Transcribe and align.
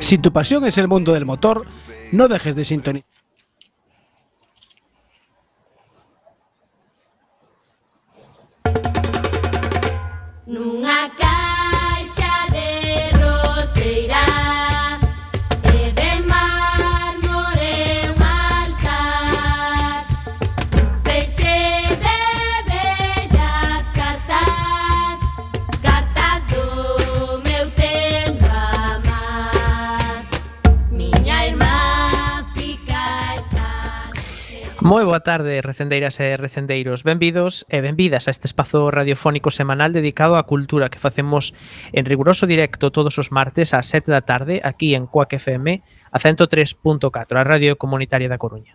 Si 0.00 0.18
tu 0.18 0.32
pasión 0.32 0.64
es 0.64 0.78
el 0.78 0.88
mundo 0.88 1.12
del 1.12 1.24
motor, 1.24 1.66
no 2.12 2.28
dejes 2.28 2.54
de 2.54 2.64
sintonizar. 2.64 3.20
Moi 34.90 35.06
boa 35.06 35.22
tarde, 35.22 35.62
recendeiras 35.62 36.18
e 36.18 36.34
recendeiros. 36.34 37.06
Benvidos 37.06 37.62
e 37.70 37.78
benvidas 37.78 38.26
a 38.26 38.34
este 38.34 38.50
espazo 38.50 38.90
radiofónico 38.90 39.54
semanal 39.54 39.94
dedicado 39.94 40.34
á 40.34 40.42
cultura 40.50 40.90
que 40.90 40.98
facemos 40.98 41.54
en 41.94 42.10
riguroso 42.10 42.42
directo 42.50 42.90
todos 42.90 43.14
os 43.22 43.30
martes 43.30 43.70
ás 43.70 43.86
7 43.86 44.10
da 44.10 44.26
tarde 44.26 44.58
aquí 44.66 44.98
en 44.98 45.06
Coac 45.06 45.30
FM 45.38 45.86
a 46.10 46.18
103.4, 46.18 47.06
a 47.38 47.46
Radio 47.46 47.78
Comunitaria 47.78 48.26
da 48.26 48.42
Coruña. 48.42 48.74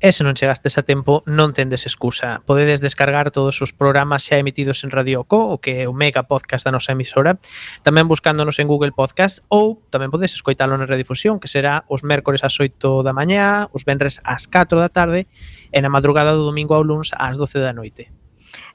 E 0.00 0.16
se 0.16 0.24
non 0.24 0.32
chegastes 0.32 0.80
a 0.80 0.82
tempo, 0.88 1.20
non 1.28 1.52
tendes 1.52 1.84
excusa. 1.84 2.40
Podedes 2.48 2.80
descargar 2.80 3.28
todos 3.28 3.60
os 3.60 3.76
programas 3.76 4.24
xa 4.24 4.40
emitidos 4.40 4.80
en 4.80 4.88
Radio 4.88 5.28
Co, 5.28 5.52
o 5.52 5.60
que 5.60 5.84
é 5.84 5.84
o 5.84 5.92
mega 5.92 6.24
podcast 6.24 6.64
da 6.64 6.72
nosa 6.72 6.96
emisora, 6.96 7.36
tamén 7.84 8.08
buscándonos 8.08 8.56
en 8.56 8.64
Google 8.64 8.96
Podcast 8.96 9.44
ou 9.52 9.84
tamén 9.92 10.08
podes 10.08 10.32
escoitalo 10.32 10.72
na 10.80 10.88
redifusión, 10.88 11.36
que 11.36 11.52
será 11.52 11.84
os 11.84 12.00
mércores 12.00 12.40
ás 12.40 12.56
8 12.56 13.04
da 13.04 13.12
mañá, 13.12 13.68
os 13.76 13.84
venres 13.84 14.24
ás 14.24 14.48
4 14.48 14.80
da 14.80 14.88
tarde 14.88 15.28
e 15.68 15.78
na 15.84 15.92
madrugada 15.92 16.32
do 16.32 16.48
domingo 16.48 16.72
ao 16.72 16.80
luns 16.80 17.12
ás 17.12 17.36
12 17.36 17.60
da 17.60 17.76
noite. 17.76 18.19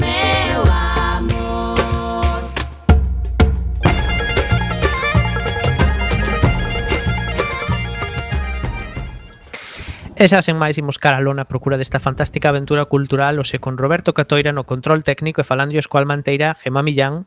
E 10.21 10.29
xa 10.29 10.45
sen 10.45 10.61
máis 10.61 10.77
imos 10.77 11.01
cara 11.01 11.17
a 11.17 11.25
lona 11.25 11.49
procura 11.49 11.81
desta 11.81 11.97
fantástica 11.97 12.53
aventura 12.53 12.85
cultural 12.85 13.41
hoxe 13.41 13.57
con 13.57 13.73
Roberto 13.73 14.13
Catoira 14.13 14.53
no 14.53 14.69
control 14.69 15.01
técnico 15.01 15.41
e 15.41 15.49
falando 15.49 15.73
escoal 15.81 16.05
Manteira, 16.05 16.53
Gemma 16.61 16.85
Millán 16.85 17.25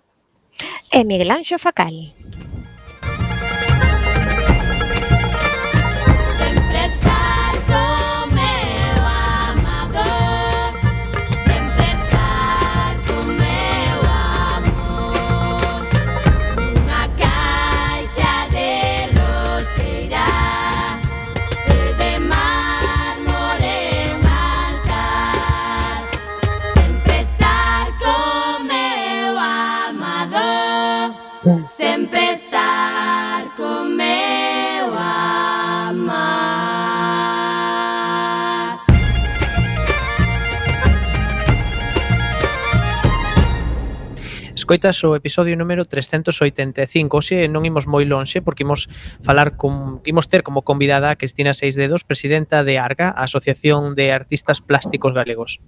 e 0.94 1.02
Miguel 1.02 1.34
Anxo 1.34 1.58
Facal. 1.58 2.14
Escoitas 44.64 45.04
o 45.04 45.12
episodio 45.14 45.60
número 45.60 45.84
385. 45.84 47.20
Oxe 47.20 47.52
non 47.52 47.68
imos 47.68 47.84
moi 47.84 48.08
lonxe 48.08 48.40
porque 48.40 48.64
imos 48.64 48.88
falar 49.20 49.60
con 49.60 50.00
imos 50.08 50.32
ter 50.32 50.40
como 50.40 50.64
convidada 50.64 51.12
a 51.12 51.20
Cristina 51.20 51.52
Seis 51.52 51.76
Dedos, 51.76 52.00
presidenta 52.00 52.64
de 52.64 52.80
ARGA, 52.80 53.12
a 53.12 53.28
Asociación 53.28 53.92
de 53.92 54.16
Artistas 54.16 54.64
Plásticos 54.64 55.12
Galegos. 55.12 55.60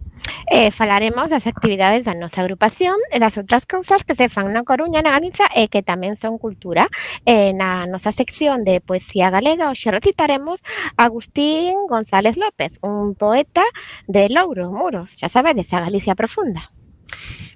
Eh, 0.48 0.72
falaremos 0.72 1.28
das 1.28 1.44
actividades 1.44 2.08
da 2.08 2.16
nosa 2.16 2.40
agrupación 2.40 2.96
e 3.12 3.20
das 3.20 3.36
outras 3.36 3.68
cousas 3.68 4.00
que 4.00 4.16
se 4.16 4.32
fan 4.32 4.56
na 4.56 4.64
Coruña, 4.64 5.04
na 5.04 5.12
Galiza 5.12 5.44
e 5.52 5.68
que 5.68 5.84
tamén 5.84 6.16
son 6.16 6.40
cultura. 6.40 6.88
Eh, 7.28 7.52
na 7.52 7.84
nosa 7.84 8.16
sección 8.16 8.64
de 8.64 8.80
poesía 8.80 9.28
galega 9.28 9.68
hoxe 9.68 9.92
recitaremos 9.92 10.64
Agustín 10.96 11.84
González 11.84 12.40
López, 12.40 12.80
un 12.80 13.12
poeta 13.12 13.68
de 14.08 14.32
Louro, 14.32 14.72
Muros, 14.72 15.20
xa 15.20 15.28
sabedes, 15.28 15.68
a 15.76 15.84
Galicia 15.84 16.16
profunda. 16.16 16.72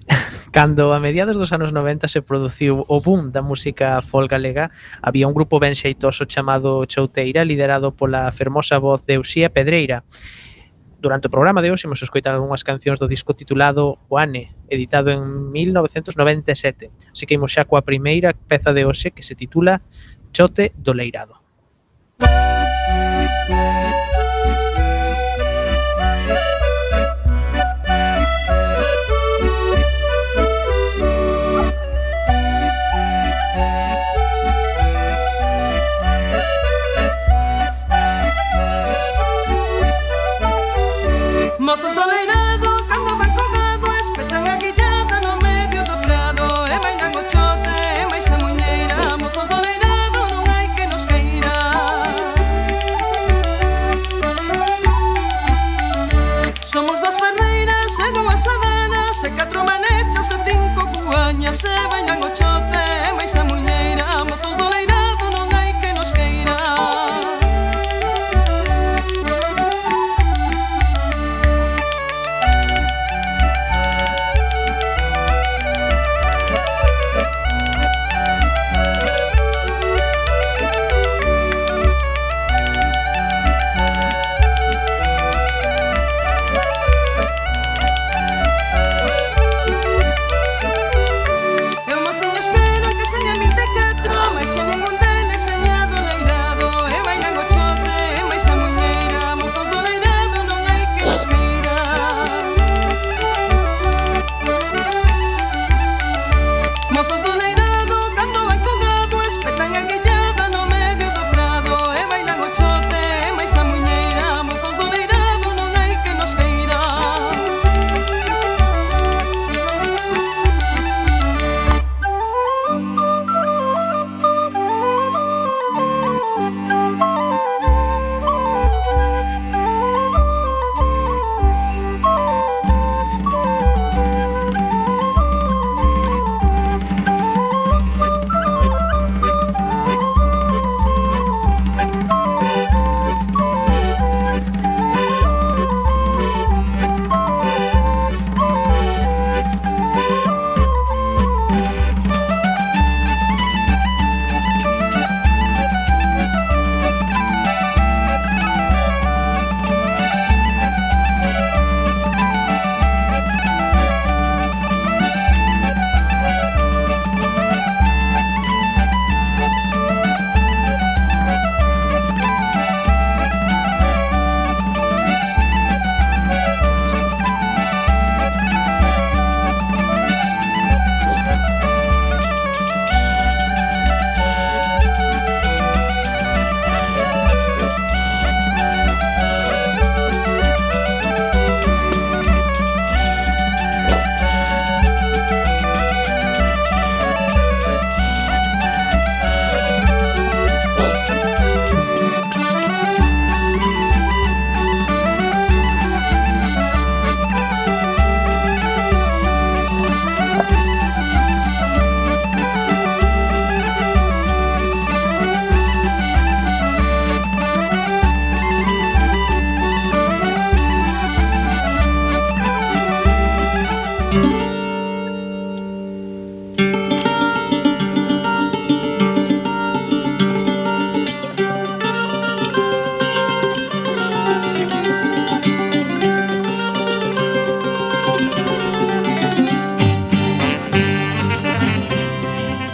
Cando 0.51 0.93
a 0.93 0.99
mediados 0.99 1.37
dos 1.37 1.53
anos 1.53 1.71
90 1.71 2.07
se 2.07 2.21
produciu 2.21 2.85
o 2.87 3.01
boom 3.01 3.31
da 3.31 3.41
música 3.41 4.01
folk 4.01 4.29
galega, 4.29 4.71
había 5.01 5.27
un 5.27 5.33
grupo 5.33 5.59
ben 5.59 5.75
xeitoso 5.75 6.25
chamado 6.25 6.85
Chouteira, 6.85 7.45
liderado 7.45 7.95
pola 7.95 8.31
fermosa 8.31 8.77
voz 8.77 9.05
de 9.05 9.17
Uxía 9.17 9.49
Pedreira. 9.49 10.03
Durante 11.01 11.27
o 11.27 11.33
programa 11.33 11.65
de 11.65 11.73
hoxe 11.73 11.89
imos 11.89 12.03
escoitar 12.05 12.37
algunhas 12.37 12.61
cancións 12.61 13.01
do 13.01 13.09
disco 13.09 13.33
titulado 13.33 13.97
Juane, 14.05 14.53
editado 14.69 15.09
en 15.09 15.49
1997. 15.49 16.91
Así 17.09 17.25
que 17.25 17.39
imos 17.39 17.55
xa 17.55 17.65
coa 17.65 17.81
primeira 17.81 18.35
peza 18.35 18.69
de 18.69 18.85
hoxe 18.85 19.09
que 19.09 19.25
se 19.25 19.33
titula 19.33 19.81
Chote 20.29 20.75
do 20.77 20.93
Leirado. 20.93 21.41
Música 22.21 24.10
catro 59.35 59.63
manechas 59.63 60.31
e 60.31 60.37
cinco 60.49 60.81
cuañas 60.91 61.63
E 61.63 61.87
bailan 61.91 62.21
o 62.23 62.29
chote 62.29 62.83
e 63.07 63.13
máis 63.13 63.35
a 63.35 63.43
muñeca 63.43 63.70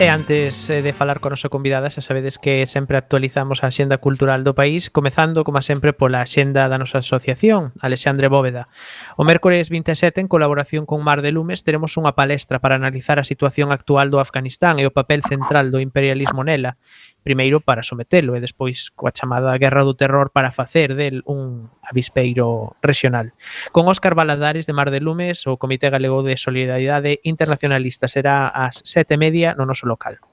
E 0.07 0.09
antes 0.09 0.69
eh, 0.69 0.81
de 0.81 0.94
falar 0.94 1.19
con 1.19 1.31
a 1.31 1.36
nosa 1.36 1.51
convidada, 1.51 1.92
xa 1.92 2.00
sabedes 2.00 2.39
que 2.39 2.63
sempre 2.63 2.95
actualizamos 2.95 3.59
a 3.59 3.68
xenda 3.68 4.00
cultural 4.00 4.48
do 4.48 4.56
país, 4.56 4.88
comezando, 4.88 5.44
como 5.44 5.59
sempre, 5.59 5.92
pola 5.92 6.24
xenda 6.24 6.71
da 6.71 6.80
nosa 6.80 7.04
asociación, 7.04 7.75
Alexandre 7.83 8.31
Bóveda. 8.31 8.71
O 9.19 9.27
mércores 9.27 9.68
27, 9.68 10.24
en 10.24 10.31
colaboración 10.31 10.88
con 10.88 11.04
Mar 11.04 11.19
de 11.19 11.36
Lumes, 11.36 11.68
teremos 11.68 12.00
unha 12.00 12.15
palestra 12.15 12.63
para 12.63 12.80
analizar 12.80 13.19
a 13.19 13.27
situación 13.27 13.75
actual 13.75 14.07
do 14.07 14.24
Afganistán 14.24 14.80
e 14.80 14.88
o 14.88 14.95
papel 14.95 15.27
central 15.27 15.75
do 15.75 15.83
imperialismo 15.83 16.39
nela 16.48 16.80
primeiro 17.27 17.59
para 17.59 17.83
sometelo 17.83 18.39
e 18.39 18.39
despois 18.39 18.88
coa 18.95 19.12
chamada 19.12 19.51
Guerra 19.59 19.83
do 19.83 20.00
Terror 20.00 20.31
para 20.31 20.47
facer 20.47 20.95
del 20.95 21.27
un 21.27 21.68
avispeiro 21.83 22.79
regional. 22.79 23.35
Con 23.75 23.91
Óscar 23.91 24.15
Baladares 24.15 24.63
de 24.63 24.71
Mar 24.71 24.95
de 24.95 25.03
Lumes, 25.03 25.44
o 25.44 25.59
Comité 25.59 25.91
Galego 25.91 26.24
de 26.24 26.39
Solidariedade 26.39 27.19
Internacionalista 27.27 28.07
será 28.07 28.47
ás 28.47 28.79
sete 28.88 29.19
e 29.19 29.19
media 29.19 29.59
no 29.59 29.68
noso 29.68 29.83
local. 29.83 30.24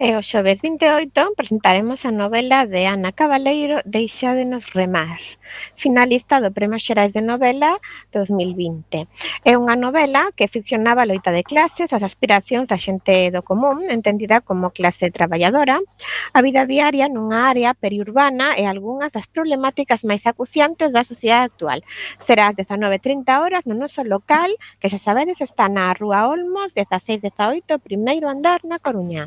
Eh, 0.00 0.10
e 0.10 0.16
o 0.16 0.22
xoves 0.22 0.62
28 0.62 1.34
presentaremos 1.34 2.06
a 2.06 2.14
novela 2.14 2.66
de 2.70 2.86
Ana 2.86 3.10
Cabaleiro 3.10 3.82
Deixádenos 3.82 4.70
remar, 4.70 5.18
finalista 5.74 6.38
do 6.38 6.54
Premio 6.54 6.78
Xerais 6.78 7.10
de 7.10 7.18
Novela 7.18 7.82
2020. 8.14 9.10
É 9.42 9.58
unha 9.58 9.74
novela 9.74 10.30
que 10.38 10.46
ficcionaba 10.46 11.02
a 11.02 11.10
loita 11.10 11.34
de 11.34 11.42
clases, 11.42 11.90
as 11.90 12.06
aspiracións 12.06 12.70
da 12.70 12.78
xente 12.78 13.34
do 13.34 13.42
común, 13.42 13.90
entendida 13.90 14.38
como 14.38 14.70
clase 14.70 15.10
traballadora, 15.10 15.82
a 16.30 16.40
vida 16.46 16.62
diaria 16.62 17.10
nunha 17.10 17.50
área 17.50 17.74
periurbana 17.74 18.54
e 18.54 18.70
algunhas 18.70 19.10
das 19.10 19.26
problemáticas 19.26 20.06
máis 20.06 20.22
acuciantes 20.30 20.94
da 20.94 21.02
sociedade 21.02 21.50
actual. 21.50 21.82
Será 22.22 22.54
ás 22.54 22.54
19.30 22.54 23.26
horas 23.42 23.66
no 23.66 23.74
noso 23.74 24.06
local, 24.06 24.46
que 24.78 24.86
xa 24.86 25.02
sabedes 25.02 25.42
está 25.42 25.66
na 25.66 25.90
Rúa 25.90 26.30
Olmos, 26.30 26.70
16-18, 26.70 27.82
primeiro 27.82 28.30
andar 28.30 28.62
na 28.62 28.78
Coruña. 28.78 29.26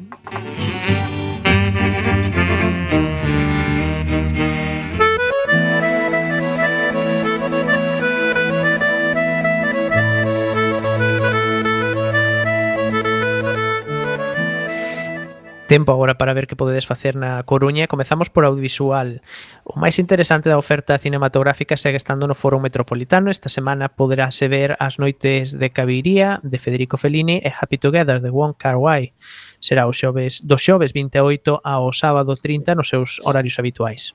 tempo 15.71 15.94
agora 15.94 16.18
para 16.18 16.33
ver 16.33 16.47
que 16.47 16.57
podedes 16.57 16.85
facer 16.85 17.16
na 17.16 17.40
Coruña. 17.47 17.87
Comezamos 17.87 18.28
por 18.28 18.44
audiovisual. 18.44 19.23
O 19.63 19.80
máis 19.80 20.04
interesante 20.04 20.51
da 20.51 20.59
oferta 20.59 20.99
cinematográfica 20.99 21.80
segue 21.80 21.95
estando 21.95 22.28
no 22.28 22.35
Foro 22.35 22.59
Metropolitano. 22.59 23.31
Esta 23.31 23.47
semana 23.47 23.87
poderase 23.87 24.51
ver 24.51 24.75
As 24.83 24.99
noites 24.99 25.56
de 25.56 25.71
Cabiría 25.71 26.44
de 26.44 26.59
Federico 26.59 26.99
Fellini 26.99 27.40
e 27.40 27.56
Happy 27.56 27.80
Together 27.80 28.19
de 28.19 28.35
Wong 28.35 28.59
Kar-wai. 28.59 29.16
Será 29.63 29.87
o 29.87 29.95
xoves, 29.95 30.44
do 30.44 30.59
xoves 30.59 30.92
28 30.92 31.63
ao 31.63 31.95
sábado 31.95 32.35
30 32.35 32.75
nos 32.75 32.92
seus 32.92 33.23
horarios 33.23 33.56
habituais. 33.56 34.11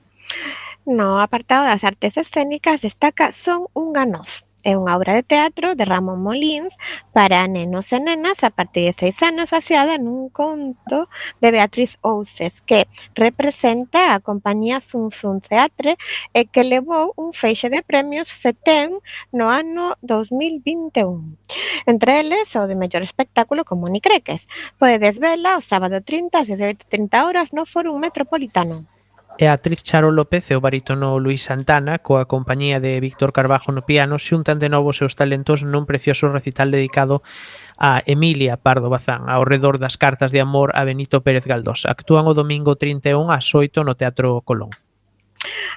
No 0.85 1.17
apartado 1.17 1.65
das 1.65 1.81
artes 1.81 2.21
escénicas 2.21 2.85
destaca 2.85 3.33
Son 3.33 3.65
un 3.73 3.97
noz, 3.97 4.45
é 4.67 4.75
unha 4.75 4.99
obra 4.99 5.15
de 5.15 5.23
teatro 5.23 5.79
de 5.79 5.87
Ramón 5.87 6.19
Molins 6.19 6.75
para 7.15 7.47
nenos 7.47 7.95
e 7.95 7.99
nenas 8.03 8.43
a 8.43 8.51
partir 8.51 8.91
de 8.91 8.93
seis 8.99 9.15
anos 9.23 9.47
baseada 9.47 9.95
nun 9.95 10.27
conto 10.27 11.07
de 11.39 11.47
Beatriz 11.55 11.95
Ouses 12.03 12.59
que 12.67 12.91
representa 13.15 14.11
a 14.11 14.19
compañía 14.19 14.83
Zun 14.83 15.07
Zun 15.07 15.39
Teatre 15.39 15.95
e 16.35 16.51
que 16.51 16.67
levou 16.67 17.15
un 17.15 17.31
feixe 17.31 17.71
de 17.71 17.79
premios 17.79 18.27
FETEN 18.35 18.99
no 19.31 19.47
ano 19.47 19.95
2021. 20.03 21.39
Entre 21.87 22.19
eles, 22.19 22.51
o 22.59 22.67
de 22.67 22.75
mellor 22.75 23.07
espectáculo 23.07 23.63
como 23.63 23.87
Nicreques. 23.87 24.17
Creques. 24.17 24.47
Podedes 24.79 25.19
vela 25.19 25.57
o 25.57 25.61
sábado 25.61 26.01
30 26.01 26.39
ás 26.39 26.47
18.30 26.49 27.23
horas 27.23 27.47
no 27.55 27.63
Fórum 27.63 27.95
Metropolitano 27.99 28.96
e 29.37 29.45
a 29.45 29.53
actriz 29.53 29.83
Charo 29.83 30.09
López 30.09 30.49
e 30.49 30.55
o 30.57 30.61
barítono 30.61 31.21
Luis 31.21 31.45
Santana, 31.45 32.01
coa 32.01 32.25
compañía 32.25 32.81
de 32.81 32.97
Víctor 32.97 33.29
Carbajo 33.29 33.69
no 33.69 33.85
piano, 33.85 34.17
xuntan 34.17 34.57
de 34.57 34.73
novo 34.73 34.97
seus 34.97 35.13
talentos 35.13 35.61
nun 35.61 35.85
precioso 35.85 36.33
recital 36.33 36.73
dedicado 36.73 37.21
a 37.77 38.01
Emilia 38.09 38.57
Pardo 38.57 38.89
Bazán, 38.89 39.29
ao 39.29 39.45
redor 39.45 39.77
das 39.77 40.01
cartas 40.01 40.33
de 40.33 40.41
amor 40.41 40.73
a 40.73 40.81
Benito 40.81 41.21
Pérez 41.21 41.45
Galdós. 41.45 41.85
Actúan 41.85 42.25
o 42.25 42.33
domingo 42.33 42.73
31 42.73 43.29
ás 43.29 43.45
8 43.53 43.85
no 43.85 43.93
Teatro 43.93 44.41
Colón 44.41 44.86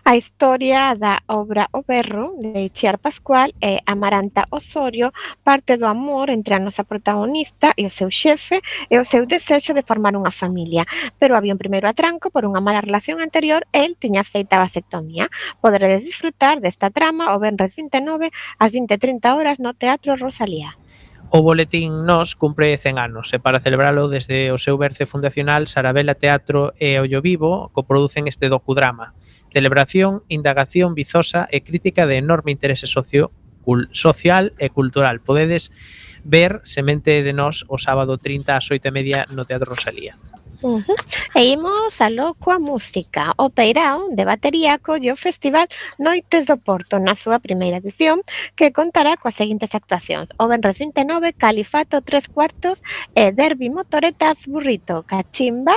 a 0.04 0.16
historia 0.16 0.94
da 0.94 1.22
obra 1.26 1.68
O 1.72 1.82
Berro 1.82 2.34
de 2.38 2.70
Chiar 2.74 2.98
Pascual 2.98 3.52
e 3.60 3.78
Amaranta 3.86 4.46
Osorio 4.50 5.12
parte 5.44 5.76
do 5.76 5.86
amor 5.86 6.30
entre 6.30 6.54
a 6.54 6.62
nosa 6.62 6.84
protagonista 6.84 7.72
e 7.76 7.86
o 7.86 7.92
seu 7.92 8.10
xefe 8.10 8.60
e 8.90 8.98
o 8.98 9.04
seu 9.04 9.26
desexo 9.26 9.72
de 9.74 9.86
formar 9.86 10.16
unha 10.16 10.34
familia. 10.34 10.84
Pero 11.18 11.36
había 11.36 11.54
un 11.54 11.62
primeiro 11.62 11.88
atranco 11.88 12.30
por 12.30 12.44
unha 12.44 12.60
mala 12.62 12.84
relación 12.84 13.20
anterior 13.20 13.66
el 13.72 13.96
tiña 13.96 14.24
feita 14.24 14.56
a 14.58 14.64
vasectomía. 14.66 15.30
Poderedes 15.62 16.04
disfrutar 16.04 16.60
desta 16.60 16.90
trama 16.90 17.32
o 17.34 17.40
Benres 17.40 17.76
29 17.76 18.30
ás 18.58 18.70
20.30 18.72 19.36
horas 19.36 19.56
no 19.62 19.74
Teatro 19.74 20.16
Rosalía. 20.16 20.80
O 21.30 21.42
boletín 21.42 22.04
Nos 22.06 22.34
cumpre 22.34 22.74
100 22.74 22.98
anos 22.98 23.30
e 23.30 23.38
para 23.38 23.62
celebralo 23.62 24.10
desde 24.10 24.50
o 24.50 24.58
seu 24.58 24.74
berce 24.74 25.06
fundacional 25.06 25.70
Sarabela 25.70 26.18
Teatro 26.18 26.74
e 26.74 26.98
Ollo 26.98 27.22
Vivo 27.22 27.70
coproducen 27.70 28.26
este 28.26 28.50
docudrama 28.50 29.14
celebración, 29.52 30.22
indagación 30.28 30.94
vizosa 30.94 31.48
e 31.50 31.60
crítica 31.60 32.06
de 32.06 32.18
enorme 32.18 32.52
interese 32.52 32.86
socio 32.86 33.30
social 33.92 34.52
e 34.58 34.70
cultural. 34.70 35.20
Podedes 35.20 35.70
ver 36.24 36.60
Semente 36.64 37.22
de 37.22 37.32
Nós 37.32 37.64
o 37.68 37.78
sábado 37.78 38.18
30 38.18 38.56
ás 38.56 38.66
8:30 38.70 39.30
no 39.30 39.44
Teatro 39.44 39.72
Rosalía. 39.72 40.16
Uh 40.62 40.76
-huh. 40.84 40.96
E 41.34 41.56
imos 41.56 42.00
aló 42.04 42.36
coa 42.36 42.60
música. 42.60 43.32
O 43.40 43.48
Peirao 43.48 44.12
de 44.12 44.24
Batería 44.28 44.76
colle 44.76 45.08
o 45.12 45.16
festival 45.16 45.66
Noites 45.96 46.52
do 46.52 46.60
Porto 46.60 47.00
na 47.00 47.16
súa 47.16 47.40
primeira 47.40 47.80
edición 47.80 48.20
que 48.56 48.68
contará 48.68 49.16
coas 49.16 49.40
seguintes 49.40 49.72
actuacións. 49.72 50.28
O 50.36 50.44
Benres 50.52 50.76
29, 50.76 51.32
Califato 51.32 52.04
3 52.04 52.28
cuartos 52.28 52.84
e 53.16 53.32
Derby 53.32 53.72
Motoretas 53.72 54.44
Burrito 54.44 55.00
Cachimba 55.08 55.76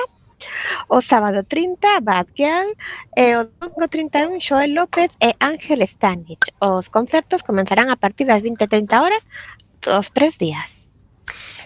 O 0.88 1.02
sábado 1.02 1.44
30, 1.44 2.02
Bad 2.02 2.30
Girl, 2.36 2.70
e 3.16 3.36
o 3.36 3.50
domingo 3.60 3.88
31, 3.88 4.40
Xoel 4.40 4.74
López 4.74 5.12
e 5.20 5.34
Ángel 5.40 5.82
Stanich. 5.84 6.52
Os 6.60 6.90
concertos 6.90 7.44
comenzarán 7.44 7.90
a 7.90 7.98
partir 7.98 8.26
das 8.26 8.42
20.30 8.42 9.02
horas 9.02 9.24
os 9.88 10.12
tres 10.12 10.38
días. 10.38 10.84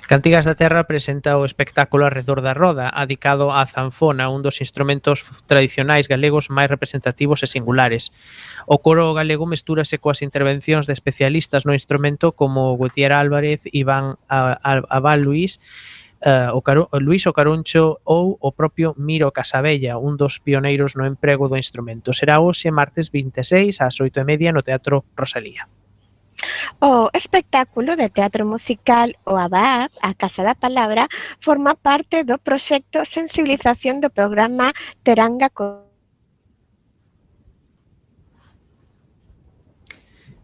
Cantigas 0.08 0.46
da 0.46 0.56
Terra 0.56 0.88
presenta 0.88 1.36
o 1.36 1.44
espectáculo 1.44 2.06
Arredor 2.06 2.40
da 2.40 2.56
Roda, 2.56 2.88
adicado 2.88 3.52
á 3.52 3.68
zanfona, 3.68 4.32
un 4.32 4.40
dos 4.40 4.64
instrumentos 4.64 5.28
tradicionais 5.52 6.08
galegos 6.08 6.48
máis 6.48 6.72
representativos 6.72 7.44
e 7.44 7.52
singulares. 7.52 8.16
O 8.64 8.80
coro 8.80 9.12
galego 9.12 9.44
mestúrase 9.44 10.00
coas 10.00 10.24
intervencións 10.24 10.88
de 10.88 10.96
especialistas 10.96 11.68
no 11.68 11.76
instrumento 11.76 12.32
como 12.32 12.80
Gutiérrez 12.80 13.20
Álvarez, 13.20 13.68
Iván 13.68 14.16
Abal 14.32 15.28
Luis, 15.28 15.60
uh, 16.26 16.56
o 16.56 16.62
Luis 17.00 17.26
Luís 17.26 17.36
Caruncho 17.36 18.00
ou 18.04 18.38
o 18.40 18.52
propio 18.52 18.94
Miro 18.98 19.32
Casabella, 19.32 19.98
un 19.98 20.18
dos 20.18 20.40
pioneiros 20.40 20.96
no 20.96 21.06
emprego 21.06 21.48
do 21.48 21.58
instrumento. 21.58 22.14
Será 22.14 22.40
hoxe 22.40 22.72
martes 22.72 23.12
26 23.12 23.82
ás 23.82 24.00
8 24.00 24.22
e 24.22 24.26
media 24.26 24.54
no 24.54 24.64
Teatro 24.64 25.06
Rosalía. 25.16 25.68
O 26.80 27.10
espectáculo 27.14 27.98
de 27.98 28.10
teatro 28.10 28.46
musical 28.46 29.18
o 29.26 29.38
ABAP, 29.38 29.90
a 30.02 30.14
Casa 30.14 30.46
da 30.46 30.54
Palabra, 30.54 31.10
forma 31.42 31.74
parte 31.74 32.22
do 32.22 32.38
proxecto 32.38 33.02
Sensibilización 33.06 33.98
do 33.98 34.14
programa 34.14 34.70
Teranga 35.02 35.50
Co 35.50 35.90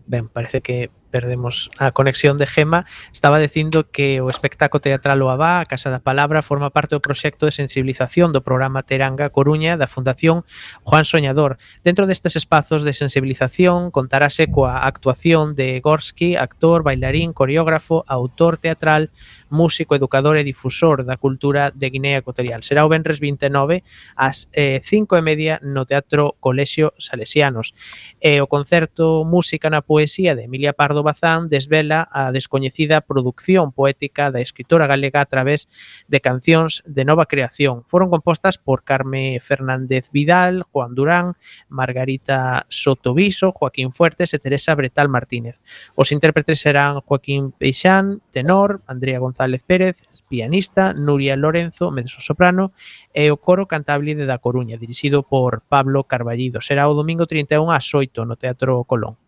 Ben, 0.06 0.27
parece 0.27 0.62
que 0.62 0.92
perdemos 1.13 1.70
a 1.77 1.93
conexión 1.93 2.39
de 2.41 2.48
Gema, 2.48 2.89
estaba 3.13 3.38
dicindo 3.38 3.86
que 3.91 4.17
o 4.17 4.34
espectáculo 4.34 4.82
teatral 4.82 5.22
O 5.22 5.29
Abá, 5.29 5.62
a 5.62 5.70
Casa 5.70 5.93
da 5.93 6.01
Palabra, 6.01 6.41
forma 6.41 6.74
parte 6.74 6.98
do 6.98 7.05
proxecto 7.05 7.46
de 7.46 7.53
sensibilización 7.53 8.34
do 8.34 8.41
programa 8.41 8.82
Teranga 8.82 9.29
Coruña 9.29 9.77
da 9.77 9.86
Fundación 9.86 10.41
Juan 10.82 11.05
Soñador. 11.05 11.62
Dentro 11.86 12.10
destes 12.10 12.34
espazos 12.34 12.82
de 12.82 12.98
sensibilización 12.98 13.93
contarase 13.93 14.50
coa 14.50 14.89
actuación 14.89 15.53
de 15.53 15.77
Gorski, 15.86 16.34
actor, 16.34 16.82
bailarín, 16.82 17.29
coreógrafo, 17.29 18.01
autor 18.10 18.58
teatral, 18.58 19.13
músico, 19.53 19.93
educador 19.93 20.36
e 20.36 20.43
difusor 20.43 21.05
da 21.05 21.22
cultura 21.22 21.69
de 21.69 21.93
Guinea 21.93 22.17
Ecuatorial. 22.17 22.65
Será 22.65 22.81
o 22.83 22.89
Benres 22.89 23.22
29 23.22 23.86
ás 24.17 24.50
eh, 24.51 24.81
5 24.81 25.13
e 25.13 25.22
media 25.22 25.53
no 25.62 25.86
Teatro 25.86 26.33
Colexio 26.41 26.91
Salesianos. 26.98 27.77
E 28.17 28.41
o 28.41 28.50
concerto 28.50 29.22
Música 29.24 29.69
na 29.69 29.86
Poesía 29.86 30.33
de 30.33 30.50
Emilia 30.50 30.74
Pardo 30.74 31.05
Bazán 31.05 31.53
desvela 31.53 32.10
a 32.10 32.33
descoñecida 32.33 33.05
producción 33.05 33.69
poética 33.69 34.33
da 34.33 34.41
escritora 34.41 34.89
galega 34.89 35.22
a 35.22 35.29
través 35.29 35.69
de 36.10 36.17
cancións 36.17 36.81
de 36.89 37.05
nova 37.05 37.29
creación. 37.29 37.86
Foron 37.86 38.10
compostas 38.10 38.57
por 38.57 38.81
Carme 38.81 39.38
Fernández 39.38 40.10
Vidal, 40.10 40.65
Juan 40.65 40.98
Durán, 40.98 41.38
Margarita 41.69 42.65
Sotoviso, 42.74 43.53
Joaquín 43.53 43.93
Fuertes 43.93 44.33
e 44.33 44.41
Teresa 44.41 44.74
Bretal 44.74 45.13
Martínez. 45.13 45.62
Os 45.93 46.10
intérpretes 46.10 46.57
serán 46.57 47.05
Joaquín 47.05 47.53
Peixán, 47.53 48.25
tenor, 48.33 48.81
Andrea 48.89 49.22
González 49.22 49.42
González 49.43 49.63
Pérez, 49.63 50.07
pianista, 50.29 50.93
Nuria 50.93 51.35
Lorenzo, 51.35 51.91
mezzosoprano, 51.91 52.71
e 53.12 53.27
o 53.27 53.35
coro 53.35 53.67
Cantáblide 53.67 54.23
da 54.23 54.39
Coruña, 54.39 54.79
dirixido 54.79 55.19
por 55.19 55.67
Pablo 55.67 56.07
Carballido. 56.07 56.63
Será 56.63 56.88
o 56.88 56.95
domingo 56.95 57.27
31 57.27 57.67
ás 57.75 57.91
8 57.91 58.23
no 58.23 58.39
Teatro 58.39 58.88
Colón. 58.88 59.19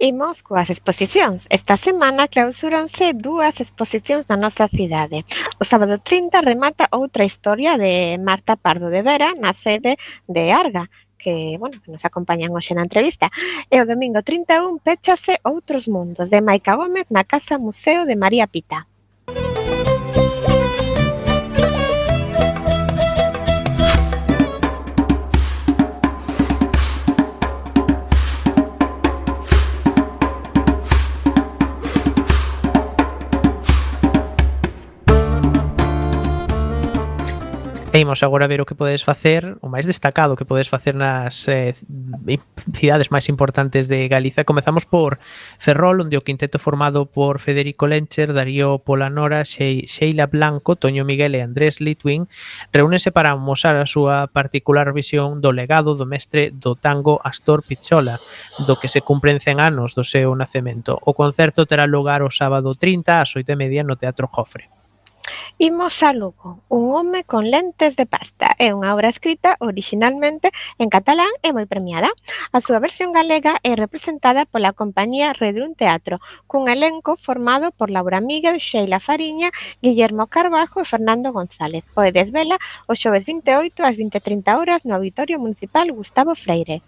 Imos 0.00 0.40
coas 0.40 0.72
exposicións. 0.72 1.44
Esta 1.52 1.76
semana 1.76 2.32
clausúranse 2.32 3.12
dúas 3.12 3.60
exposicións 3.60 4.24
na 4.32 4.40
nosa 4.40 4.72
cidade. 4.72 5.28
O 5.60 5.68
sábado 5.68 6.00
30 6.00 6.40
remata 6.40 6.88
outra 6.96 7.28
historia 7.28 7.76
de 7.76 8.16
Marta 8.16 8.56
Pardo 8.56 8.88
de 8.88 9.04
Vera 9.04 9.36
na 9.36 9.52
sede 9.52 10.00
de 10.24 10.48
Arga, 10.48 10.88
que, 11.20 11.60
bueno, 11.60 11.76
que 11.84 11.92
nos 11.92 12.08
acompañan 12.08 12.56
hoxe 12.56 12.72
na 12.72 12.88
entrevista. 12.88 13.28
E 13.68 13.76
o 13.76 13.84
domingo 13.84 14.24
31 14.24 14.80
péchase 14.80 15.36
Outros 15.44 15.84
Mundos 15.92 16.32
de 16.32 16.40
Maica 16.40 16.72
Gómez 16.72 17.04
na 17.12 17.28
Casa 17.28 17.60
Museo 17.60 18.08
de 18.08 18.16
María 18.16 18.48
Pita. 18.48 18.88
E 37.92 37.98
imos 37.98 38.22
agora 38.22 38.46
ver 38.46 38.62
o 38.62 38.66
que 38.66 38.78
podes 38.78 39.02
facer, 39.02 39.58
o 39.58 39.66
máis 39.66 39.82
destacado 39.82 40.38
que 40.38 40.46
podes 40.46 40.70
facer 40.70 40.94
nas 40.94 41.50
eh, 41.50 41.74
cidades 42.70 43.10
máis 43.10 43.26
importantes 43.26 43.90
de 43.90 44.06
Galiza. 44.06 44.46
Comezamos 44.46 44.86
por 44.86 45.18
Ferrol, 45.58 46.06
onde 46.06 46.14
o 46.14 46.22
quinteto 46.22 46.62
formado 46.62 47.10
por 47.10 47.42
Federico 47.42 47.90
Lencher, 47.90 48.30
Darío 48.30 48.78
Polanora, 48.78 49.42
Xe 49.42 49.90
Sheila 49.90 50.30
Blanco, 50.30 50.78
Toño 50.78 51.02
Miguel 51.02 51.34
e 51.34 51.42
Andrés 51.42 51.82
Litwin 51.82 52.30
reúnense 52.70 53.10
para 53.10 53.34
amosar 53.34 53.74
a 53.74 53.90
súa 53.90 54.30
particular 54.30 54.94
visión 54.94 55.42
do 55.42 55.50
legado 55.50 55.98
do 55.98 56.06
mestre 56.06 56.54
do 56.54 56.78
tango 56.78 57.18
Astor 57.26 57.66
Pichola, 57.66 58.22
do 58.70 58.78
que 58.78 58.86
se 58.86 59.02
cumpren 59.02 59.42
100 59.42 59.58
anos 59.58 59.98
do 59.98 60.06
seu 60.06 60.30
nacemento. 60.38 60.94
O 60.94 61.10
concerto 61.10 61.66
terá 61.66 61.90
lugar 61.90 62.22
o 62.22 62.30
sábado 62.30 62.78
30 62.78 63.18
ás 63.18 63.34
8:30 63.34 63.82
no 63.82 63.98
Teatro 63.98 64.30
Jofre. 64.30 64.79
Imos 65.62 66.02
a 66.02 66.14
Lugo, 66.14 66.62
un 66.70 66.94
home 66.94 67.22
con 67.24 67.50
lentes 67.50 67.94
de 67.94 68.06
pasta 68.08 68.56
é 68.56 68.72
unha 68.72 68.96
obra 68.96 69.12
escrita 69.12 69.60
originalmente 69.60 70.48
en 70.80 70.88
catalán 70.88 71.28
e 71.44 71.52
moi 71.52 71.68
premiada. 71.68 72.08
A 72.48 72.64
súa 72.64 72.80
versión 72.80 73.12
galega 73.12 73.60
é 73.60 73.76
representada 73.76 74.48
pola 74.48 74.72
compañía 74.72 75.36
Redrun 75.36 75.76
Teatro, 75.76 76.16
cun 76.48 76.72
elenco 76.72 77.20
formado 77.20 77.76
por 77.76 77.92
Laura 77.92 78.24
Miguel, 78.24 78.56
Sheila 78.56 79.04
Fariña, 79.04 79.52
Guillermo 79.84 80.32
Carbajo 80.32 80.80
e 80.80 80.88
Fernando 80.88 81.28
González. 81.28 81.84
Podes 81.92 82.32
vela 82.32 82.56
o 82.88 82.96
xoves 82.96 83.28
28 83.28 83.84
ás 83.84 84.00
20.30 84.00 84.56
horas 84.56 84.88
no 84.88 84.96
Auditorio 84.96 85.36
Municipal 85.36 85.92
Gustavo 85.92 86.32
Freire. 86.32 86.80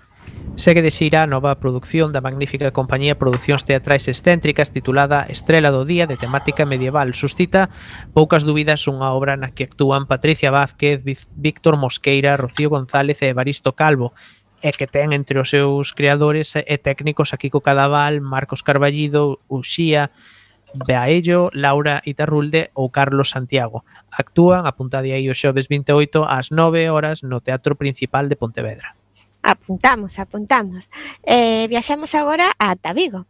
Segue 0.53 0.85
de 0.85 0.93
xira 0.93 1.25
a 1.25 1.31
nova 1.31 1.57
produción 1.57 2.13
da 2.13 2.21
magnífica 2.21 2.77
compañía 2.77 3.17
Producións 3.17 3.65
Teatrais 3.65 4.05
Excéntricas 4.05 4.69
titulada 4.69 5.25
Estrela 5.33 5.73
do 5.73 5.89
Día 5.89 6.05
de 6.05 6.21
temática 6.21 6.69
medieval. 6.69 7.17
Suscita 7.17 7.73
poucas 8.13 8.45
dúbidas 8.45 8.85
unha 8.85 9.17
obra 9.17 9.41
na 9.41 9.57
que 9.57 9.65
actúan 9.65 10.05
Patricia 10.05 10.53
Vázquez, 10.53 11.01
Víctor 11.35 11.81
Mosqueira, 11.81 12.37
Rocío 12.37 12.69
González 12.69 13.25
e 13.25 13.33
Evaristo 13.33 13.73
Calvo 13.73 14.13
e 14.61 14.71
que 14.77 14.87
ten 14.87 15.17
entre 15.17 15.41
os 15.41 15.51
seus 15.51 15.97
creadores 15.97 16.53
e 16.55 16.77
técnicos 16.79 17.33
a 17.33 17.41
Kiko 17.41 17.65
Cadaval, 17.65 18.21
Marcos 18.23 18.63
Carballido, 18.63 19.41
Uxía, 19.49 20.13
Beaello, 20.73 21.51
Laura 21.57 22.05
Itarrulde 22.07 22.71
ou 22.77 22.93
Carlos 22.93 23.35
Santiago. 23.35 23.83
Actúan, 24.13 24.69
apuntade 24.69 25.11
aí 25.11 25.27
o 25.27 25.35
xoves 25.35 25.67
28 25.67 26.29
ás 26.29 26.53
9 26.53 26.93
horas 26.95 27.27
no 27.27 27.43
Teatro 27.43 27.75
Principal 27.75 28.29
de 28.29 28.39
Pontevedra. 28.39 29.02
Apuntamos, 29.43 30.19
apuntamos. 30.19 30.89
Eh, 31.27 31.67
viaxamos 31.69 32.15
agora 32.15 32.53
ata 32.59 32.93
Vigo. 32.95 33.27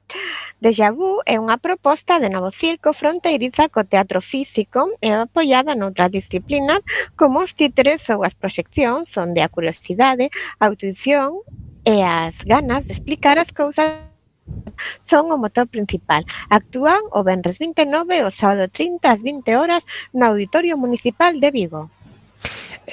Deja 0.61 0.92
Vu 0.92 1.25
é 1.25 1.40
unha 1.40 1.57
proposta 1.57 2.21
de 2.21 2.28
novo 2.28 2.52
circo 2.52 2.92
fronteiriza 2.92 3.73
co 3.73 3.88
teatro 3.88 4.21
físico 4.21 4.92
e 5.00 5.09
apoiada 5.09 5.73
noutras 5.73 6.12
disciplinas 6.12 6.85
como 7.16 7.40
os 7.40 7.57
títeres 7.57 8.04
ou 8.12 8.23
as 8.28 8.37
proxeccións 8.37 9.11
onde 9.16 9.40
a 9.40 9.49
curiosidade, 9.49 10.28
a 10.61 10.69
audición 10.69 11.40
e 11.83 12.04
as 12.04 12.45
ganas 12.45 12.85
de 12.85 12.92
explicar 12.92 13.40
as 13.40 13.50
cousas 13.50 14.12
son 15.00 15.33
o 15.33 15.40
motor 15.40 15.66
principal. 15.66 16.28
Actúan 16.52 17.00
o 17.11 17.25
Benres 17.25 17.57
29 17.57 18.21
e 18.21 18.23
o 18.23 18.31
sábado 18.31 18.69
30 18.69 19.00
ás 19.09 19.21
20 19.25 19.49
horas 19.57 19.83
no 20.12 20.28
Auditorio 20.28 20.76
Municipal 20.76 21.40
de 21.40 21.49
Vigo. 21.49 21.90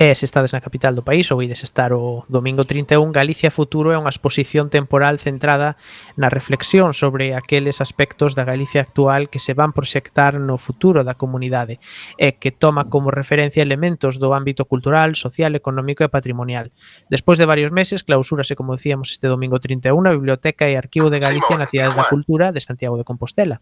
E 0.02 0.16
se 0.16 0.24
estades 0.24 0.56
na 0.56 0.64
capital 0.64 0.96
do 0.96 1.04
país 1.04 1.28
ou 1.28 1.44
ides 1.44 1.60
estar 1.60 1.92
o 1.92 2.24
domingo 2.32 2.64
31, 2.64 3.12
Galicia 3.12 3.52
Futuro 3.52 3.92
é 3.92 4.00
unha 4.00 4.08
exposición 4.08 4.72
temporal 4.72 5.20
centrada 5.20 5.76
na 6.16 6.32
reflexión 6.32 6.96
sobre 6.96 7.36
aqueles 7.36 7.84
aspectos 7.84 8.32
da 8.32 8.48
Galicia 8.48 8.80
actual 8.80 9.28
que 9.28 9.44
se 9.44 9.52
van 9.52 9.76
proxectar 9.76 10.40
no 10.40 10.56
futuro 10.56 11.04
da 11.04 11.20
comunidade 11.20 11.84
e 12.16 12.40
que 12.40 12.56
toma 12.56 12.88
como 12.88 13.12
referencia 13.12 13.60
elementos 13.60 14.24
do 14.24 14.32
ámbito 14.32 14.64
cultural, 14.72 15.20
social, 15.20 15.52
económico 15.52 16.00
e 16.00 16.08
patrimonial. 16.08 16.72
Despois 17.12 17.36
de 17.36 17.44
varios 17.44 17.76
meses, 17.76 18.08
clausúrase, 18.08 18.56
como 18.56 18.80
decíamos, 18.80 19.12
este 19.12 19.28
domingo 19.28 19.60
31 19.60 20.00
a 20.00 20.16
Biblioteca 20.16 20.72
e 20.72 20.80
Arquivo 20.80 21.12
de 21.12 21.20
Galicia 21.20 21.60
na 21.60 21.68
Cidade 21.68 22.00
da 22.00 22.08
Cultura 22.08 22.56
de 22.56 22.64
Santiago 22.64 22.96
de 22.96 23.04
Compostela. 23.04 23.60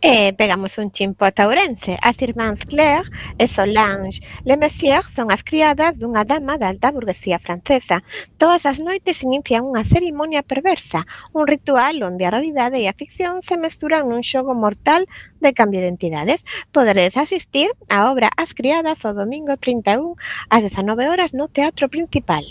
E 0.00 0.32
pegamos 0.32 0.78
un 0.78 0.88
chimpo 0.90 1.28
a 1.28 1.32
Ourense. 1.44 1.98
As 2.00 2.16
irmáns 2.24 2.64
Claire 2.64 3.04
e 3.36 3.44
Solange 3.44 4.24
Le 4.44 4.56
Messier 4.56 5.04
son 5.04 5.28
as 5.28 5.44
criadas 5.44 6.00
dunha 6.00 6.24
dama 6.24 6.56
da 6.56 6.72
alta 6.72 6.88
burguesía 6.88 7.36
francesa. 7.36 8.00
Todas 8.40 8.64
as 8.64 8.80
noites 8.80 9.20
inician 9.20 9.68
unha 9.68 9.84
cerimonia 9.84 10.40
perversa, 10.40 11.04
un 11.36 11.44
ritual 11.44 12.00
onde 12.00 12.24
a 12.24 12.32
realidade 12.32 12.80
e 12.80 12.88
a 12.88 12.96
ficción 12.96 13.44
se 13.44 13.60
mesturan 13.60 14.08
nun 14.08 14.24
xogo 14.24 14.56
mortal 14.56 15.04
de 15.44 15.52
cambio 15.52 15.84
de 15.84 15.92
entidades. 15.92 16.40
Poderedes 16.72 17.20
asistir 17.20 17.68
á 17.92 18.08
obra 18.08 18.32
As 18.40 18.56
criadas 18.56 19.04
o 19.04 19.12
domingo 19.12 19.60
31 19.60 20.16
ás 20.48 20.62
19 20.64 21.12
horas 21.12 21.36
no 21.36 21.52
Teatro 21.52 21.92
Principal. 21.92 22.44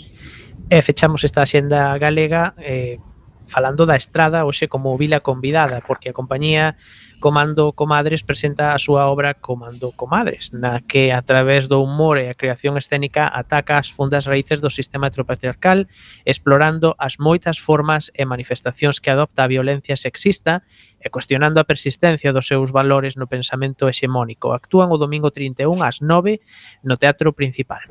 E 0.70 0.78
fechamos 0.80 1.26
esta 1.26 1.42
axenda 1.42 1.98
galega 1.98 2.54
eh, 2.62 3.02
falando 3.46 3.86
da 3.86 3.96
Estrada 3.96 4.44
hoxe 4.44 4.68
como 4.68 4.96
vila 4.96 5.20
convidada, 5.20 5.80
porque 5.86 6.10
a 6.10 6.16
compañía 6.16 6.76
Comando 7.20 7.72
Comadres 7.72 8.22
presenta 8.22 8.76
a 8.76 8.78
súa 8.78 9.08
obra 9.08 9.32
Comando 9.32 9.92
Comadres, 9.96 10.52
na 10.52 10.84
que 10.84 11.08
a 11.08 11.24
través 11.24 11.72
do 11.72 11.80
humor 11.80 12.20
e 12.20 12.28
a 12.28 12.36
creación 12.36 12.76
escénica 12.76 13.24
ataca 13.24 13.80
as 13.80 13.88
fundas 13.88 14.28
raíces 14.28 14.60
do 14.60 14.68
sistema 14.68 15.08
heteropatriarcal, 15.08 15.88
explorando 16.28 16.92
as 17.00 17.16
moitas 17.16 17.56
formas 17.56 18.12
e 18.12 18.28
manifestacións 18.28 19.00
que 19.00 19.08
adopta 19.08 19.44
a 19.44 19.48
violencia 19.48 19.96
sexista 19.96 20.68
e 21.00 21.08
cuestionando 21.08 21.60
a 21.60 21.68
persistencia 21.68 22.32
dos 22.36 22.44
seus 22.44 22.76
valores 22.76 23.16
no 23.16 23.24
pensamento 23.24 23.88
hexemónico. 23.88 24.52
Actúan 24.52 24.92
o 24.92 25.00
domingo 25.00 25.32
31 25.32 25.80
ás 25.80 26.04
9 26.04 26.44
no 26.84 27.00
Teatro 27.00 27.32
Principal. 27.32 27.88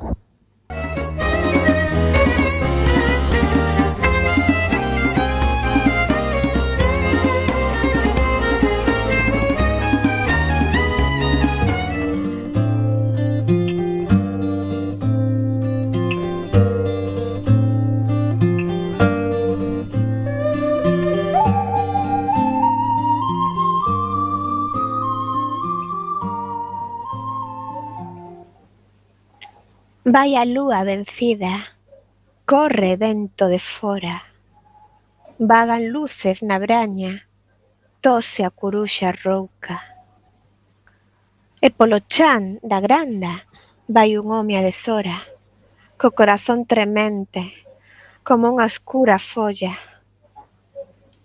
Vai 30.06 30.36
a 30.36 30.44
lúa 30.44 30.84
vencida, 30.84 31.80
corre 32.44 32.96
vento 32.96 33.48
de 33.48 33.58
fora, 33.58 34.20
vagan 35.38 35.88
luces 35.96 36.42
na 36.42 36.58
braña, 36.58 37.24
tose 38.02 38.44
a 38.44 38.50
curuxa 38.50 39.16
rouca. 39.16 39.80
E 41.56 41.72
polo 41.72 42.04
chan 42.04 42.60
da 42.60 42.84
granda 42.84 43.48
vai 43.88 44.20
un 44.20 44.28
home 44.28 44.60
a 44.60 44.62
deshora, 44.68 45.24
co 45.96 46.12
corazón 46.12 46.68
tremente, 46.68 47.64
como 48.28 48.52
unha 48.52 48.68
oscura 48.68 49.16
folla. 49.16 49.72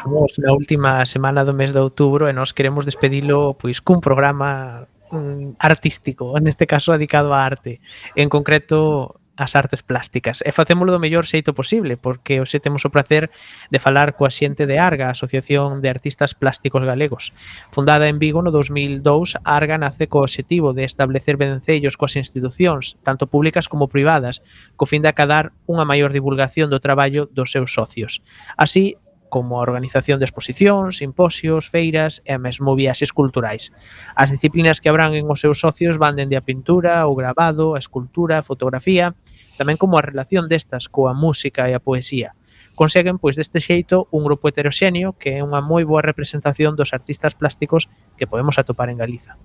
Estamos 0.00 0.32
na 0.38 0.56
última 0.56 1.04
semana 1.04 1.44
do 1.44 1.52
mes 1.52 1.76
de 1.76 1.80
outubro 1.84 2.24
e 2.24 2.32
nós 2.32 2.56
queremos 2.56 2.88
despedilo 2.88 3.52
pois 3.52 3.84
cun 3.84 4.00
programa 4.00 4.88
mm, 5.12 5.60
artístico, 5.60 6.32
neste 6.40 6.64
caso 6.64 6.96
dedicado 6.96 7.36
á 7.36 7.44
arte, 7.44 7.84
en 8.16 8.32
concreto 8.32 9.20
as 9.36 9.52
artes 9.52 9.84
plásticas. 9.84 10.40
E 10.40 10.56
facémolo 10.56 10.88
do 10.88 11.04
mellor 11.04 11.28
xeito 11.28 11.52
posible, 11.52 12.00
porque 12.00 12.40
hoxe 12.40 12.64
temos 12.64 12.88
o 12.88 12.92
placer 12.92 13.28
de 13.68 13.76
falar 13.76 14.16
coa 14.16 14.32
xente 14.32 14.64
de 14.64 14.80
Arga, 14.80 15.12
a 15.12 15.16
Asociación 15.16 15.84
de 15.84 15.92
Artistas 15.92 16.32
Plásticos 16.32 16.80
Galegos. 16.80 17.36
Fundada 17.68 18.08
en 18.08 18.16
Vigo 18.16 18.40
no 18.40 18.56
2002, 18.56 19.36
Arga 19.44 19.76
nace 19.76 20.08
co 20.08 20.24
obxectivo 20.24 20.72
de 20.72 20.88
establecer 20.88 21.36
vencellos 21.36 22.00
coas 22.00 22.16
institucións, 22.16 22.96
tanto 23.04 23.28
públicas 23.28 23.68
como 23.68 23.92
privadas, 23.92 24.40
co 24.80 24.88
fin 24.88 25.04
de 25.04 25.12
acadar 25.12 25.52
unha 25.68 25.84
maior 25.84 26.08
divulgación 26.08 26.72
do 26.72 26.80
traballo 26.80 27.28
dos 27.28 27.52
seus 27.52 27.76
socios. 27.76 28.24
Así, 28.56 28.96
como 29.30 29.56
a 29.56 29.64
organización 29.64 30.18
de 30.18 30.26
exposicións, 30.26 30.98
simposios, 30.98 31.70
feiras 31.70 32.20
e 32.28 32.36
mesmo 32.36 32.76
viaxes 32.76 33.14
culturais. 33.14 33.70
As 34.18 34.34
disciplinas 34.34 34.82
que 34.82 34.90
abranguen 34.90 35.30
os 35.30 35.40
seus 35.40 35.62
socios 35.62 35.96
van 35.96 36.18
dende 36.18 36.36
a 36.36 36.44
pintura, 36.44 37.06
o 37.06 37.14
grabado, 37.14 37.72
a 37.72 37.80
escultura, 37.80 38.42
a 38.42 38.44
fotografía, 38.44 39.14
tamén 39.56 39.78
como 39.78 39.96
a 39.96 40.04
relación 40.04 40.50
destas 40.50 40.90
coa 40.90 41.14
música 41.14 41.70
e 41.70 41.72
a 41.72 41.80
poesía. 41.80 42.34
Conseguen, 42.74 43.20
pois, 43.20 43.36
deste 43.36 43.60
xeito 43.60 44.08
un 44.10 44.24
grupo 44.24 44.48
heteroxéneo 44.48 45.14
que 45.20 45.36
é 45.36 45.44
unha 45.44 45.60
moi 45.62 45.86
boa 45.86 46.02
representación 46.02 46.74
dos 46.74 46.96
artistas 46.96 47.38
plásticos 47.38 47.92
que 48.16 48.26
podemos 48.26 48.58
atopar 48.58 48.88
en 48.88 48.98
Galiza. 48.98 49.36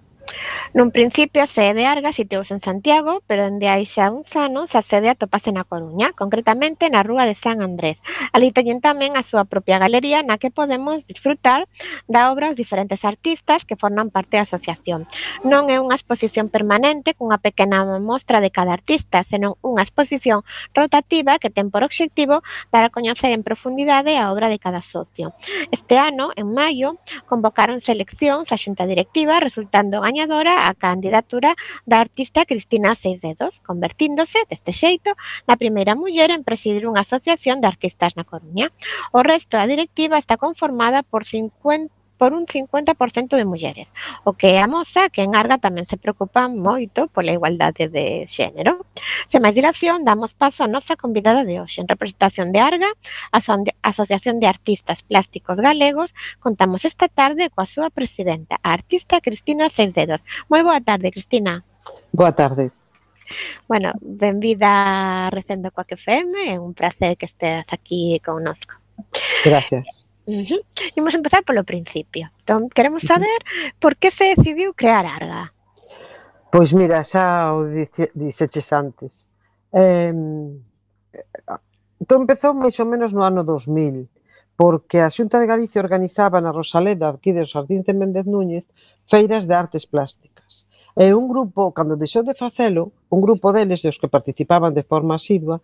Nun 0.75 0.91
principio 0.91 1.39
a 1.39 1.47
sede 1.47 1.71
de 1.71 1.85
Argas 1.87 2.19
siteouse 2.19 2.51
en 2.51 2.59
Santiago, 2.59 3.23
pero 3.31 3.47
dende 3.47 3.71
hai 3.71 3.87
xa 3.87 4.11
uns 4.11 4.35
anos 4.35 4.75
a 4.75 4.83
sede 4.83 5.07
atopase 5.07 5.55
na 5.55 5.63
Coruña, 5.63 6.11
concretamente 6.11 6.91
na 6.91 6.99
Rúa 6.99 7.23
de 7.23 7.31
San 7.31 7.63
Andrés. 7.63 8.03
Ali 8.35 8.51
teñen 8.51 8.83
tamén 8.83 9.15
a 9.15 9.23
súa 9.23 9.47
propia 9.47 9.79
galería 9.79 10.19
na 10.19 10.35
que 10.35 10.51
podemos 10.51 11.07
disfrutar 11.07 11.71
da 12.11 12.27
obra 12.27 12.51
os 12.51 12.59
diferentes 12.59 13.07
artistas 13.07 13.63
que 13.63 13.79
forman 13.79 14.11
parte 14.11 14.35
da 14.35 14.43
asociación. 14.43 15.07
Non 15.47 15.71
é 15.71 15.79
unha 15.79 15.95
exposición 15.95 16.51
permanente 16.51 17.15
cunha 17.15 17.39
pequena 17.39 17.87
mostra 18.03 18.43
de 18.43 18.51
cada 18.51 18.75
artista, 18.75 19.23
senón 19.23 19.55
unha 19.63 19.79
exposición 19.79 20.43
rotativa 20.75 21.39
que 21.39 21.47
ten 21.47 21.71
por 21.71 21.87
obxectivo 21.87 22.43
dar 22.75 22.83
a 22.83 22.91
coñecer 22.91 23.31
en 23.31 23.47
profundidade 23.47 24.19
a 24.19 24.27
obra 24.27 24.51
de 24.51 24.59
cada 24.59 24.83
socio. 24.83 25.31
Este 25.71 25.95
ano, 25.95 26.35
en 26.35 26.51
maio, 26.51 26.99
convocaron 27.31 27.79
seleccións 27.79 28.51
a 28.51 28.59
xunta 28.59 28.83
directiva 28.83 29.39
resultando 29.39 30.03
gañadores 30.03 30.14
gañadora 30.15 30.69
a 30.69 30.73
candidatura 30.73 31.55
da 31.83 31.99
artista 31.99 32.47
Cristina 32.47 32.95
Seis 32.95 33.19
Dedos, 33.19 33.59
convertíndose, 33.59 34.39
deste 34.47 34.71
xeito, 34.71 35.11
na 35.43 35.59
primeira 35.59 35.91
muller 35.91 36.31
en 36.31 36.47
presidir 36.47 36.87
unha 36.87 37.03
asociación 37.03 37.59
de 37.59 37.67
artistas 37.67 38.15
na 38.15 38.23
Coruña. 38.23 38.71
O 39.11 39.19
resto 39.27 39.59
da 39.59 39.67
directiva 39.67 40.15
está 40.15 40.39
conformada 40.39 41.03
por 41.03 41.27
50 41.27 42.04
por 42.17 42.33
un 42.33 42.45
50% 42.45 43.35
de 43.35 43.45
mulleres, 43.45 43.91
o 44.23 44.33
que 44.33 44.59
amosa 44.59 45.09
que 45.09 45.23
en 45.23 45.35
Arga 45.35 45.57
tamén 45.57 45.83
se 45.83 45.99
preocupan 45.99 46.55
moito 46.55 47.11
pola 47.11 47.35
igualdade 47.35 47.91
de 47.91 48.23
xénero. 48.31 48.87
Sen 49.27 49.43
máis 49.43 49.55
dilación, 49.55 50.07
damos 50.07 50.31
paso 50.33 50.63
a 50.63 50.71
nosa 50.71 50.95
convidada 50.95 51.43
de 51.43 51.59
hoxe. 51.59 51.83
En 51.83 51.89
representación 51.91 52.55
de 52.55 52.59
Arga, 52.63 52.89
a 53.31 53.39
Asociación 53.83 54.39
de 54.39 54.47
Artistas 54.47 55.03
Plásticos 55.03 55.59
Galegos, 55.59 56.15
contamos 56.39 56.87
esta 56.87 57.11
tarde 57.11 57.51
coa 57.51 57.67
súa 57.67 57.91
presidenta, 57.91 58.59
a 58.63 58.71
artista 58.71 59.19
Cristina 59.19 59.67
Seidedos. 59.67 60.23
Moi 60.47 60.63
boa 60.63 60.79
tarde, 60.79 61.11
Cristina. 61.11 61.67
Boa 62.15 62.31
tarde. 62.31 62.71
Bueno, 63.67 63.91
benvida 64.01 65.27
a 65.27 65.29
Recendo 65.29 65.71
Coaque 65.71 65.95
FM, 65.95 66.53
é 66.53 66.59
un 66.59 66.73
placer 66.73 67.17
que 67.17 67.25
estés 67.25 67.65
aquí 67.69 68.21
connosco. 68.23 68.75
Gracias. 69.43 70.04
Uh 70.27 70.41
-huh. 70.41 70.61
Imos 70.95 71.13
empezar 71.13 71.43
polo 71.45 71.63
principio. 71.63 72.31
Entón, 72.41 72.69
queremos 72.69 73.03
saber 73.03 73.39
por 73.79 73.95
que 73.95 74.09
se 74.09 74.35
decidiu 74.35 74.73
crear 74.73 75.05
Arga. 75.05 75.53
Pois 76.51 76.73
mira, 76.73 77.03
xa 77.03 77.53
o 77.53 77.67
dixeches 78.15 78.71
antes. 78.73 79.27
Eh, 79.73 80.13
todo 81.15 81.59
entón 81.99 82.19
empezou 82.23 82.51
máis 82.53 82.75
ou 82.79 82.87
menos 82.87 83.11
no 83.13 83.21
ano 83.23 83.41
2000, 83.43 84.07
porque 84.55 84.97
a 85.03 85.11
Xunta 85.11 85.37
de 85.39 85.49
Galicia 85.51 85.83
organizaba 85.83 86.39
na 86.39 86.55
Rosaleda, 86.55 87.11
aquí 87.11 87.31
dos 87.35 87.51
Jardíns 87.55 87.83
de 87.83 87.93
Méndez 87.93 88.25
Núñez, 88.25 88.65
feiras 89.05 89.43
de 89.49 89.55
artes 89.55 89.83
plásticas. 89.85 90.65
E 90.95 91.11
un 91.11 91.27
grupo, 91.27 91.75
cando 91.75 91.99
deixou 91.99 92.23
de 92.23 92.35
facelo, 92.39 92.95
un 93.11 93.19
grupo 93.19 93.51
deles, 93.51 93.83
dos 93.83 93.99
que 93.99 94.07
participaban 94.07 94.71
de 94.71 94.87
forma 94.87 95.19
asidua, 95.19 95.59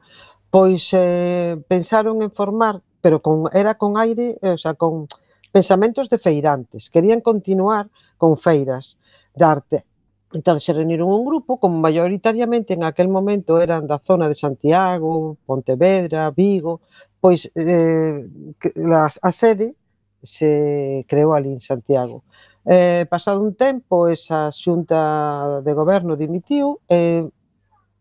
pois 0.51 0.91
eh, 0.91 1.55
pensaron 1.71 2.19
en 2.19 2.31
formar 2.35 2.83
pero 3.01 3.21
con, 3.21 3.49
era 3.53 3.75
con 3.75 3.97
aire, 3.97 4.37
eh, 4.41 4.51
o 4.51 4.57
sea, 4.57 4.73
con 4.73 5.07
pensamentos 5.51 6.09
de 6.09 6.17
feirantes, 6.17 6.89
querían 6.89 7.21
continuar 7.21 7.89
con 8.17 8.37
feiras 8.37 8.97
de 9.35 9.45
arte. 9.45 9.85
Entón, 10.33 10.61
se 10.61 10.71
reuniron 10.71 11.09
un 11.09 11.25
grupo, 11.25 11.59
como 11.59 11.77
maioritariamente 11.79 12.73
en 12.73 12.83
aquel 12.85 13.09
momento 13.09 13.59
eran 13.59 13.85
da 13.85 13.99
zona 13.99 14.29
de 14.29 14.35
Santiago, 14.35 15.35
Pontevedra, 15.45 16.31
Vigo, 16.31 16.79
pois 17.19 17.51
eh, 17.53 18.27
las, 18.75 19.19
a 19.21 19.31
sede 19.31 19.75
se 20.23 21.05
creou 21.07 21.33
ali 21.33 21.51
en 21.51 21.59
Santiago. 21.59 22.23
Eh, 22.65 23.05
pasado 23.09 23.41
un 23.41 23.55
tempo, 23.55 24.07
esa 24.07 24.51
xunta 24.51 25.61
de 25.61 25.73
goberno 25.73 26.15
dimitiu, 26.15 26.79
eh, 26.87 27.27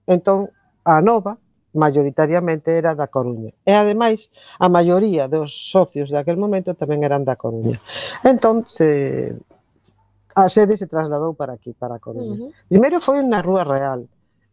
entón 0.06 0.50
a 0.84 1.00
nova 1.00 1.36
maioritariamente 1.72 2.76
era 2.76 2.94
da 2.94 3.06
Coruña. 3.06 3.52
E 3.62 3.72
ademais, 3.72 4.30
a 4.58 4.68
maioría 4.68 5.28
dos 5.28 5.70
socios 5.70 6.10
daquel 6.10 6.36
momento 6.36 6.74
tamén 6.74 7.06
eran 7.06 7.22
da 7.22 7.38
Coruña. 7.38 7.78
Entón, 8.26 8.66
se, 8.66 9.38
a 10.34 10.50
sede 10.50 10.74
se 10.76 10.90
trasladou 10.90 11.34
para 11.34 11.54
aquí, 11.54 11.72
para 11.72 11.96
a 11.96 12.02
Coruña. 12.02 12.34
Uh 12.34 12.50
-huh. 12.50 12.68
Primeiro 12.68 12.98
foi 12.98 13.22
na 13.22 13.42
Rúa 13.42 13.62
Real. 13.62 14.06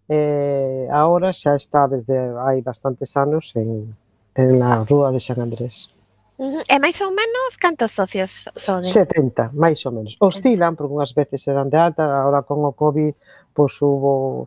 Eh, 0.08 0.88
agora 0.88 1.34
xa 1.34 1.58
está 1.58 1.90
desde 1.90 2.16
hai 2.40 2.62
bastantes 2.64 3.18
anos 3.18 3.52
en, 3.60 3.92
en 4.38 4.50
la 4.62 4.86
Rúa 4.86 5.12
de 5.12 5.20
San 5.20 5.42
Andrés. 5.42 5.90
Uh. 6.38 6.62
E 6.70 6.78
máis 6.78 7.02
ou 7.02 7.10
menos, 7.10 7.58
cantos 7.58 7.98
socios 7.98 8.46
son? 8.54 8.86
70, 8.86 9.52
máis 9.58 9.82
ou 9.90 9.92
menos. 9.92 10.14
Oscilan, 10.22 10.78
porque 10.78 10.94
unhas 10.94 11.12
veces 11.18 11.42
eran 11.50 11.68
de 11.74 11.82
alta, 11.82 12.06
agora 12.06 12.46
con 12.46 12.62
o 12.62 12.78
COVID, 12.78 13.14
pois 13.58 13.74
hubo 13.82 14.46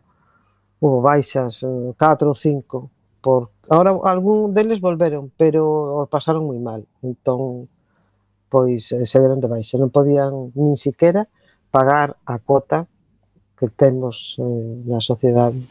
hubo 0.81 0.99
baixas, 0.99 1.61
eh, 1.63 1.93
catro 1.95 2.33
ou 2.33 2.37
cinco, 2.37 2.89
por 3.21 3.53
ahora 3.69 3.93
algún 4.09 4.51
deles 4.51 4.81
volveron, 4.81 5.29
pero 5.37 6.01
o 6.01 6.09
pasaron 6.09 6.49
moi 6.49 6.57
mal. 6.57 6.81
Entón, 7.05 7.69
pois 8.49 8.91
eh, 8.91 9.05
se 9.05 9.17
deron 9.21 9.39
de 9.39 9.47
baixa, 9.47 9.77
non 9.77 9.93
podían 9.93 10.51
nin 10.57 10.75
siquiera 10.75 11.29
pagar 11.69 12.17
a 12.25 12.41
cota 12.41 12.89
que 13.55 13.69
temos 13.69 14.35
eh, 14.41 14.89
na 14.89 14.99
sociedade. 14.99 15.61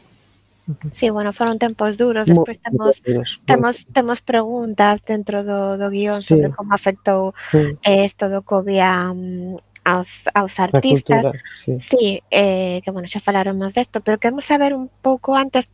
Sí, 0.95 1.11
bueno, 1.11 1.35
foron 1.35 1.59
tempos 1.59 1.99
duros, 1.99 2.31
despois 2.31 2.63
temos 2.63 3.03
temos 3.43 3.85
temos 3.91 4.23
preguntas 4.23 5.03
dentro 5.03 5.43
do 5.43 5.75
do 5.75 5.91
guión 5.91 6.23
sí. 6.23 6.39
sobre 6.39 6.55
como 6.55 6.71
afectou 6.71 7.35
sí. 7.51 7.75
eh, 7.83 8.07
do 8.15 8.41
COVID 8.47 8.79
a 8.79 9.11
mm, 9.11 9.70
aos, 9.83 10.25
aos 10.33 10.59
artistas. 10.59 11.23
Cultura, 11.23 11.43
sí, 11.55 11.79
sí 11.79 12.23
eh, 12.29 12.81
que 12.83 12.91
bueno, 12.91 13.07
xa 13.07 13.19
falaron 13.19 13.57
máis 13.57 13.73
desto, 13.73 14.01
pero 14.01 14.21
queremos 14.21 14.45
saber 14.45 14.73
un 14.73 14.89
pouco 15.01 15.33
antes 15.33 15.69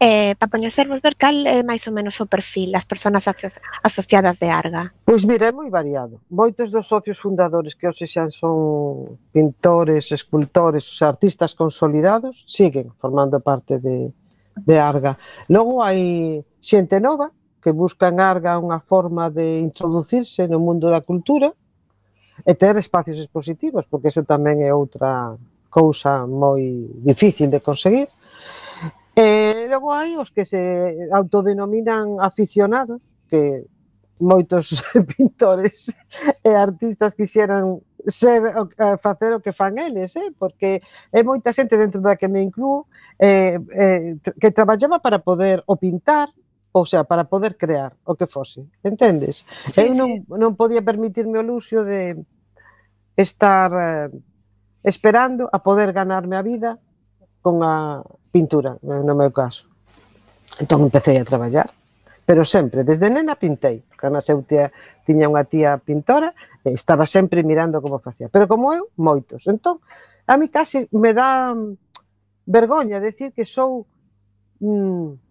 eh, 0.00 0.34
para 0.36 0.50
coñecervos 0.50 1.00
ver 1.00 1.16
cal 1.16 1.46
é 1.46 1.62
máis 1.62 1.86
ou 1.88 1.94
menos 1.94 2.18
o 2.20 2.26
perfil 2.26 2.74
das 2.74 2.84
persoas 2.84 3.24
aso 3.24 3.48
asociadas 3.82 4.36
de 4.42 4.50
Arga. 4.50 4.92
Pois 5.06 5.24
mira, 5.24 5.48
é 5.48 5.52
moi 5.54 5.70
variado. 5.70 6.20
Moitos 6.28 6.68
dos 6.74 6.86
socios 6.90 7.18
fundadores 7.18 7.74
que 7.78 7.86
hoxe 7.86 8.06
xa 8.06 8.28
son 8.28 9.18
pintores, 9.32 10.10
escultores, 10.10 10.84
os 10.90 11.00
artistas 11.02 11.54
consolidados, 11.54 12.44
siguen 12.46 12.92
formando 12.98 13.40
parte 13.40 13.78
de, 13.78 14.10
de 14.58 14.76
Arga. 14.78 15.16
Logo 15.48 15.80
hai 15.80 16.42
xente 16.60 16.98
nova 17.00 17.30
que 17.62 17.72
busca 17.72 18.06
en 18.12 18.20
Arga 18.20 18.58
unha 18.62 18.78
forma 18.78 19.26
de 19.26 19.58
introducirse 19.58 20.46
no 20.46 20.62
mundo 20.62 20.86
da 20.86 21.02
cultura, 21.02 21.50
e 22.44 22.52
ter 22.54 22.76
espacios 22.76 23.16
expositivos, 23.16 23.86
porque 23.86 24.12
eso 24.12 24.26
tamén 24.26 24.60
é 24.60 24.74
outra 24.74 25.38
cousa 25.70 26.28
moi 26.28 26.90
difícil 27.00 27.48
de 27.48 27.60
conseguir. 27.64 28.08
E 29.16 29.64
logo 29.72 29.92
hai 29.92 30.16
os 30.20 30.28
que 30.28 30.44
se 30.44 30.60
autodenominan 31.08 32.20
aficionados, 32.20 33.00
que 33.30 33.64
moitos 34.20 34.84
pintores 35.16 35.92
e 36.44 36.50
artistas 36.52 37.16
quixeran 37.16 37.80
ser 38.06 38.40
eh, 38.78 38.96
facer 39.00 39.34
o 39.34 39.40
que 39.40 39.52
fan 39.52 39.76
eles, 39.78 40.14
eh? 40.16 40.32
porque 40.38 40.80
é 41.12 41.20
moita 41.22 41.52
xente 41.52 41.76
dentro 41.76 42.00
da 42.00 42.16
que 42.16 42.28
me 42.28 42.40
incluo 42.40 42.86
eh, 43.18 43.58
eh, 43.72 44.16
que 44.40 44.52
traballaba 44.52 45.00
para 45.00 45.18
poder 45.18 45.64
o 45.66 45.76
pintar, 45.76 46.30
ou 46.76 46.84
sea, 46.84 47.08
para 47.08 47.24
poder 47.24 47.56
crear 47.56 47.96
o 48.04 48.12
que 48.12 48.28
fose, 48.28 48.68
entendes? 48.84 49.48
Sí, 49.72 49.88
Eu 49.88 49.96
non, 49.96 50.12
sí. 50.12 50.20
non 50.28 50.52
podía 50.60 50.84
permitirme 50.84 51.40
o 51.40 51.46
luxo 51.46 51.80
de 51.80 52.20
estar 53.16 53.72
eh, 53.72 54.12
esperando 54.84 55.48
a 55.48 55.64
poder 55.64 55.96
ganarme 55.96 56.36
a 56.36 56.44
vida 56.44 56.76
con 57.40 57.64
a 57.64 58.04
pintura, 58.28 58.76
eh, 58.84 59.00
no 59.00 59.16
meu 59.16 59.32
caso. 59.32 59.72
Entón 60.60 60.84
empecé 60.84 61.16
a 61.16 61.24
traballar, 61.24 61.72
pero 62.28 62.44
sempre, 62.44 62.84
desde 62.84 63.08
nena 63.08 63.40
pintei, 63.40 63.80
porque 63.80 64.12
a 64.12 64.20
seu 64.20 64.44
tía, 64.44 64.68
tiña 65.08 65.32
unha 65.32 65.48
tía 65.48 65.80
pintora, 65.80 66.36
e 66.60 66.76
estaba 66.76 67.08
sempre 67.08 67.40
mirando 67.40 67.80
como 67.80 67.96
facía, 67.96 68.28
pero 68.28 68.44
como 68.44 68.76
eu, 68.76 68.92
moitos. 69.00 69.48
Entón, 69.48 69.80
a 70.28 70.36
mi 70.36 70.52
casi 70.52 70.84
me 70.92 71.16
dá 71.16 71.56
mm, 71.56 71.72
vergoña 72.44 73.00
decir 73.00 73.32
que 73.32 73.48
sou 73.48 73.88
mm, 74.60 75.25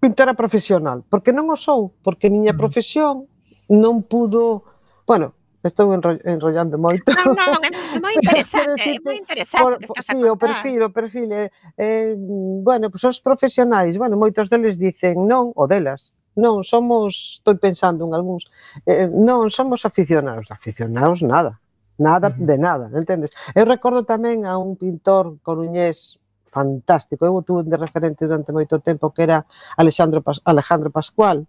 pintora 0.00 0.34
profesional, 0.34 1.04
porque 1.10 1.34
non 1.34 1.50
o 1.50 1.56
sou, 1.58 1.94
porque 2.02 2.30
a 2.30 2.34
miña 2.34 2.54
profesión 2.54 3.26
non 3.68 4.06
pudo, 4.06 4.64
bueno, 5.04 5.34
estou 5.66 5.92
enro 5.92 6.16
enrollando 6.24 6.78
moito. 6.78 7.10
Non, 7.12 7.34
non, 7.34 7.60
é 7.66 7.98
moi 7.98 8.14
interesante, 8.18 8.78
decirte, 8.78 9.02
é 9.02 9.04
moi 9.04 9.16
interesante 9.18 9.62
por, 9.62 9.72
que 9.78 9.86
estás 9.90 10.06
sí, 10.06 10.14
a 10.14 10.14
contar. 10.14 10.32
o 10.32 10.36
perfil, 10.38 10.78
o 10.82 10.90
perfil 10.90 11.28
é, 11.34 11.44
eh, 11.76 12.14
bueno, 12.16 12.90
pois 12.90 13.02
pues, 13.02 13.16
os 13.16 13.20
profesionais, 13.20 13.98
bueno, 13.98 14.16
moitos 14.16 14.46
deles 14.48 14.78
dicen 14.78 15.26
non, 15.26 15.50
o 15.54 15.66
delas, 15.66 16.14
non, 16.38 16.62
somos, 16.62 17.42
estou 17.42 17.58
pensando 17.58 18.06
en 18.06 18.14
algúns, 18.14 18.46
eh, 18.86 19.10
non, 19.10 19.50
somos 19.50 19.82
aficionados, 19.82 20.46
aficionados 20.54 21.26
nada, 21.26 21.58
nada 21.98 22.30
uh 22.30 22.34
-huh. 22.38 22.46
de 22.46 22.56
nada, 22.56 22.86
entendes? 22.94 23.34
Eu 23.58 23.66
recordo 23.66 24.06
tamén 24.06 24.46
a 24.46 24.54
un 24.56 24.78
pintor 24.78 25.42
coruñés 25.42 26.22
fantástico. 26.50 27.24
Eu 27.24 27.42
tuve 27.42 27.64
de 27.64 27.76
referente 27.76 28.26
durante 28.26 28.52
moito 28.52 28.80
tempo 28.80 29.10
que 29.10 29.22
era 29.22 29.46
Alexandro 29.76 30.22
Pas 30.22 30.40
Alejandro 30.44 30.90
Pascual, 30.90 31.46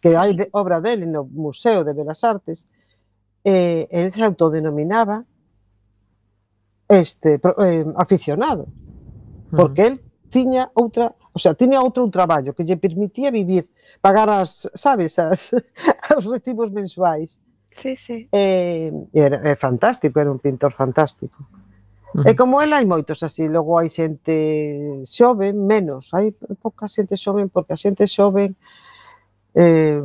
que 0.00 0.14
hai 0.16 0.34
de, 0.34 0.48
obra 0.52 0.80
dele 0.80 1.06
no 1.06 1.24
Museo 1.24 1.84
de 1.84 1.92
Belas 1.92 2.22
Artes, 2.24 2.66
e, 3.44 3.88
ele 3.90 4.10
se 4.10 4.22
autodenominaba 4.22 5.24
este 6.88 7.40
eh, 7.66 7.84
aficionado, 7.96 8.66
porque 9.50 9.82
el 9.86 9.94
tiña 10.30 10.70
outra 10.74 11.14
O 11.38 11.40
sea, 11.40 11.54
tiña 11.54 11.78
outro 11.78 12.02
un 12.02 12.10
traballo 12.10 12.50
que 12.50 12.66
lle 12.66 12.76
permitía 12.76 13.30
vivir, 13.30 13.70
pagar 14.02 14.26
as, 14.26 14.66
sabes, 14.74 15.22
as, 15.22 15.54
os 16.18 16.26
recibos 16.26 16.66
mensuais. 16.74 17.38
Sí, 17.70 17.94
sí. 17.94 18.28
Eh, 18.32 18.90
era, 19.14 19.38
era 19.38 19.54
fantástico, 19.54 20.18
era 20.18 20.32
un 20.32 20.40
pintor 20.40 20.72
fantástico. 20.72 21.46
E 22.24 22.32
como 22.34 22.62
ela 22.64 22.80
hai 22.80 22.86
moitos 22.88 23.20
así, 23.20 23.48
logo 23.52 23.76
hai 23.76 23.92
xente 23.92 25.04
xove, 25.04 25.52
menos, 25.52 26.16
hai 26.16 26.32
pouca 26.56 26.88
xente 26.88 27.20
xoven, 27.20 27.52
porque 27.52 27.76
a 27.76 27.80
xente 27.80 28.08
xoven 28.08 28.56
eh, 29.52 30.00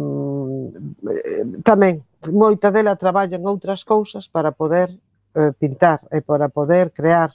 tamén 1.63 2.04
moita 2.32 2.76
dela 2.76 3.00
traballa 3.00 3.39
en 3.39 3.48
outras 3.48 3.88
cousas 3.88 4.28
para 4.28 4.52
poder 4.52 4.92
eh, 5.36 5.52
pintar 5.56 6.04
e 6.12 6.20
para 6.20 6.52
poder 6.52 6.92
crear. 6.92 7.32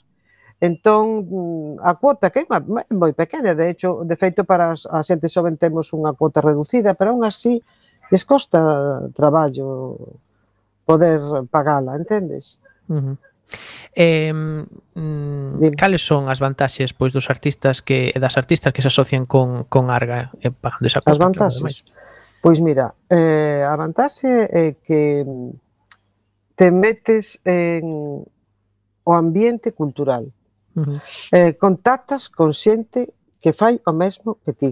Entón, 0.59 1.79
a 1.79 1.95
cuota 1.95 2.29
que 2.29 2.43
é 2.43 2.45
moi 2.93 3.13
pequena, 3.15 3.55
de 3.55 3.71
hecho, 3.71 4.03
de 4.03 4.15
feito 4.19 4.43
para 4.45 4.75
a 4.75 4.99
xente 5.01 5.31
xoven 5.31 5.57
temos 5.57 5.89
unha 5.97 6.13
cuota 6.13 6.45
reducida, 6.45 6.93
pero 6.93 7.15
aún 7.15 7.25
así 7.25 7.63
les 8.11 8.21
costa 8.21 9.07
traballo 9.15 9.97
poder 10.85 11.47
pagala, 11.49 11.95
entendes? 11.95 12.59
Uh 12.89 13.01
-huh. 13.01 13.28
Eh, 13.95 14.31
mm, 14.33 15.73
cales 15.75 16.05
son 16.05 16.29
as 16.29 16.39
vantaxes 16.39 16.93
pois 16.93 17.11
dos 17.11 17.29
artistas 17.29 17.81
que 17.81 18.13
das 18.15 18.37
artistas 18.37 18.71
que 18.71 18.81
se 18.81 18.87
asocian 18.87 19.25
con, 19.25 19.65
con 19.65 19.89
Arga 19.89 20.31
eh, 20.39 20.51
pagando 20.51 20.87
esa 20.87 21.01
cuota? 21.01 21.11
As 21.11 21.19
vantaxes? 21.19 21.83
Pois 22.41 22.61
mira, 22.61 22.95
eh, 23.09 23.65
a 23.67 23.75
vantaxe 23.75 24.47
é 24.47 24.79
que 24.79 25.25
te 26.55 26.71
metes 26.71 27.41
en 27.43 28.23
o 29.03 29.11
ambiente 29.13 29.73
cultural. 29.73 30.31
Uh 30.75 30.83
-huh. 30.85 30.99
eh, 31.31 31.57
contactas 31.57 32.29
con 32.29 32.53
xente 32.53 33.11
que 33.41 33.51
fai 33.53 33.81
o 33.83 33.91
mesmo 33.91 34.37
que 34.45 34.53
ti 34.53 34.71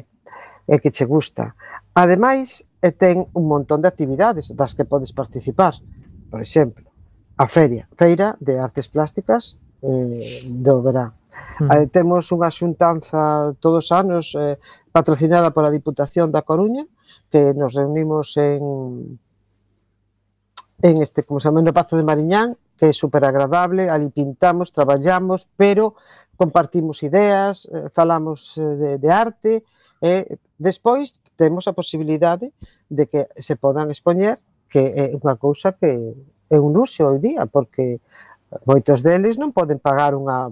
e 0.68 0.80
que 0.80 0.92
che 0.92 1.06
gusta. 1.06 1.56
Ademais, 1.94 2.64
eh, 2.82 2.92
ten 2.92 3.26
un 3.34 3.46
montón 3.48 3.82
de 3.82 3.88
actividades 3.88 4.54
das 4.56 4.76
que 4.76 4.86
podes 4.86 5.12
participar. 5.12 5.74
Por 6.30 6.40
exemplo, 6.40 6.87
a 7.38 7.48
feria, 7.48 7.88
feira 7.96 8.36
de 8.42 8.58
artes 8.58 8.90
plásticas 8.90 9.58
eh, 9.82 10.42
do 10.46 10.82
verán. 10.82 11.14
Mm. 11.62 11.70
Eh, 11.72 11.88
temos 11.94 12.34
unha 12.34 12.50
xuntanza 12.50 13.54
todos 13.62 13.88
os 13.88 13.92
anos 13.94 14.34
eh, 14.34 14.58
patrocinada 14.90 15.54
pola 15.54 15.74
Diputación 15.74 16.34
da 16.34 16.42
Coruña, 16.42 16.86
que 17.30 17.54
nos 17.54 17.78
reunimos 17.78 18.34
en 18.38 19.22
en 20.82 21.02
este, 21.02 21.24
como 21.24 21.40
se 21.40 21.50
chama, 21.50 21.62
no 21.62 21.74
Pazo 21.74 21.98
de 21.98 22.06
Mariñán, 22.06 22.54
que 22.78 22.90
é 22.90 22.94
super 22.94 23.26
agradable, 23.26 23.90
ali 23.90 24.14
pintamos, 24.14 24.70
traballamos, 24.70 25.50
pero 25.58 25.98
compartimos 26.38 27.02
ideas, 27.02 27.66
eh, 27.74 27.90
falamos 27.90 28.58
eh, 28.58 28.62
de, 28.62 28.92
de 29.02 29.10
arte, 29.10 29.54
e 29.98 30.38
despois 30.62 31.18
temos 31.34 31.66
a 31.66 31.74
posibilidade 31.74 32.54
de 32.90 33.10
que 33.10 33.26
se 33.42 33.58
podan 33.58 33.90
expoñer, 33.90 34.38
que 34.70 34.82
é 34.82 35.06
unha 35.18 35.34
cousa 35.42 35.74
que 35.74 36.14
é 36.50 36.58
un 36.60 36.72
luxo 36.74 37.06
o 37.06 37.20
día, 37.20 37.46
porque 37.46 38.00
moitos 38.64 39.04
deles 39.04 39.36
non 39.36 39.52
poden 39.52 39.80
pagar 39.80 40.16
unha 40.16 40.48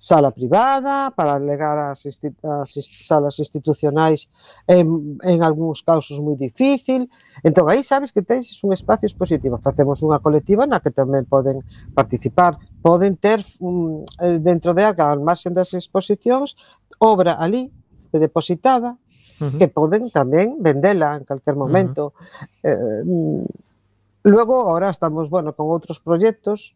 sala 0.00 0.32
privada 0.32 1.12
para 1.12 1.36
legar 1.38 1.76
as, 1.92 2.04
instit 2.08 2.32
as 2.44 2.72
salas 3.04 3.36
institucionais 3.38 4.28
en, 4.68 5.16
en 5.20 5.38
algúns 5.44 5.84
casos 5.84 6.20
moi 6.24 6.36
difícil. 6.36 7.08
Entón, 7.44 7.68
aí 7.68 7.84
sabes 7.84 8.12
que 8.12 8.24
tens 8.24 8.60
un 8.64 8.72
espacio 8.72 9.06
expositivo. 9.06 9.60
Facemos 9.60 10.00
unha 10.00 10.20
colectiva 10.24 10.64
na 10.64 10.80
que 10.80 10.92
tamén 10.92 11.28
poden 11.28 11.60
participar. 11.92 12.56
Poden 12.80 13.16
ter 13.20 13.44
um, 13.60 14.04
dentro 14.40 14.72
de 14.72 14.84
acá 14.84 15.12
al 15.12 15.20
marxen 15.20 15.52
das 15.52 15.72
exposicións, 15.76 16.56
obra 16.96 17.36
ali 17.36 17.68
depositada, 18.12 18.96
uh 18.96 19.52
-huh. 19.52 19.58
que 19.60 19.68
poden 19.68 20.08
tamén 20.08 20.60
vendela 20.64 21.16
en 21.16 21.28
calquer 21.28 21.56
momento. 21.56 22.12
Uh 22.12 22.12
-huh. 22.12 22.72
eh, 22.72 23.02
mm, 23.04 23.83
Luego, 24.24 24.68
ahora 24.70 24.88
estamos, 24.88 25.28
bueno, 25.28 25.52
con 25.52 25.68
outros 25.68 26.00
proxectos, 26.00 26.74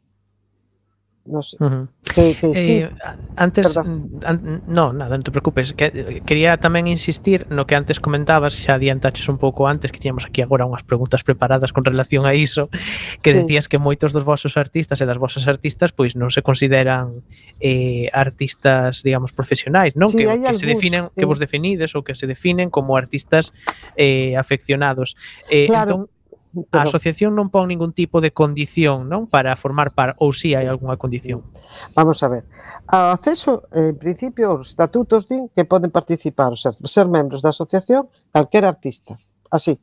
no 1.28 1.42
sé. 1.42 1.56
Uh 1.61 1.68
-huh. 1.68 1.88
que, 2.14 2.34
que 2.34 2.54
sí. 2.54 2.72
eh, 2.72 2.90
antes 3.37 3.76
an, 3.76 4.62
no, 4.66 4.92
nada, 4.92 5.16
non 5.16 5.22
te 5.22 5.30
preocupes, 5.30 5.72
que, 5.76 6.20
quería 6.24 6.56
tamén 6.56 6.88
insistir 6.88 7.48
no 7.52 7.68
que 7.68 7.76
antes 7.76 8.00
comentabas, 8.00 8.56
xa 8.56 8.76
adiantaches 8.80 9.28
un 9.28 9.37
pouco 9.37 9.68
antes 9.68 9.92
que 9.92 10.00
tiñamos 10.00 10.24
aquí 10.24 10.40
agora 10.40 10.68
unhas 10.68 10.84
preguntas 10.84 11.22
preparadas 11.22 11.72
con 11.72 11.84
relación 11.84 12.24
a 12.24 12.32
iso, 12.32 12.72
que 13.24 13.32
sí. 13.32 13.38
decías 13.44 13.68
que 13.68 13.78
moitos 13.80 14.12
dos 14.16 14.24
vosos 14.24 14.56
artistas 14.56 15.00
e 15.00 15.08
das 15.08 15.20
vosas 15.20 15.44
artistas 15.46 15.92
pois 15.92 16.16
non 16.16 16.32
se 16.32 16.40
consideran 16.40 17.24
eh, 17.61 18.08
artistas, 18.12 19.04
digamos, 19.04 19.32
profesionais, 19.37 19.96
non? 19.96 20.08
Sí, 20.12 20.24
que, 20.24 20.28
que 20.28 20.56
se 20.56 20.66
definen, 20.66 21.12
sí. 21.12 21.16
que 21.22 21.26
vos 21.28 21.38
definides 21.38 21.92
ou 21.96 22.04
que 22.04 22.16
se 22.16 22.28
definen 22.28 22.72
como 22.72 22.96
artistas 22.96 23.52
eh, 23.96 24.37
afeccionados. 24.37 25.16
Eh, 25.48 25.68
claro. 25.68 26.08
entón, 26.08 26.17
Pero, 26.52 26.80
a 26.80 26.88
asociación 26.88 27.37
non 27.37 27.52
pon 27.52 27.68
ningún 27.68 27.92
tipo 27.92 28.20
de 28.24 28.32
condición, 28.32 29.08
non, 29.08 29.28
para 29.28 29.56
formar 29.56 29.92
par 29.92 30.16
ou 30.18 30.32
si 30.32 30.56
hai 30.56 30.64
algunha 30.64 30.96
condición. 30.96 31.44
Vamos 31.92 32.24
a 32.24 32.28
ver. 32.28 32.44
A 32.88 33.12
acceso, 33.12 33.68
en 33.72 33.96
principio, 34.00 34.56
os 34.56 34.72
estatutos 34.72 35.28
din 35.28 35.52
que 35.52 35.68
poden 35.68 35.92
participar, 35.92 36.56
ser, 36.56 36.74
ser 36.88 37.06
membros 37.06 37.44
da 37.44 37.52
asociación 37.52 38.08
calquer 38.32 38.64
artista, 38.64 39.20
así, 39.52 39.76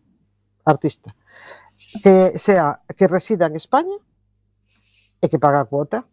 artista 0.65 1.13
que 2.03 2.37
sea 2.37 2.81
que 2.95 3.07
resida 3.07 3.45
en 3.45 3.55
España 3.55 3.95
e 5.21 5.27
que 5.27 5.39
paga 5.39 5.63
a 5.63 5.69
cuota. 5.69 6.05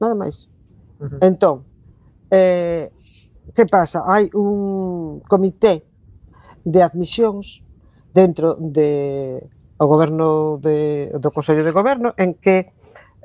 Nada 0.00 0.14
máis. 0.14 0.48
Uh 1.00 1.08
-huh. 1.08 1.18
Entón, 1.24 1.64
eh, 2.30 2.90
que 3.54 3.64
pasa? 3.66 4.04
Hai 4.04 4.28
un 4.34 5.20
comité 5.28 5.84
de 6.64 6.80
admisións 6.82 7.62
dentro 8.12 8.56
de 8.60 9.40
ao 9.78 9.86
goberno 9.88 10.58
de, 10.62 11.10
do 11.18 11.30
Consello 11.30 11.64
de 11.64 11.74
Goberno 11.74 12.14
en 12.16 12.34
que 12.38 12.72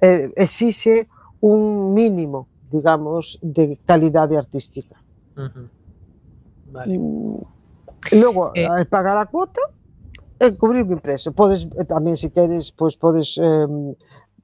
eh, 0.02 0.32
exixe 0.36 1.08
un 1.42 1.94
mínimo, 1.94 2.48
digamos, 2.72 3.40
de 3.42 3.78
calidade 3.86 4.38
artística. 4.38 4.98
Uh 5.38 5.50
-huh. 5.50 5.68
Vale. 6.72 6.96
E 8.12 8.16
logo 8.16 8.52
eh. 8.56 8.66
eh, 8.66 8.86
pagar 8.86 9.18
a 9.18 9.26
cuota 9.26 9.62
e 10.40 10.52
cubrir 10.58 10.86
o 10.88 10.94
impreso. 10.94 11.32
Podes 11.32 11.68
eh, 11.78 11.86
tamén 11.86 12.16
se 12.16 12.32
queres, 12.32 12.72
pois 12.72 12.96
podes 12.96 13.38
eh, 13.38 13.68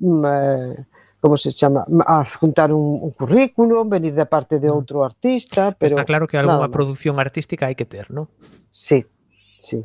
eh 0.04 0.86
como 1.26 1.38
se 1.38 1.52
chama, 1.52 1.88
a 2.06 2.24
juntar 2.24 2.72
un, 2.72 3.02
un 3.02 3.10
currículum, 3.10 3.90
venir 3.90 4.14
da 4.14 4.30
parte 4.30 4.60
de 4.62 4.70
outro 4.70 5.02
artista, 5.02 5.74
pero... 5.74 5.98
Está 5.98 6.06
claro 6.06 6.30
que 6.30 6.38
algunha 6.38 6.70
produción 6.70 7.18
artística 7.18 7.66
hai 7.66 7.74
que 7.74 7.90
ter, 7.90 8.14
non? 8.14 8.30
Sí, 8.70 9.02
Sí. 9.66 9.82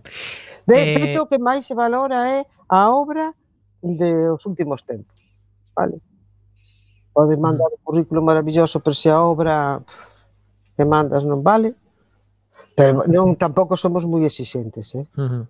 De 0.69 0.77
eh... 0.77 0.95
feito, 0.95 1.25
o 1.25 1.29
que 1.31 1.40
máis 1.40 1.64
se 1.64 1.73
valora 1.73 2.29
é 2.37 2.45
a 2.69 2.93
obra 2.93 3.33
dos 3.81 4.45
últimos 4.45 4.85
tempos. 4.85 5.16
Vale? 5.73 5.97
Podes 7.16 7.38
mandar 7.40 7.73
un 7.73 7.81
currículo 7.83 8.21
maravilloso, 8.21 8.85
pero 8.85 8.95
se 8.95 9.09
a 9.09 9.25
obra 9.25 9.81
pff, 9.81 10.29
que 10.77 10.85
mandas 10.85 11.25
non 11.25 11.40
vale, 11.40 11.75
Pero 12.81 13.05
non 13.05 13.37
tampouco 13.37 13.77
somos 13.77 14.07
moi 14.09 14.25
exixentes, 14.25 14.97
eh? 14.97 15.05
Uh 15.19 15.29
-huh. 15.29 15.45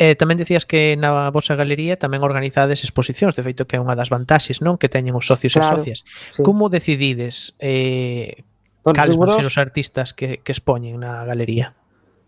eh 0.00 0.14
tamén 0.16 0.40
decías 0.40 0.64
que 0.64 0.96
na 0.96 1.28
vosa 1.28 1.58
galería 1.58 2.00
tamén 2.00 2.24
organizades 2.24 2.80
exposicións, 2.86 3.36
de 3.36 3.44
feito 3.44 3.66
que 3.68 3.76
é 3.76 3.80
unha 3.82 3.98
das 3.98 4.08
vantaxes, 4.08 4.64
non, 4.64 4.80
que 4.80 4.88
teñen 4.88 5.12
os 5.18 5.26
socios 5.28 5.52
claro, 5.52 5.76
e 5.76 5.76
socias. 5.76 5.98
Sí. 6.32 6.40
Como 6.40 6.72
decidides 6.72 7.52
eh 7.60 8.46
Por 8.80 8.96
cales 8.96 9.16
van 9.16 9.32
ser 9.32 9.44
os 9.44 9.58
artistas 9.60 10.16
que 10.16 10.40
que 10.40 10.52
expoñen 10.56 11.04
na 11.04 11.26
galería? 11.28 11.76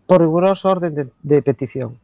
por 0.07 0.21
riguroso 0.21 0.69
orden 0.69 0.95
de, 0.95 1.03
de 1.21 1.37
petición. 1.43 1.99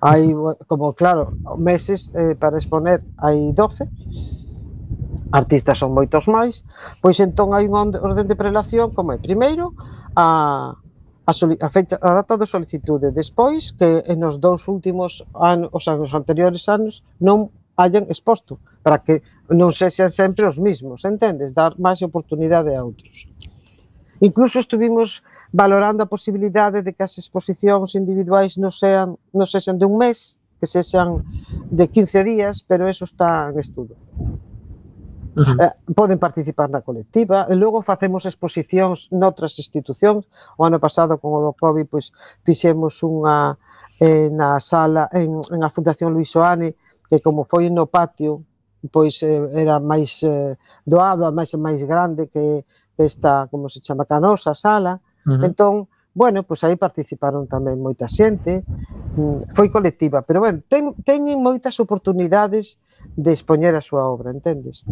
Hai, 0.00 0.32
como 0.66 0.92
claro, 0.92 1.32
meses 1.56 2.12
eh, 2.16 2.34
para 2.34 2.58
exponer 2.58 3.00
hai 3.20 3.52
12, 3.52 3.88
artistas 5.32 5.78
son 5.78 5.92
moitos 5.92 6.26
máis, 6.26 6.64
pois 7.04 7.20
entón 7.20 7.52
hai 7.52 7.68
unha 7.68 7.92
orden 8.00 8.26
de 8.26 8.36
prelación 8.36 8.90
como 8.96 9.12
é 9.12 9.18
primeiro 9.20 9.76
a 10.16 10.74
a, 11.26 11.32
a, 11.32 11.68
fecha, 11.70 11.96
a 12.02 12.20
data 12.20 12.36
de 12.36 12.46
solicitude 12.46 13.10
despois 13.10 13.72
que 13.72 14.04
en 14.06 14.20
os 14.24 14.36
dous 14.36 14.68
últimos 14.68 15.24
anos, 15.32 15.72
os 15.72 15.88
anos 15.88 16.12
anteriores 16.12 16.68
anos 16.68 17.00
non 17.16 17.48
hayan 17.80 18.06
exposto 18.12 18.60
para 18.84 19.00
que 19.00 19.24
non 19.48 19.72
sexan 19.72 20.12
sempre 20.12 20.44
os 20.46 20.60
mismos, 20.60 21.02
entendes? 21.08 21.56
Dar 21.56 21.74
máis 21.80 22.04
oportunidade 22.04 22.76
a 22.76 22.84
outros. 22.84 23.26
Incluso 24.20 24.60
estuvimos 24.60 25.24
valorando 25.54 26.02
a 26.02 26.10
posibilidade 26.10 26.82
de 26.82 26.92
que 26.92 27.06
as 27.06 27.14
exposicións 27.14 27.94
individuais 27.94 28.58
non 28.58 28.74
sean 28.74 29.14
non 29.30 29.46
sexan 29.46 29.78
de 29.78 29.86
un 29.86 29.94
mes, 30.02 30.34
que 30.58 30.66
sexan 30.66 31.22
de 31.70 31.86
15 31.86 32.26
días, 32.26 32.58
pero 32.66 32.90
eso 32.90 33.06
está 33.06 33.54
en 33.54 33.62
estudo. 33.62 33.94
Uh 35.34 35.42
-huh. 35.42 35.62
eh, 35.62 35.74
poden 35.94 36.18
participar 36.18 36.70
na 36.70 36.82
colectiva 36.82 37.46
e 37.50 37.54
logo 37.54 37.82
facemos 37.82 38.22
exposicións 38.26 39.10
noutras 39.10 39.58
institucións 39.58 40.26
o 40.58 40.62
ano 40.62 40.78
pasado 40.78 41.18
con 41.18 41.30
o 41.34 41.40
do 41.42 41.52
COVID 41.58 41.86
pois, 41.90 42.14
fixemos 42.46 43.02
unha 43.02 43.58
eh, 43.98 44.30
na 44.30 44.62
sala 44.62 45.10
en, 45.10 45.42
en 45.54 45.60
a 45.66 45.70
Fundación 45.74 46.14
Luis 46.14 46.30
Oane 46.38 46.78
que 47.10 47.18
como 47.18 47.42
foi 47.42 47.66
no 47.66 47.90
patio 47.90 48.46
pois 48.94 49.26
eh, 49.26 49.42
era 49.58 49.82
máis 49.82 50.22
eh, 50.22 50.54
doado, 50.86 51.26
máis 51.34 51.50
máis 51.58 51.82
grande 51.82 52.30
que, 52.30 52.62
que 52.94 53.02
esta, 53.02 53.50
como 53.50 53.66
se 53.66 53.82
chama, 53.82 54.06
canosa 54.06 54.54
sala, 54.54 55.02
-huh. 55.24 55.44
Entón, 55.44 55.88
bueno, 56.14 56.44
pois 56.46 56.62
aí 56.62 56.76
participaron 56.78 57.50
tamén 57.50 57.82
moita 57.82 58.06
xente, 58.06 58.62
mm, 59.18 59.50
foi 59.56 59.66
colectiva, 59.68 60.22
pero 60.22 60.38
bueno, 60.38 60.62
ten, 60.70 60.94
teñen 61.02 61.42
moitas 61.42 61.82
oportunidades 61.82 62.78
de 63.16 63.30
expoñer 63.34 63.74
a 63.74 63.82
súa 63.82 64.06
obra, 64.06 64.30
entendes? 64.30 64.86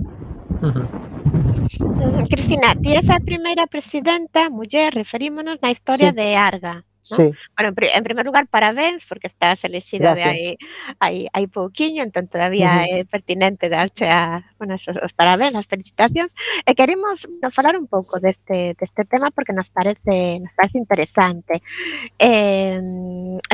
Uh 0.60 0.66
eh, 0.66 0.74
-huh. 0.74 2.26
Cristina, 2.26 2.74
ti 2.74 2.98
és 2.98 3.08
a 3.08 3.22
primeira 3.22 3.70
presidenta 3.70 4.50
muller, 4.50 4.90
referímonos 4.92 5.62
na 5.62 5.70
historia 5.70 6.10
sí. 6.10 6.16
de 6.18 6.26
Arga. 6.36 6.74
¿no? 7.10 7.16
Sí. 7.16 7.32
Bueno, 7.56 7.74
en 7.76 8.04
primer 8.04 8.24
lugar, 8.24 8.46
parabéns 8.48 9.06
porque 9.06 9.26
estás 9.26 9.64
elexida 9.64 10.14
Gracias. 10.14 10.32
de 10.32 10.38
aí, 10.38 10.56
aí, 11.00 11.28
aí 11.32 11.46
pouquiño, 11.46 12.02
entón 12.02 12.28
todavía 12.28 12.70
uh 12.70 12.78
-huh. 12.82 13.00
é 13.00 13.04
pertinente 13.04 13.68
darche 13.68 14.06
a 14.06 14.44
bueno, 14.62 14.78
os, 14.78 14.86
os 14.86 15.12
parabéns, 15.18 15.58
as 15.58 15.66
felicitacións, 15.66 16.30
e 16.62 16.70
eh, 16.70 16.74
queremos 16.78 17.26
bueno, 17.26 17.50
falar 17.50 17.74
un 17.74 17.90
pouco 17.90 18.22
deste, 18.22 18.78
deste 18.78 19.02
tema 19.10 19.34
porque 19.34 19.50
nos 19.50 19.74
parece, 19.74 20.38
nos 20.38 20.54
parece 20.54 20.78
interesante. 20.78 21.66
Eh, 22.14 22.78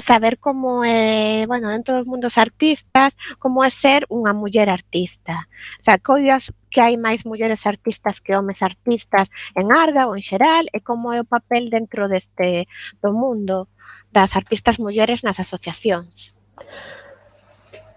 saber 0.05 0.37
como 0.37 0.85
é, 0.85 1.43
eh, 1.43 1.47
bueno, 1.49 1.73
dentro 1.73 1.97
dos 1.97 2.05
mundos 2.05 2.37
artistas, 2.37 3.17
como 3.41 3.65
é 3.65 3.73
ser 3.73 4.05
unha 4.13 4.37
muller 4.37 4.69
artista. 4.69 5.49
O 5.81 5.83
sea, 5.83 5.97
coidas 5.97 6.53
que 6.69 6.85
hai 6.85 7.01
máis 7.01 7.25
mulleres 7.25 7.65
artistas 7.65 8.21
que 8.21 8.37
homes 8.37 8.61
artistas 8.61 9.33
en 9.57 9.73
Arga 9.73 10.05
ou 10.05 10.13
en 10.13 10.21
xeral 10.21 10.69
e 10.77 10.85
como 10.85 11.17
é 11.17 11.25
o 11.25 11.31
papel 11.31 11.73
dentro 11.73 12.05
deste 12.13 12.69
do 13.01 13.17
mundo 13.17 13.73
das 14.13 14.37
artistas 14.37 14.77
mulleres 14.77 15.25
nas 15.25 15.41
asociacións. 15.41 16.37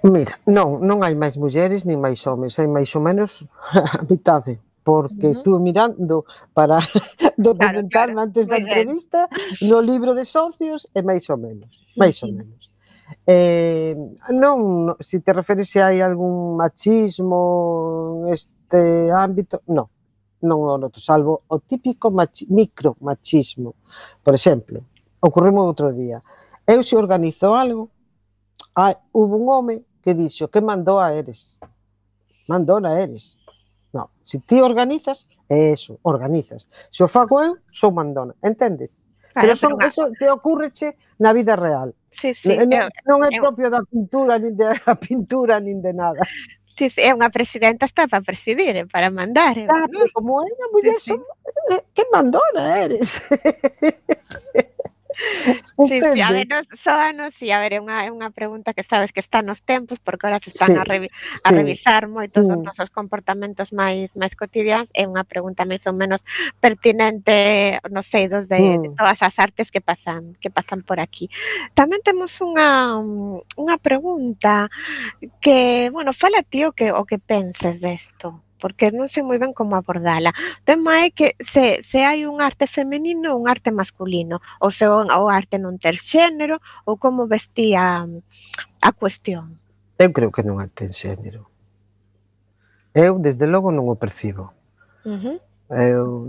Mira, 0.04 0.40
non, 0.50 0.82
non 0.82 1.06
hai 1.06 1.14
máis 1.14 1.38
mulleres 1.38 1.86
nin 1.86 2.02
máis 2.02 2.26
homes, 2.26 2.58
hai 2.58 2.66
máis 2.66 2.90
ou 2.98 3.02
menos 3.06 3.46
a 3.78 4.02
mitade, 4.02 4.58
porque 4.82 5.30
uh 5.30 5.30
-huh. 5.30 5.38
estuve 5.38 5.60
mirando 5.62 6.26
para 6.58 6.82
documentarme 7.38 7.86
claro, 7.94 8.18
claro. 8.18 8.26
antes 8.26 8.50
da 8.50 8.58
Muy 8.58 8.66
entrevista 8.66 9.30
bien. 9.30 9.70
no 9.70 9.78
libro 9.78 10.18
de 10.18 10.26
socios 10.26 10.90
e 10.98 11.06
máis 11.06 11.30
ou 11.30 11.38
menos, 11.38 11.70
máis 11.94 12.18
ou 12.26 12.34
menos. 12.34 12.74
Eh, 13.28 13.94
non, 14.34 14.90
se 14.98 15.22
te 15.22 15.34
referes 15.38 15.70
se 15.70 15.86
hai 15.86 16.02
algún 16.02 16.58
machismo 16.58 18.26
neste 18.26 19.14
ámbito, 19.14 19.62
non, 19.70 19.86
non 20.42 20.66
o 20.66 20.82
noto, 20.82 20.98
salvo 20.98 21.46
o 21.46 21.62
típico 21.62 22.10
machi, 22.10 22.50
micro 22.50 22.98
machismo. 23.06 23.78
Por 24.26 24.34
exemplo, 24.34 24.82
ocorremos 25.22 25.62
outro 25.62 25.94
día, 25.94 26.26
eu 26.66 26.82
se 26.82 26.98
organizo 26.98 27.54
algo, 27.54 27.94
hai, 28.74 28.98
hubo 29.14 29.38
un 29.38 29.46
home 29.46 29.91
que 30.02 30.14
dixo 30.14 30.50
que 30.50 30.62
mandou 30.62 31.00
a 31.00 31.14
Eres. 31.14 31.58
Mandona 32.48 33.00
Eres. 33.00 33.40
Non, 33.94 34.08
se 34.24 34.40
ti 34.40 34.60
organizas, 34.64 35.28
é 35.52 35.76
eso, 35.76 36.00
organizas. 36.04 36.68
Se 36.92 37.04
o 37.04 37.08
fago 37.08 37.44
eu, 37.44 37.58
sou 37.72 37.92
mandona, 37.92 38.36
entendes? 38.42 39.04
Claro, 39.34 39.48
pero 39.48 39.56
son, 39.56 39.76
pero 39.76 39.88
eso 39.88 40.04
te 40.18 40.28
ocurreche 40.30 40.98
na 41.20 41.34
vida 41.34 41.56
real. 41.56 41.94
Sí, 42.12 42.34
sí, 42.34 42.56
non, 42.56 42.72
eu, 42.72 42.88
non 43.08 43.20
é 43.24 43.30
eu, 43.32 43.44
propio 43.44 43.68
da 43.68 43.84
cultura, 43.84 44.40
nin 44.40 44.56
da 44.56 44.74
pintura, 45.06 45.60
nin 45.60 45.84
de 45.84 45.92
nada. 45.92 46.24
Sí, 46.76 46.88
sí, 46.88 47.04
é 47.04 47.12
unha 47.12 47.30
presidenta 47.30 47.84
está 47.84 48.08
para 48.08 48.24
presidir, 48.24 48.88
para 48.88 49.12
mandar. 49.12 49.60
É, 49.60 49.68
claro, 49.68 49.92
¿no? 49.92 50.08
como 50.16 50.40
é 50.40 50.48
unha 50.48 50.68
muller, 50.72 50.98
sí, 51.00 51.12
sí. 51.12 51.16
Son, 51.16 51.22
eh, 51.76 51.84
que 51.92 52.08
mandona 52.12 52.64
eres. 52.80 53.28
Sí, 55.88 56.02
sí, 56.02 56.22
a 56.22 56.32
ver, 56.32 56.48
nos, 56.48 56.68
soanos, 56.80 57.34
sí, 57.34 57.52
a 57.52 57.60
ver, 57.60 57.74
é 57.74 57.80
unha, 57.82 58.06
é 58.06 58.10
unha 58.12 58.30
pregunta 58.32 58.74
que 58.74 58.84
sabes 58.84 59.12
que 59.12 59.20
está 59.20 59.42
nos 59.42 59.62
tempos, 59.64 60.00
porque 60.00 60.28
ahora 60.28 60.40
se 60.40 60.50
están 60.52 60.74
sí, 60.74 60.78
a, 60.80 60.84
revi 60.84 61.10
a 61.44 61.50
sí, 61.50 61.56
revisar 61.56 62.08
moitos 62.08 62.44
sí. 62.44 62.50
dos 62.50 62.60
nosos 62.62 62.90
comportamentos 62.90 63.74
máis 63.74 64.14
máis 64.16 64.36
cotidianos, 64.36 64.90
é 64.94 65.08
unha 65.08 65.24
pregunta 65.28 65.68
máis 65.68 65.84
ou 65.88 65.96
menos 65.96 66.24
pertinente 66.60 67.80
non 67.90 68.04
sei, 68.06 68.32
dos 68.32 68.48
de, 68.48 68.60
mm. 68.60 68.82
de 68.82 68.90
todas 68.96 69.20
as 69.24 69.36
artes 69.40 69.72
que 69.72 69.82
pasan 69.82 70.38
que 70.40 70.50
pasan 70.54 70.86
por 70.86 71.00
aquí. 71.00 71.28
Tamén 71.76 72.00
temos 72.06 72.40
unha 72.40 72.96
unha 73.58 73.78
pregunta 73.82 74.70
que, 75.42 75.90
bueno, 75.92 76.14
fala 76.14 76.44
tío 76.44 76.72
que 76.72 76.92
o 76.92 77.04
que 77.04 77.20
penses 77.20 77.82
desto. 77.82 78.40
De 78.40 78.51
porque 78.62 78.94
non 78.94 79.10
sei 79.10 79.26
moi 79.26 79.42
ben 79.42 79.58
como 79.58 79.74
abordala. 79.74 80.30
O 80.30 80.64
tema 80.64 81.02
é 81.02 81.10
que 81.10 81.34
se, 81.42 81.82
se 81.82 82.06
hai 82.06 82.30
un 82.30 82.38
arte 82.40 82.70
femenino 82.70 83.34
ou 83.34 83.42
un 83.42 83.50
arte 83.50 83.74
masculino, 83.74 84.38
ou 84.62 84.70
se 84.70 84.86
o 84.86 85.26
arte 85.26 85.58
non 85.58 85.82
ter 85.82 85.98
xénero, 85.98 86.62
ou 86.86 87.02
como 87.02 87.26
vestía 87.26 88.06
a 88.06 88.92
cuestión. 88.94 89.58
Eu 89.98 90.14
creo 90.14 90.30
que 90.30 90.46
non 90.46 90.62
ten 90.78 90.94
xénero. 90.94 91.50
Eu, 92.94 93.18
desde 93.18 93.50
logo, 93.50 93.74
non 93.74 93.90
o 93.90 93.98
percibo. 93.98 94.54
Uh 95.02 95.18
-huh. 95.18 95.38
Eu 95.72 96.28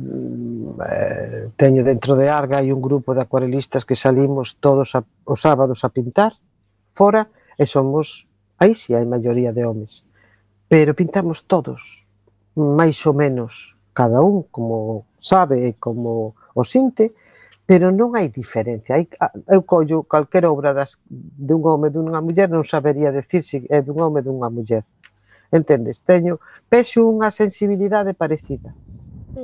eh, 0.86 1.50
teño 1.58 1.82
dentro 1.82 2.14
de 2.14 2.30
Arga 2.30 2.62
hai 2.62 2.70
un 2.70 2.78
grupo 2.78 3.10
de 3.10 3.26
acuarelistas 3.26 3.82
que 3.82 3.98
salimos 3.98 4.54
todos 4.62 4.94
a, 4.94 5.02
os 5.26 5.42
sábados 5.42 5.82
a 5.82 5.90
pintar 5.90 6.38
fora 6.94 7.26
e 7.58 7.66
somos, 7.66 8.30
aí 8.62 8.78
si 8.78 8.94
sí 8.94 8.94
hai 8.94 9.02
maioría 9.02 9.50
de 9.50 9.66
homes, 9.66 10.06
pero 10.70 10.94
pintamos 10.94 11.42
todos, 11.50 12.01
máis 12.56 13.00
ou 13.08 13.14
menos 13.14 13.76
cada 13.92 14.20
un, 14.20 14.48
como 14.50 15.04
sabe 15.18 15.68
e 15.68 15.70
como 15.76 16.34
o 16.54 16.62
sinte, 16.64 17.12
pero 17.64 17.92
non 17.92 18.12
hai 18.16 18.28
diferencia. 18.28 18.96
Hai, 18.96 19.08
eu 19.48 19.62
collo 19.62 20.04
calquera 20.04 20.50
obra 20.50 20.72
das, 20.72 20.98
de 21.08 21.52
un 21.54 21.62
home 21.64 21.88
e 21.88 21.92
dunha 21.92 22.20
muller, 22.20 22.48
non 22.50 22.64
sabería 22.64 23.12
decir 23.12 23.44
se 23.44 23.64
é 23.68 23.80
dun 23.80 24.00
home 24.00 24.20
e 24.20 24.26
dunha 24.26 24.48
muller. 24.50 24.84
Entendes? 25.52 26.00
Teño, 26.00 26.40
pexo 26.68 27.04
unha 27.04 27.28
sensibilidade 27.28 28.16
parecida. 28.16 28.72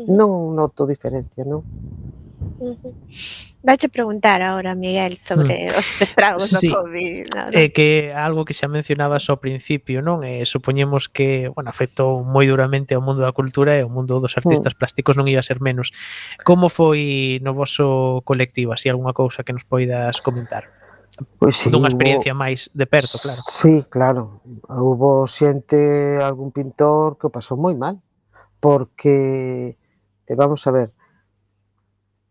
Non 0.08 0.52
noto 0.56 0.84
diferencia, 0.84 1.44
non? 1.44 1.64
Vache 3.62 3.88
preguntar 3.88 4.42
ahora, 4.42 4.74
Miguel, 4.74 5.18
sobre 5.18 5.66
mm. 5.66 5.78
os 5.78 6.02
estragos 6.02 6.48
sí. 6.48 6.68
do 6.68 6.78
COVID. 6.78 7.26
No, 7.34 7.42
no. 7.50 7.58
É 7.58 7.68
que 7.74 8.14
algo 8.14 8.46
que 8.46 8.54
xa 8.54 8.70
mencionabas 8.70 9.26
ao 9.30 9.42
principio, 9.42 9.98
non? 9.98 10.22
Eh, 10.22 10.46
supoñemos 10.46 11.10
que, 11.10 11.50
bueno, 11.50 11.70
afectou 11.70 12.22
moi 12.22 12.46
duramente 12.46 12.94
ao 12.94 13.02
mundo 13.02 13.22
da 13.22 13.34
cultura 13.34 13.74
e 13.74 13.82
ao 13.82 13.90
mundo 13.90 14.22
dos 14.22 14.34
mm. 14.34 14.40
artistas 14.40 14.72
mm. 14.74 14.78
plásticos 14.78 15.14
non 15.18 15.26
iba 15.26 15.42
a 15.42 15.46
ser 15.46 15.58
menos. 15.58 15.90
Como 16.46 16.70
foi 16.70 17.42
no 17.42 17.54
voso 17.54 18.22
colectivo? 18.22 18.74
Así 18.74 18.86
algunha 18.86 19.14
cousa 19.14 19.42
que 19.42 19.54
nos 19.54 19.66
poidas 19.66 20.22
comentar? 20.22 20.70
Pois 21.16 21.26
pues 21.38 21.56
sí, 21.56 21.66
dunha 21.70 21.90
experiencia 21.90 22.30
hubo... 22.30 22.42
máis 22.46 22.70
de 22.70 22.86
perto, 22.86 23.18
claro. 23.18 23.40
Sí, 23.42 23.74
claro. 23.90 24.22
Houve 24.70 25.26
xente, 25.26 26.22
algún 26.22 26.54
pintor 26.54 27.18
que 27.18 27.26
o 27.26 27.34
pasou 27.34 27.58
moi 27.58 27.74
mal, 27.74 27.98
porque, 28.62 29.74
eh, 30.28 30.36
vamos 30.38 30.62
a 30.66 30.70
ver, 30.70 30.94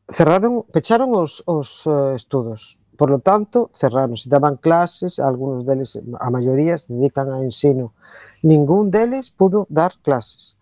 cerraron, 0.10 0.64
pecharon 0.72 1.14
os, 1.16 1.44
os 1.46 1.86
eh, 1.88 2.16
estudos. 2.16 2.80
Por 2.98 3.12
lo 3.12 3.20
tanto, 3.20 3.70
cerraron, 3.74 4.18
se 4.18 4.30
daban 4.30 4.58
clases, 4.58 5.20
algunos 5.20 5.66
deles, 5.66 6.00
a 6.20 6.30
maioría 6.30 6.78
se 6.78 6.94
dedican 6.94 7.30
a 7.30 7.44
ensino. 7.44 7.94
Ningún 8.42 8.90
deles 8.90 9.30
pudo 9.30 9.68
dar 9.70 9.94
clases. 10.02 10.58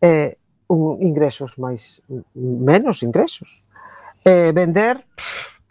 Eh, 0.00 0.36
un, 0.66 0.98
ingresos 1.00 1.58
máis 1.58 2.02
menos 2.34 3.02
ingresos. 3.06 3.62
Eh, 4.26 4.50
vender, 4.50 5.06
pff, 5.14 5.62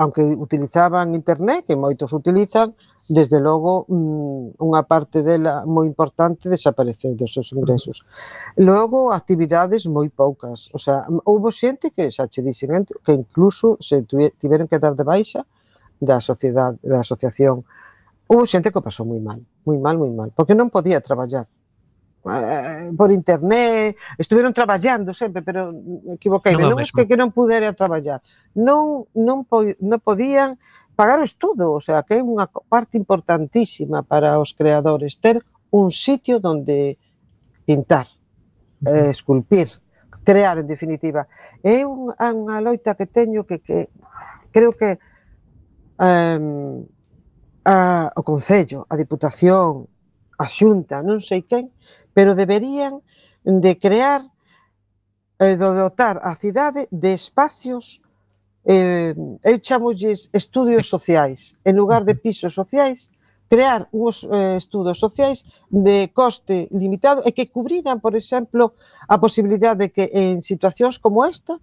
aunque 0.00 0.22
utilizaban 0.24 1.14
internet, 1.14 1.68
que 1.68 1.76
moitos 1.76 2.16
utilizan, 2.16 2.72
desde 3.10 3.42
logo, 3.42 3.90
mm, 3.90 4.62
unha 4.62 4.86
parte 4.86 5.26
dela 5.26 5.66
moi 5.66 5.90
importante 5.90 6.46
desapareceu 6.46 7.18
dos 7.18 7.34
seus 7.34 7.50
ingresos. 7.50 8.06
Logo, 8.54 9.10
actividades 9.10 9.90
moi 9.90 10.06
poucas. 10.14 10.70
O 10.70 10.78
sea, 10.78 11.10
houve 11.26 11.50
xente 11.50 11.90
que 11.90 12.06
xa 12.14 12.30
che 12.30 12.38
dixen 12.38 12.86
que 12.86 13.10
incluso 13.10 13.74
se 13.82 14.06
tiveron 14.38 14.70
que 14.70 14.78
dar 14.78 14.94
de 14.94 15.02
baixa 15.02 15.42
da 15.98 16.22
sociedade, 16.22 16.78
da 16.86 17.02
asociación. 17.02 17.66
Houve 18.30 18.46
xente 18.46 18.70
que 18.70 18.78
pasou 18.78 19.02
moi 19.02 19.18
mal, 19.18 19.42
moi 19.66 19.82
mal, 19.82 19.98
moi 19.98 20.12
mal, 20.14 20.30
porque 20.30 20.54
non 20.54 20.70
podía 20.70 21.02
traballar 21.02 21.50
eh, 22.30 22.94
por 22.94 23.10
internet, 23.10 23.98
estuveron 24.22 24.54
traballando 24.54 25.10
sempre, 25.10 25.42
pero 25.42 25.74
equivoquei, 26.14 26.54
non, 26.54 26.78
non 26.78 26.78
é 26.78 26.86
que, 26.86 27.10
que 27.10 27.18
non 27.18 27.34
pudera 27.34 27.74
traballar. 27.74 28.22
Non 28.54 29.10
non 29.18 29.42
po, 29.42 29.66
non 29.82 29.98
podían 29.98 30.62
pagar 31.00 31.18
o 31.18 31.24
estudo, 31.24 31.72
o 31.72 31.80
sea, 31.80 32.04
que 32.04 32.20
é 32.20 32.20
unha 32.20 32.44
parte 32.68 33.00
importantísima 33.00 34.04
para 34.04 34.36
os 34.36 34.52
creadores 34.52 35.16
ter 35.16 35.40
un 35.72 35.88
sitio 35.88 36.36
donde 36.36 37.00
pintar, 37.64 38.04
eh, 38.84 39.08
esculpir, 39.08 39.80
crear 40.28 40.60
en 40.60 40.68
definitiva. 40.68 41.24
É 41.64 41.88
un, 41.88 42.12
unha 42.12 42.60
loita 42.60 42.92
que 43.00 43.08
teño 43.08 43.48
que, 43.48 43.64
que 43.64 43.88
creo 44.52 44.76
que 44.76 45.00
um, 45.96 46.84
a, 47.64 48.12
o 48.12 48.20
Concello, 48.20 48.84
a 48.84 48.92
Diputación, 49.00 49.88
a 50.36 50.46
Xunta, 50.52 51.00
non 51.00 51.24
sei 51.24 51.48
quen, 51.48 51.72
pero 52.12 52.36
deberían 52.36 53.00
de 53.40 53.72
crear 53.80 54.20
e 55.40 55.56
de 55.56 55.64
dotar 55.64 56.20
a 56.20 56.36
cidade 56.36 56.92
de 56.92 57.16
espacios 57.16 58.04
eh, 58.64 59.14
eu 59.44 59.56
chamolles 59.62 60.28
estudios 60.32 60.88
sociais. 60.88 61.56
En 61.64 61.76
lugar 61.76 62.04
de 62.04 62.14
pisos 62.14 62.54
sociais, 62.54 63.10
crear 63.50 63.88
uns 63.90 64.22
eh, 64.30 64.56
estudos 64.56 64.98
sociais 64.98 65.44
de 65.70 66.08
coste 66.14 66.68
limitado 66.70 67.22
e 67.26 67.34
que 67.34 67.50
cubriran, 67.50 67.98
por 67.98 68.14
exemplo, 68.14 68.78
a 69.10 69.18
posibilidade 69.18 69.88
de 69.88 69.92
que 69.92 70.06
en 70.14 70.38
situacións 70.40 71.02
como 71.02 71.26
esta 71.26 71.58
uh 71.58 71.60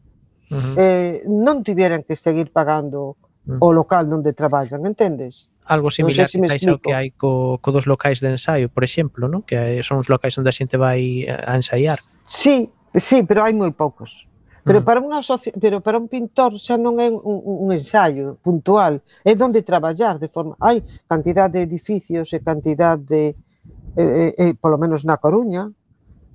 -huh. 0.51 0.75
eh, 0.75 1.15
non 1.31 1.63
tiveran 1.63 2.03
que 2.03 2.19
seguir 2.19 2.51
pagando 2.51 3.15
o 3.47 3.71
local 3.71 4.11
onde 4.11 4.33
traballan, 4.33 4.83
entendes? 4.83 5.47
Algo 5.63 5.87
similar 5.91 6.27
non 6.27 6.47
sei 6.51 6.59
se 6.59 6.67
ao 6.67 6.79
que 6.83 6.91
hai 6.91 7.15
co, 7.15 7.59
co 7.63 7.69
dos 7.71 7.87
locais 7.87 8.19
de 8.19 8.35
ensaio, 8.35 8.67
por 8.67 8.83
exemplo, 8.83 9.31
non? 9.31 9.43
que 9.47 9.79
son 9.87 10.03
os 10.03 10.11
locais 10.11 10.35
onde 10.35 10.51
a 10.51 10.55
xente 10.55 10.75
vai 10.75 11.23
eh, 11.23 11.31
a 11.31 11.55
ensaiar. 11.55 11.95
Sí, 12.27 12.67
sí, 12.95 13.23
pero 13.23 13.47
hai 13.47 13.55
moi 13.55 13.71
poucos. 13.71 14.27
Pero 14.67 14.81
mm. 14.81 14.83
para 14.83 14.99
unha 14.99 15.23
socia, 15.23 15.55
pero 15.55 15.79
para 15.79 15.95
un 15.95 16.11
pintor 16.11 16.59
xa 16.59 16.75
non 16.75 16.99
é 16.99 17.07
un, 17.07 17.23
un 17.23 17.71
ensaio 17.71 18.35
puntual, 18.43 18.99
é 19.23 19.31
onde 19.39 19.63
traballar 19.63 20.19
de 20.19 20.27
forma, 20.27 20.59
hai 20.59 20.83
cantidad 21.07 21.47
de 21.47 21.63
edificios 21.63 22.35
e 22.35 22.43
cantidad 22.43 22.99
de 22.99 23.31
eh, 23.95 24.35
eh, 24.35 24.53
polo 24.59 24.75
menos 24.75 25.07
na 25.07 25.15
Coruña, 25.15 25.71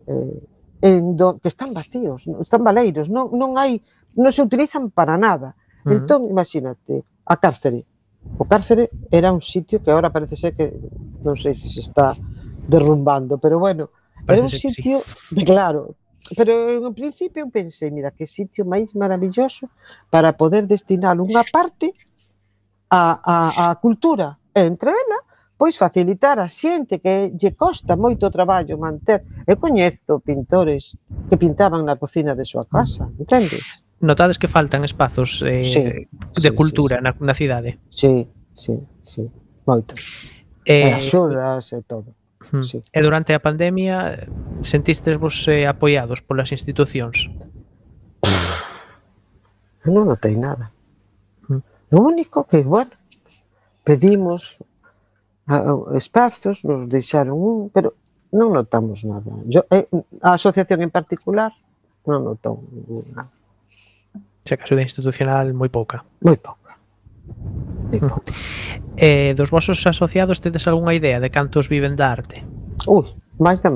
eh, 0.09 0.41
en 0.81 1.13
do, 1.13 1.37
que 1.37 1.53
están 1.53 1.77
vacíos, 1.77 2.25
están 2.41 2.65
baleiros, 2.65 3.13
non 3.13 3.29
non 3.37 3.61
hai 3.61 3.85
non 4.17 4.33
se 4.33 4.41
utilizan 4.41 4.89
para 4.89 5.21
nada. 5.21 5.53
Uh. 5.85 6.01
Entón, 6.01 6.25
imagínate, 6.33 7.05
a 7.29 7.37
cárcere. 7.37 7.85
O 8.41 8.49
cárcere 8.49 8.89
era 9.13 9.29
un 9.29 9.45
sitio 9.45 9.85
que 9.85 9.93
agora 9.93 10.09
parece 10.09 10.41
ser 10.41 10.57
que 10.57 10.73
non 11.21 11.37
sei 11.37 11.53
se 11.53 11.69
se 11.69 11.85
está 11.85 12.17
derrumbando, 12.65 13.37
pero 13.37 13.61
bueno, 13.61 13.93
Parece 14.27 14.33
era 14.33 14.43
un 14.43 14.49
sitio, 14.49 14.97
sí. 15.01 15.45
claro, 15.51 15.95
pero 16.37 16.87
en 16.89 16.95
principio 16.95 17.49
pensei, 17.51 17.91
mira, 17.91 18.11
que 18.11 18.27
sitio 18.27 18.65
máis 18.65 18.95
maravilloso 18.95 19.69
para 20.11 20.33
poder 20.33 20.67
destinar 20.67 21.19
unha 21.21 21.45
parte 21.49 21.93
a, 22.93 23.17
a, 23.21 23.37
a 23.71 23.75
cultura. 23.81 24.37
E 24.53 24.61
entre 24.69 24.93
ela, 24.93 25.19
pois 25.57 25.79
facilitar 25.79 26.43
a 26.43 26.49
xente 26.51 26.99
que 26.99 27.31
lle 27.39 27.55
costa 27.55 27.95
moito 27.95 28.27
traballo 28.35 28.77
manter. 28.77 29.23
Eu 29.47 29.57
coñezo 29.57 30.19
pintores 30.19 30.99
que 31.31 31.39
pintaban 31.39 31.87
na 31.87 31.97
cocina 31.97 32.35
de 32.35 32.45
súa 32.45 32.67
casa, 32.67 33.07
entendes? 33.15 33.63
Notades 34.03 34.37
que 34.37 34.51
faltan 34.51 34.83
espazos 34.83 35.41
eh, 35.47 35.63
sí, 35.63 35.81
de 35.87 36.51
sí, 36.51 36.57
cultura 36.59 36.99
sí, 36.99 37.01
sí. 37.01 37.07
Na, 37.07 37.11
na 37.15 37.35
cidade? 37.39 37.79
Sí, 37.89 38.27
sí, 38.53 38.75
sí, 39.07 39.31
moito. 39.63 39.95
Eh, 40.67 40.91
e 40.91 40.99
axudas 40.99 41.71
e 41.73 41.81
todo. 41.87 42.11
Mm. 42.53 42.63
Sí. 42.63 42.79
E 42.93 43.01
durante 43.01 43.33
a 43.33 43.41
pandemia 43.41 44.29
sentistes 44.63 45.17
vos 45.17 45.49
eh, 45.49 45.65
apoiados 45.65 46.21
polas 46.21 46.53
institucións? 46.53 47.33
Eu 49.83 49.91
non 49.91 50.07
notei 50.07 50.37
nada. 50.37 50.71
Mm. 51.49 51.65
O 51.97 51.99
único 52.05 52.45
que, 52.45 52.63
bueno, 52.63 52.93
pedimos 53.83 54.63
espazos, 55.97 56.65
nos 56.65 56.89
deixaron 56.89 57.35
un, 57.35 57.69
pero 57.75 57.99
non 58.33 58.55
notamos 58.55 59.05
nada. 59.05 59.29
Yo, 59.45 59.67
eh, 59.69 59.91
a 60.23 60.39
asociación 60.39 60.81
en 60.81 60.93
particular 60.95 61.51
non 62.07 62.23
notou 62.25 62.63
nada. 63.13 63.33
Se 64.43 64.55
caso 64.57 64.75
de 64.75 64.87
institucional 64.87 65.53
moi 65.55 65.69
pouca. 65.69 66.07
Moi 66.23 66.39
pouca. 66.39 66.62
Eh, 68.97 69.35
dos 69.37 69.51
vosos 69.51 69.85
asociados 69.87 70.41
tedes 70.41 70.69
algunha 70.69 70.97
idea 70.97 71.21
de 71.21 71.33
cantos 71.33 71.69
viven 71.69 71.97
da 71.97 72.13
arte? 72.13 72.45
Ui, 72.89 73.09
máis 73.41 73.61
da, 73.61 73.71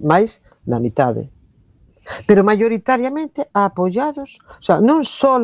máis 0.00 0.40
da 0.64 0.80
mitade. 0.80 1.28
Pero 2.24 2.44
maioritariamente 2.44 3.48
apoiados, 3.52 4.40
o 4.56 4.64
sea, 4.64 4.80
non 4.80 5.04
só 5.04 5.36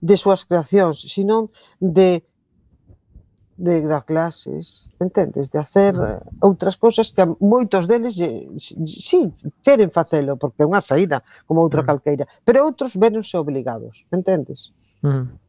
de 0.00 0.16
súas 0.16 0.44
creacións, 0.44 1.04
sino 1.04 1.52
de 1.80 2.24
de 3.56 3.80
dar 3.80 4.04
clases, 4.04 4.90
entendes, 5.00 5.50
de 5.50 5.58
hacer 5.58 5.94
mm. 5.96 6.04
eh, 6.04 6.20
outras 6.44 6.76
cousas 6.76 7.08
que 7.08 7.24
a 7.24 7.28
moitos 7.40 7.88
deles 7.88 8.20
eh, 8.20 8.44
si 8.84 9.32
queren 9.64 9.88
facelo 9.88 10.36
porque 10.36 10.60
é 10.60 10.68
unha 10.68 10.84
saída 10.84 11.24
como 11.48 11.64
outra 11.64 11.80
mm. 11.80 11.88
calqueira, 11.88 12.24
pero 12.44 12.68
outros 12.68 13.00
venense 13.00 13.32
obligados, 13.40 14.04
entendes? 14.12 14.76
Mm. 15.00 15.45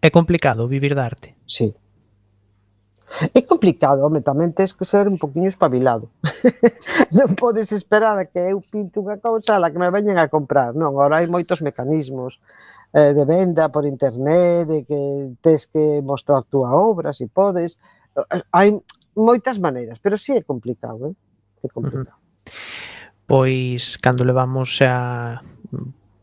É 0.00 0.10
complicado 0.10 0.68
vivir 0.68 0.94
da 0.94 1.04
arte? 1.04 1.34
Sí. 1.46 1.74
É 3.34 3.40
complicado, 3.40 4.04
home, 4.04 4.20
tamén 4.20 4.52
tens 4.52 4.76
que 4.76 4.84
ser 4.84 5.08
un 5.08 5.16
poquinho 5.16 5.48
espabilado. 5.48 6.12
non 7.16 7.32
podes 7.34 7.72
esperar 7.72 8.20
a 8.20 8.28
que 8.28 8.52
eu 8.52 8.60
pinte 8.60 9.00
unha 9.00 9.16
cousa 9.16 9.56
a 9.56 9.62
la 9.62 9.72
que 9.72 9.80
me 9.80 9.88
veñen 9.88 10.20
a 10.20 10.28
comprar, 10.28 10.76
non, 10.76 10.92
agora 10.92 11.18
hai 11.18 11.26
moitos 11.26 11.64
mecanismos 11.64 12.38
eh, 12.92 13.16
de 13.16 13.24
venda 13.24 13.72
por 13.72 13.88
internet, 13.88 14.68
de 14.68 14.78
que 14.84 15.00
tens 15.40 15.64
que 15.66 16.04
mostrar 16.04 16.44
túa 16.44 16.76
obra, 16.76 17.16
se 17.16 17.24
si 17.24 17.32
podes, 17.32 17.80
hai 18.52 18.76
moitas 19.16 19.56
maneiras, 19.56 19.98
pero 19.98 20.20
si 20.20 20.36
sí 20.36 20.38
é 20.38 20.42
complicado, 20.44 21.08
eh? 21.08 21.16
é 21.64 21.68
complicado. 21.72 22.12
Uh 22.12 22.44
-huh. 22.44 22.88
Pois, 23.28 23.96
cando 23.96 24.24
levamos 24.24 24.80
a 24.84 25.40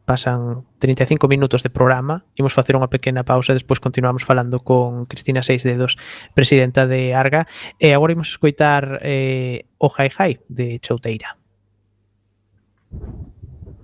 pasan 0.06 0.64
35 0.80 1.28
minutos 1.28 1.64
de 1.64 1.74
programa, 1.74 2.24
imos 2.38 2.54
facer 2.54 2.78
unha 2.78 2.88
pequena 2.88 3.26
pausa 3.26 3.52
e 3.52 3.58
despois 3.58 3.82
continuamos 3.82 4.22
falando 4.22 4.62
con 4.62 5.10
Cristina 5.10 5.42
Seis 5.42 5.66
Dedos, 5.66 5.98
presidenta 6.38 6.86
de 6.86 7.18
Arga, 7.18 7.50
e 7.82 7.92
agora 7.92 8.14
imos 8.14 8.30
escoitar 8.30 9.02
eh, 9.02 9.66
o 9.82 9.90
Jai 9.90 10.10
Jai 10.14 10.34
de 10.48 10.78
Chouteira. 10.80 11.42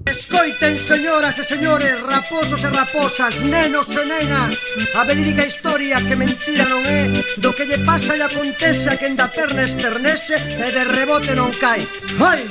Escoiten, 0.05 0.77
señoras 0.77 1.37
e 1.37 1.43
señores, 1.45 2.01
raposos 2.01 2.61
e 2.63 2.69
raposas, 2.69 3.41
nenos 3.45 3.85
e 3.93 4.03
nenas 4.05 4.57
A 4.97 5.05
verídica 5.05 5.45
historia 5.45 6.01
que 6.01 6.17
mentira 6.17 6.65
non 6.65 6.81
é 6.89 7.05
Do 7.37 7.53
que 7.53 7.69
lle 7.69 7.77
pasa 7.85 8.17
e 8.17 8.21
acontece 8.25 8.89
a 8.89 8.97
quen 8.97 9.13
da 9.13 9.29
perna 9.29 9.61
esternese 9.61 10.35
E 10.41 10.67
de 10.73 10.83
rebote 10.89 11.37
non 11.37 11.53
cai 11.53 11.85
Hai! 12.17 12.41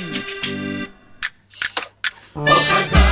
O 2.39 3.10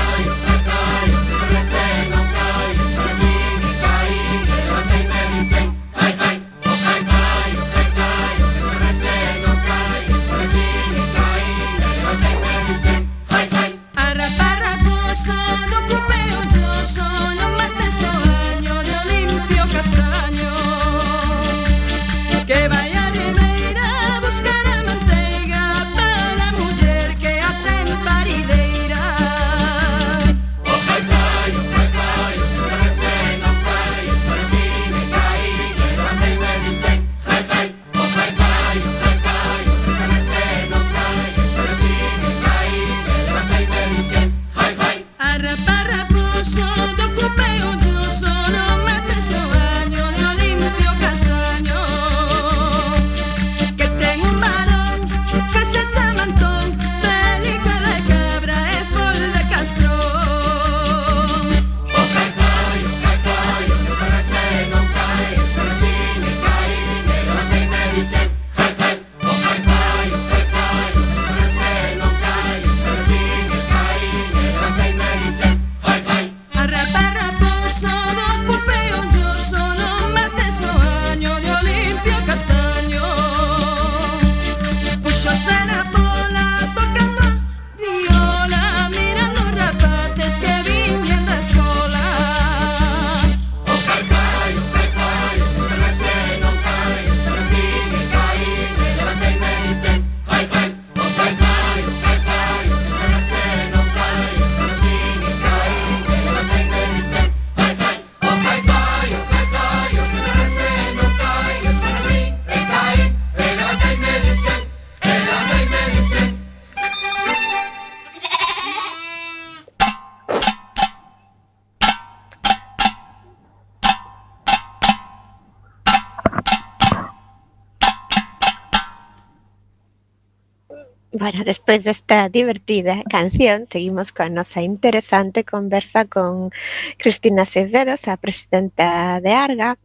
Bueno, 131.30 131.46
despois 131.46 131.84
desta 131.84 132.28
divertida 132.28 133.04
canción, 133.06 133.70
seguimos 133.70 134.10
coa 134.10 134.34
nosa 134.34 134.66
interesante 134.66 135.46
conversa 135.46 136.10
con 136.10 136.50
Cristina 136.98 137.46
Cesderos, 137.46 138.10
a 138.10 138.18
presidenta 138.18 139.22
de 139.22 139.30
Arga. 139.30 139.78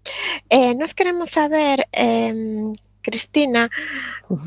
Eh, 0.49 0.73
nos 0.73 0.97
queremos 0.97 1.37
saber, 1.37 1.85
eh, 1.93 2.73
Cristina, 3.05 3.69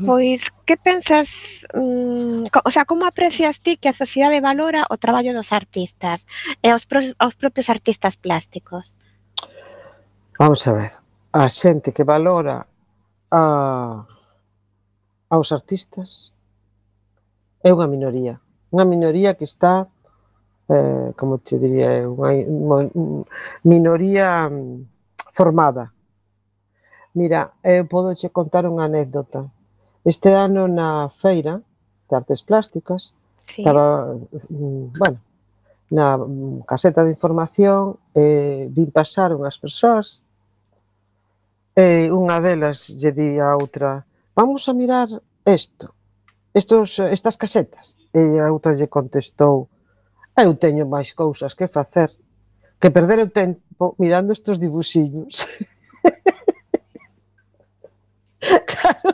pois 0.02 0.50
que 0.66 0.74
pensas, 0.74 1.62
mm, 1.70 2.50
o 2.50 2.70
sea, 2.74 2.82
como 2.82 3.06
aprecias 3.06 3.62
ti 3.62 3.78
que 3.78 3.86
a 3.86 3.94
sociedade 3.94 4.42
valora 4.42 4.82
o 4.90 4.98
traballo 4.98 5.30
dos 5.30 5.54
artistas 5.54 6.26
e 6.66 6.74
os, 6.74 6.82
pro, 6.82 6.98
os 6.98 7.34
propios 7.38 7.70
artistas 7.70 8.18
plásticos? 8.18 8.98
Vamos 10.34 10.66
a 10.66 10.74
ver, 10.74 10.90
a 11.30 11.46
xente 11.46 11.94
que 11.94 12.02
valora 12.02 12.66
a, 13.30 14.02
aos 15.30 15.54
artistas 15.54 16.34
é 17.68 17.70
unha 17.76 17.84
minoría, 17.84 18.40
unha 18.72 18.88
minoría 18.88 19.36
que 19.36 19.44
está, 19.44 19.92
eh, 20.72 21.12
como 21.20 21.36
te 21.36 21.60
diría, 21.60 22.08
unha, 22.08 22.88
minoría 23.60 24.48
mm, 24.48 24.88
formada. 25.36 25.92
Mira, 27.12 27.52
eu 27.60 27.84
podo 27.84 28.16
che 28.16 28.32
contar 28.32 28.64
unha 28.64 28.88
anécdota. 28.88 29.52
Este 30.00 30.32
ano 30.32 30.64
na 30.64 31.12
feira 31.12 31.60
de 32.08 32.12
artes 32.16 32.40
plásticas, 32.40 33.12
sí. 33.44 33.60
estaba, 33.60 34.16
mm, 34.48 34.96
bueno, 34.96 35.18
na 35.92 36.16
mm, 36.16 36.64
caseta 36.64 37.04
de 37.04 37.12
información, 37.12 38.00
eh, 38.16 38.64
vin 38.72 38.88
pasar 38.88 39.36
unhas 39.36 39.60
persoas 39.60 40.24
e 41.76 42.08
eh, 42.08 42.12
unha 42.12 42.40
delas 42.40 42.88
lle 42.96 43.12
di 43.12 43.36
a 43.36 43.52
outra, 43.60 44.08
vamos 44.32 44.64
a 44.68 44.72
mirar 44.72 45.08
isto 45.44 45.97
estos, 46.58 46.98
estas 46.98 47.36
casetas? 47.42 47.96
E 48.10 48.22
a 48.42 48.50
outra 48.50 48.74
lle 48.74 48.90
contestou, 48.90 49.70
ah, 50.36 50.44
eu 50.48 50.54
teño 50.54 50.84
máis 50.94 51.14
cousas 51.14 51.54
que 51.54 51.66
facer 51.70 52.10
que 52.80 52.90
perder 52.90 53.18
o 53.20 53.30
tempo 53.30 53.94
mirando 53.98 54.32
estes 54.32 54.58
dibuxiños. 54.58 55.46
claro. 58.70 59.10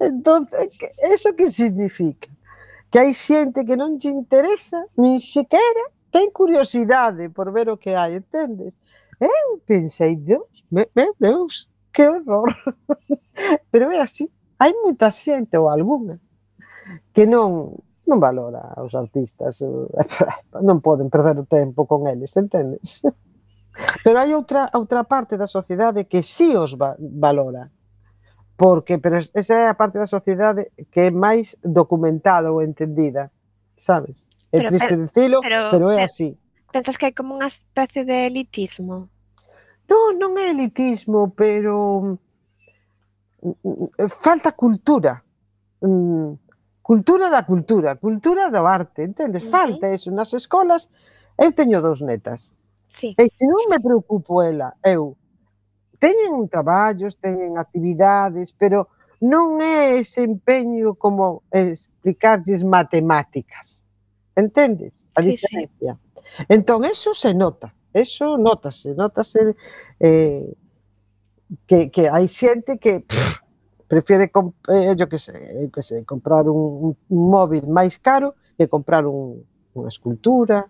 Entonces, 0.00 0.68
eso 0.98 1.34
que 1.34 1.50
significa? 1.50 2.28
Que 2.90 2.98
hai 3.00 3.14
xente 3.14 3.64
que 3.64 3.76
non 3.76 3.96
lle 3.98 4.12
interesa, 4.12 4.78
nin 5.00 5.18
sequera 5.18 5.84
ten 6.12 6.30
curiosidade 6.30 7.26
por 7.32 7.50
ver 7.50 7.66
o 7.72 7.80
que 7.80 7.96
hai, 7.96 8.14
entendes? 8.14 8.78
Eu 9.18 9.58
pensei, 9.66 10.14
Deus, 10.14 10.62
meu 10.70 10.86
Deus, 11.18 11.70
que 11.90 12.06
horror. 12.06 12.54
Pero 13.72 13.90
é 13.90 13.98
así, 13.98 14.30
hai 14.58 14.72
moita 14.82 15.10
xente 15.10 15.56
ou 15.58 15.68
algunha 15.68 16.18
que 17.12 17.26
non 17.26 17.74
non 18.04 18.20
valora 18.20 18.60
os 18.84 18.92
artistas, 18.92 19.64
eh, 19.64 19.68
non 20.68 20.84
poden 20.84 21.08
perder 21.08 21.40
o 21.40 21.48
tempo 21.48 21.88
con 21.88 22.04
eles, 22.04 22.36
entendes? 22.36 23.00
Pero 24.04 24.20
hai 24.20 24.30
outra 24.36 24.70
outra 24.76 25.02
parte 25.02 25.34
da 25.34 25.48
sociedade 25.48 26.06
que 26.06 26.22
si 26.22 26.52
sí 26.52 26.56
os 26.56 26.76
va, 26.76 26.94
valora. 26.98 27.72
Porque 28.54 29.02
pero 29.02 29.18
esa 29.18 29.54
é 29.54 29.66
a 29.66 29.74
parte 29.74 29.98
da 29.98 30.06
sociedade 30.06 30.70
que 30.94 31.00
é 31.00 31.10
máis 31.10 31.58
documentada 31.58 32.54
ou 32.54 32.62
entendida, 32.62 33.34
sabes? 33.74 34.30
É 34.54 34.62
pero, 34.62 34.68
triste 34.70 34.94
pero, 34.94 35.02
dicilo, 35.02 35.38
pero, 35.42 35.60
pero 35.74 35.90
é 35.90 35.98
eh, 35.98 36.06
así. 36.06 36.38
Pensas 36.70 36.94
que 36.94 37.10
hai 37.10 37.14
como 37.18 37.34
unha 37.34 37.50
especie 37.50 38.06
de 38.06 38.30
elitismo? 38.30 39.10
Non, 39.90 40.14
non 40.14 40.38
é 40.38 40.54
elitismo, 40.54 41.34
pero 41.34 42.14
falta 44.08 44.52
cultura 44.52 45.22
mm, 45.82 46.32
cultura 46.84 47.30
da 47.30 47.42
cultura, 47.42 47.96
cultura 47.96 48.50
do 48.50 48.66
arte, 48.66 49.02
entendes? 49.02 49.48
Falta 49.48 49.88
eso 49.88 50.10
nas 50.10 50.32
escolas. 50.34 50.90
Eu 51.38 51.50
teño 51.50 51.80
dous 51.80 52.02
netas. 52.02 52.52
Sí. 52.86 53.16
E 53.18 53.24
se 53.32 53.46
non 53.48 53.72
me 53.72 53.80
preocupo 53.80 54.42
ela, 54.42 54.76
eu 54.84 55.16
teñen 55.98 56.46
traballos, 56.46 57.16
teñen 57.16 57.56
actividades, 57.56 58.52
pero 58.52 58.92
non 59.24 59.56
é 59.64 59.96
ese 59.96 60.22
empeño 60.22 60.94
como 60.94 61.42
explicarlles 61.48 62.60
matemáticas. 62.62 63.82
Entendes? 64.36 65.08
A 65.16 65.24
diferencia. 65.24 65.96
Sí, 65.96 66.20
sí. 66.36 66.44
Entón, 66.52 66.84
eso 66.84 67.14
se 67.14 67.32
nota, 67.32 67.72
eso 67.96 68.36
notase, 68.36 68.92
notase 68.92 69.56
eh, 69.98 70.52
que, 71.66 71.90
que 71.90 72.08
hai 72.08 72.26
xente 72.28 72.78
que 72.78 73.00
pff, 73.00 73.42
prefire, 73.88 74.30
eh, 74.68 74.94
yo 74.96 75.08
que 75.08 75.18
sei, 75.18 75.70
que 75.70 75.82
sei 75.82 76.04
comprar 76.04 76.48
un, 76.48 76.96
un 76.96 77.22
móvil 77.30 77.66
máis 77.68 77.98
caro 77.98 78.34
que 78.56 78.68
comprar 78.68 79.06
un, 79.06 79.42
unha 79.74 79.90
escultura, 79.90 80.66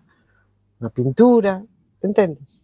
unha 0.81 0.91
pintura, 0.91 1.61
entendes? 2.01 2.61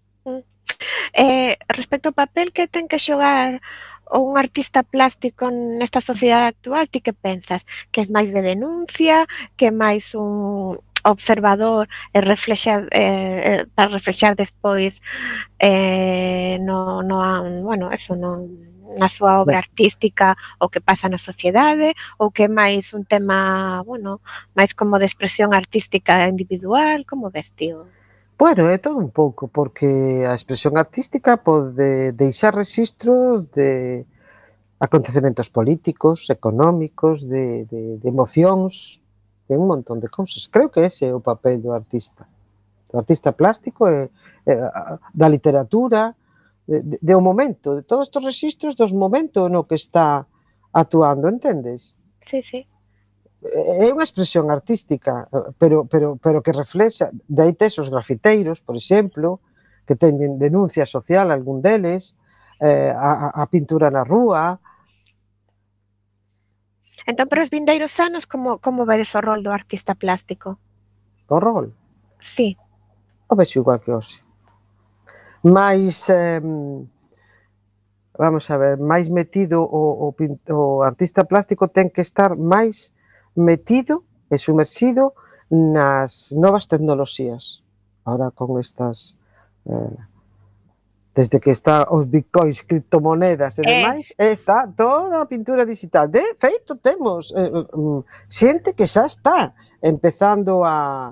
Eh, 1.13 1.59
respecto 1.67 2.09
ao 2.09 2.17
papel 2.17 2.55
que 2.55 2.67
ten 2.67 2.87
que 2.87 3.01
xogar 3.01 3.61
un 4.11 4.35
artista 4.35 4.83
plástico 4.83 5.47
nesta 5.51 6.01
sociedade 6.01 6.51
actual, 6.51 6.89
ti 6.91 6.99
que 6.99 7.13
pensas? 7.13 7.63
Que 7.91 8.03
é 8.03 8.11
máis 8.11 8.33
de 8.33 8.41
denuncia, 8.43 9.23
que 9.55 9.71
é 9.71 9.73
máis 9.73 10.11
un 10.15 10.79
observador 11.03 11.87
eh, 12.13 12.19
e 12.19 12.21
reflexar 12.21 12.87
eh, 12.91 13.63
eh, 13.63 13.65
para 13.75 13.89
reflexar 13.89 14.35
despois 14.35 15.01
eh, 15.59 16.57
no, 16.61 17.03
no, 17.03 17.17
bueno, 17.61 17.91
eso 17.91 18.15
no, 18.15 18.47
na 18.97 19.07
súa 19.07 19.39
obra 19.39 19.57
artística 19.57 20.35
o 20.59 20.67
que 20.67 20.81
pasa 20.81 21.07
na 21.07 21.17
sociedade 21.17 21.93
ou 22.19 22.31
que 22.31 22.47
é 22.47 22.51
máis 22.51 22.93
un 22.93 23.05
tema, 23.05 23.83
bueno, 23.87 24.19
máis 24.55 24.75
como 24.75 24.99
de 24.99 25.07
expresión 25.07 25.53
artística 25.53 26.27
individual, 26.27 27.05
como 27.07 27.31
ves, 27.31 27.51
tío? 27.55 27.87
Bueno, 28.41 28.67
é 28.69 28.77
todo 28.81 28.97
un 28.97 29.13
pouco, 29.13 29.47
porque 29.47 30.25
a 30.25 30.33
expresión 30.33 30.73
artística 30.75 31.37
pode 31.37 32.11
deixar 32.17 32.57
registros 32.57 33.45
de 33.53 34.03
acontecementos 34.81 35.53
políticos, 35.53 36.25
económicos, 36.33 37.21
de, 37.21 37.69
de, 37.69 38.01
de 38.01 38.07
emocións, 38.09 39.00
en 39.53 39.61
un 39.61 39.67
montón 39.67 39.99
de 39.99 40.09
cousas. 40.09 40.47
Creo 40.47 40.71
que 40.71 40.85
ese 40.85 41.07
é 41.07 41.13
o 41.13 41.19
papel 41.19 41.61
do 41.61 41.71
artista. 41.71 42.27
Do 42.89 42.99
artista 42.99 43.31
plástico 43.31 43.87
e, 43.87 44.09
e 44.47 44.53
da 45.13 45.27
literatura, 45.27 46.15
de, 46.67 46.81
de, 46.81 46.97
de 47.01 47.13
o 47.15 47.21
momento, 47.21 47.75
de 47.75 47.83
todos 47.83 48.07
estes 48.07 48.23
registros 48.23 48.75
dos 48.75 48.93
momentos 48.93 49.51
no 49.51 49.67
que 49.67 49.75
está 49.75 50.25
actuando, 50.71 51.27
entendes? 51.27 51.97
Sí, 52.25 52.41
sí. 52.41 52.67
É 53.41 53.89
unha 53.89 54.05
expresión 54.05 54.53
artística, 54.53 55.25
pero, 55.57 55.89
pero, 55.89 56.13
pero 56.21 56.45
que 56.45 56.53
reflexa, 56.53 57.09
de 57.09 57.41
aí 57.41 57.53
tes 57.57 57.73
os 57.81 57.89
grafiteiros, 57.89 58.61
por 58.61 58.77
exemplo, 58.77 59.41
que 59.89 59.97
teñen 59.97 60.37
denuncia 60.37 60.85
social 60.85 61.33
algún 61.33 61.59
deles, 61.59 62.13
eh, 62.61 62.93
a, 62.93 63.33
a 63.33 63.43
pintura 63.49 63.89
na 63.89 64.05
rúa, 64.05 64.61
Entón, 67.05 67.27
para 67.27 67.43
os 67.43 67.49
vindeiros 67.49 67.99
anos, 67.99 68.25
como, 68.25 68.59
como 68.59 68.85
vedes 68.85 69.13
o 69.15 69.21
rol 69.21 69.41
do 69.41 69.51
artista 69.51 69.95
plástico? 69.95 70.59
O 71.27 71.39
rol? 71.39 71.73
Sí. 72.21 72.57
Oh, 73.27 73.33
o 73.33 73.37
vexo 73.37 73.59
igual 73.59 73.79
que 73.79 73.91
hoxe. 73.91 74.21
Mais, 75.41 76.09
eh, 76.09 76.41
vamos 78.17 78.45
a 78.51 78.57
ver, 78.57 78.77
máis 78.77 79.09
metido 79.09 79.65
o, 79.65 80.11
o, 80.11 80.15
o 80.53 80.83
artista 80.83 81.25
plástico 81.25 81.67
ten 81.67 81.89
que 81.89 82.05
estar 82.05 82.37
máis 82.37 82.93
metido 83.33 84.05
e 84.29 84.37
sumersido 84.37 85.17
nas 85.49 86.31
novas 86.37 86.69
tecnoloxías. 86.69 87.65
Ahora 88.05 88.29
con 88.31 88.59
estas 88.61 89.17
eh, 89.65 89.97
desde 91.13 91.39
que 91.39 91.51
está 91.51 91.87
os 91.91 92.07
bitcoins, 92.07 92.63
criptomonedas 92.63 93.59
e 93.59 93.61
eh. 93.61 93.67
demais, 93.67 94.13
eh. 94.17 94.31
está 94.31 94.67
toda 94.67 95.21
a 95.21 95.25
pintura 95.25 95.65
digital. 95.65 96.07
De 96.07 96.23
feito, 96.39 96.77
temos 96.79 97.33
eh, 97.35 97.51
eh 97.51 97.67
mm, 97.75 98.01
xente 98.31 98.73
que 98.73 98.87
xa 98.87 99.05
está 99.05 99.53
empezando 99.81 100.63
a, 100.63 101.11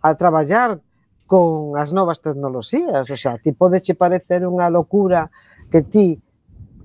a 0.00 0.10
traballar 0.14 0.80
con 1.26 1.76
as 1.76 1.92
novas 1.92 2.22
tecnoloxías. 2.24 3.10
O 3.10 3.18
sea, 3.18 3.36
ti 3.36 3.52
pode 3.52 3.84
che 3.84 3.92
parecer 3.92 4.46
unha 4.48 4.72
locura 4.72 5.28
que 5.68 5.82
ti 5.84 6.16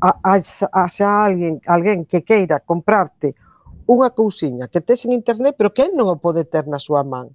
haxa 0.02 1.08
alguén, 1.24 1.62
alguén 1.70 2.10
que 2.10 2.26
queira 2.26 2.60
comprarte 2.60 3.38
unha 3.86 4.10
cousiña 4.10 4.66
que 4.66 4.82
tes 4.82 5.06
en 5.06 5.14
internet 5.14 5.54
pero 5.54 5.70
que 5.70 5.94
non 5.94 6.10
o 6.10 6.18
pode 6.18 6.48
ter 6.48 6.66
na 6.66 6.82
súa 6.82 7.06
man 7.06 7.30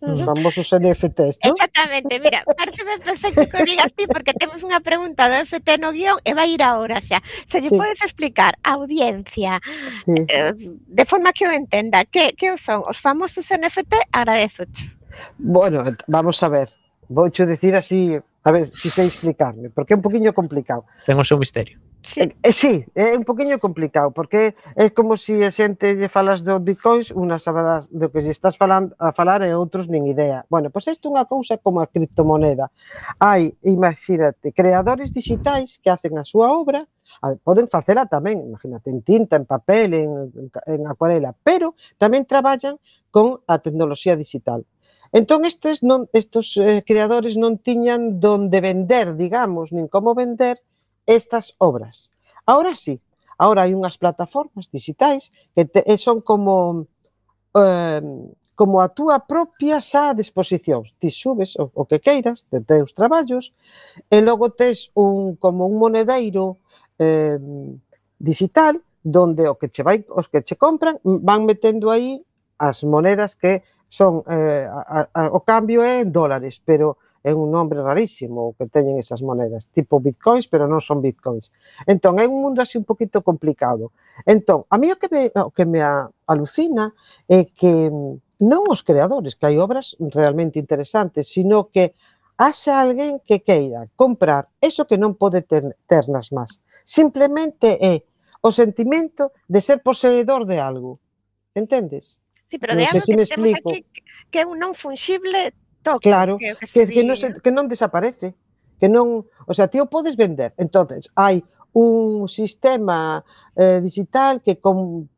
Os 0.00 0.24
famosos 0.24 0.66
NFTs, 0.72 1.44
non? 1.44 1.52
Exactamente, 1.52 2.12
mira, 2.24 2.40
pareceme 2.58 2.96
perfecto 3.04 3.44
que 3.44 3.60
digas 3.68 3.92
ti 3.92 4.08
porque 4.08 4.32
temos 4.32 4.64
unha 4.64 4.80
pregunta 4.80 5.28
do 5.28 5.36
FT 5.44 5.76
no 5.76 5.92
guión 5.92 6.16
e 6.24 6.32
vai 6.32 6.48
ir 6.56 6.64
agora 6.64 7.04
xa. 7.04 7.20
Se 7.48 7.60
lle 7.60 7.68
sí. 7.68 7.76
podes 7.76 8.00
explicar 8.00 8.56
a 8.64 8.80
audiencia 8.80 9.60
sí. 10.08 10.24
eh, 10.28 10.56
de 10.56 11.04
forma 11.04 11.36
que 11.36 11.44
o 11.44 11.52
entenda 11.52 12.08
que, 12.08 12.32
que 12.32 12.56
son 12.56 12.80
os 12.88 12.96
famosos 12.96 13.44
NFT 13.52 14.08
agradezo 14.12 14.64
-te. 14.64 14.88
Bueno, 15.36 15.84
vamos 16.08 16.40
a 16.40 16.48
ver 16.48 16.68
Voucho 17.10 17.44
dicir 17.44 17.74
así, 17.74 18.16
a 18.44 18.52
ver 18.52 18.68
se 18.68 18.86
si 18.86 18.90
sei 18.90 19.06
explicarme, 19.10 19.68
porque 19.68 19.92
é 19.94 19.98
un 19.98 20.02
poquinho 20.02 20.30
complicado. 20.30 20.86
Ten 21.02 21.18
o 21.18 21.26
seu 21.26 21.42
misterio. 21.42 21.82
Sí. 22.02 22.20
Eh, 22.20 22.36
eh, 22.42 22.52
sí, 22.52 22.84
é 22.94 23.16
un 23.16 23.24
poquinho 23.24 23.60
complicado, 23.60 24.10
porque 24.10 24.54
é 24.74 24.88
como 24.88 25.16
se 25.16 25.36
si 25.36 25.44
a 25.44 25.50
xente 25.52 25.94
lle 25.94 26.08
falas 26.08 26.40
do 26.40 26.56
bitcoins, 26.56 27.12
unha 27.12 27.36
sabrás 27.36 27.92
do 27.92 28.08
que 28.08 28.24
lle 28.24 28.32
estás 28.32 28.56
falando, 28.56 28.96
a 28.96 29.12
falar 29.12 29.44
e 29.44 29.52
outros 29.52 29.84
nin 29.84 30.08
idea. 30.08 30.48
Bueno, 30.48 30.72
pois 30.72 30.88
isto 30.88 31.08
é 31.08 31.12
unha 31.12 31.28
cousa 31.28 31.60
como 31.60 31.84
a 31.84 31.90
criptomoneda. 31.92 32.72
Hai, 33.20 33.52
imagínate, 33.68 34.56
creadores 34.56 35.12
digitais 35.12 35.76
que 35.76 35.92
hacen 35.92 36.16
a 36.16 36.24
súa 36.24 36.48
obra, 36.56 36.88
poden 37.44 37.68
facela 37.68 38.08
tamén, 38.08 38.48
imagínate, 38.48 38.88
en 38.88 39.04
tinta, 39.04 39.36
en 39.36 39.44
papel, 39.44 39.92
en, 39.92 40.32
en 40.66 40.80
acuarela, 40.88 41.36
pero 41.44 41.76
tamén 42.00 42.24
traballan 42.24 42.80
con 43.12 43.44
a 43.44 43.60
tecnoloxía 43.60 44.16
digital. 44.16 44.64
Entón 45.12 45.44
estes 45.44 45.82
non 45.82 46.08
estes 46.16 46.54
eh, 46.56 46.80
creadores 46.86 47.34
non 47.36 47.58
tiñan 47.58 48.22
donde 48.24 48.62
vender, 48.62 49.18
digamos, 49.18 49.68
nin 49.74 49.90
como 49.90 50.14
vender 50.14 50.62
estas 51.10 51.54
obras. 51.58 52.10
Ahora 52.46 52.76
sí, 52.76 53.00
ahora 53.38 53.66
hai 53.66 53.74
unhas 53.74 53.98
plataformas 53.98 54.70
digitais 54.70 55.34
que 55.54 55.64
te, 55.64 55.82
eh, 55.82 55.98
son 55.98 56.22
como 56.22 56.86
eh, 57.58 58.02
como 58.60 58.84
a 58.84 58.92
túa 58.92 59.24
propia 59.24 59.80
xa 59.80 60.12
a 60.12 60.14
disposición. 60.14 60.84
Ti 61.00 61.08
subes 61.08 61.56
o, 61.56 61.72
o 61.72 61.88
que 61.88 61.96
queiras, 61.96 62.44
de 62.52 62.60
teus 62.60 62.92
traballos, 62.92 63.56
e 64.12 64.20
logo 64.20 64.52
tes 64.52 64.92
un, 64.92 65.40
como 65.40 65.64
un 65.64 65.80
monedeiro 65.80 66.60
eh, 67.00 67.40
digital 68.20 68.84
donde 69.00 69.48
o 69.48 69.56
que 69.56 69.72
che 69.72 69.80
vai, 69.80 70.04
os 70.12 70.28
que 70.28 70.44
che 70.44 70.60
compran 70.60 71.00
van 71.02 71.48
metendo 71.48 71.88
aí 71.88 72.20
as 72.60 72.84
monedas 72.84 73.32
que 73.32 73.64
son 73.88 74.20
eh, 74.28 74.68
a, 74.68 75.08
a, 75.08 75.20
o 75.32 75.40
cambio 75.40 75.80
é 75.80 76.04
en 76.04 76.12
dólares, 76.12 76.60
pero 76.60 77.00
é 77.22 77.34
un 77.34 77.52
nombre 77.52 77.82
rarísimo 77.84 78.50
o 78.50 78.54
que 78.56 78.64
teñen 78.64 78.96
esas 78.96 79.20
monedas, 79.20 79.68
tipo 79.68 80.00
bitcoins, 80.00 80.48
pero 80.48 80.64
non 80.64 80.80
son 80.80 81.04
bitcoins. 81.04 81.52
Entón, 81.84 82.16
é 82.16 82.24
un 82.24 82.40
mundo 82.40 82.64
así 82.64 82.80
un 82.80 82.88
poquito 82.88 83.20
complicado. 83.20 83.92
Entón, 84.24 84.64
a 84.72 84.76
mí 84.80 84.88
o 84.88 84.96
que 84.96 85.08
me, 85.12 85.22
o 85.36 85.52
que 85.52 85.68
me 85.68 85.84
alucina 86.24 86.96
é 87.28 87.44
que 87.52 87.92
mm, 87.92 88.48
non 88.48 88.64
os 88.72 88.80
creadores, 88.80 89.36
que 89.36 89.44
hai 89.44 89.60
obras 89.60 90.00
realmente 90.00 90.56
interesantes, 90.56 91.28
sino 91.28 91.68
que 91.68 91.92
haxa 92.40 92.80
alguén 92.80 93.20
que 93.20 93.44
queira 93.44 93.84
comprar 94.00 94.48
eso 94.64 94.88
que 94.88 94.96
non 94.96 95.12
pode 95.12 95.44
ter, 95.44 95.76
ter 95.84 96.08
nas 96.08 96.32
más. 96.32 96.64
Simplemente 96.80 97.76
é 97.76 98.08
o 98.40 98.48
sentimento 98.48 99.36
de 99.44 99.60
ser 99.60 99.84
poseedor 99.84 100.48
de 100.48 100.56
algo. 100.56 100.96
Entendes? 101.52 102.16
Sí, 102.48 102.56
pero 102.56 102.72
de 102.72 102.88
non 102.88 102.96
algo 102.96 103.04
que 103.04 103.04
si 103.04 103.12
temos 103.12 103.28
explico. 103.28 103.68
aquí 103.68 103.84
que 104.32 104.40
é 104.40 104.48
un 104.48 104.56
non 104.56 104.72
fungible 104.72 105.52
toque, 105.82 106.10
claro, 106.10 106.36
que, 106.38 106.56
que, 106.66 106.86
que, 106.86 107.02
non, 107.04 107.16
que 107.16 107.50
non 107.52 107.66
desaparece, 107.68 108.34
que 108.78 108.88
non, 108.88 109.24
o 109.46 109.52
sea, 109.52 109.68
ti 109.68 109.80
o 109.80 109.88
podes 109.88 110.16
vender. 110.16 110.54
Entonces, 110.56 111.12
hai 111.16 111.44
un 111.72 112.26
sistema 112.28 113.24
eh, 113.56 113.80
digital 113.80 114.40
que 114.42 114.58
con 114.58 115.08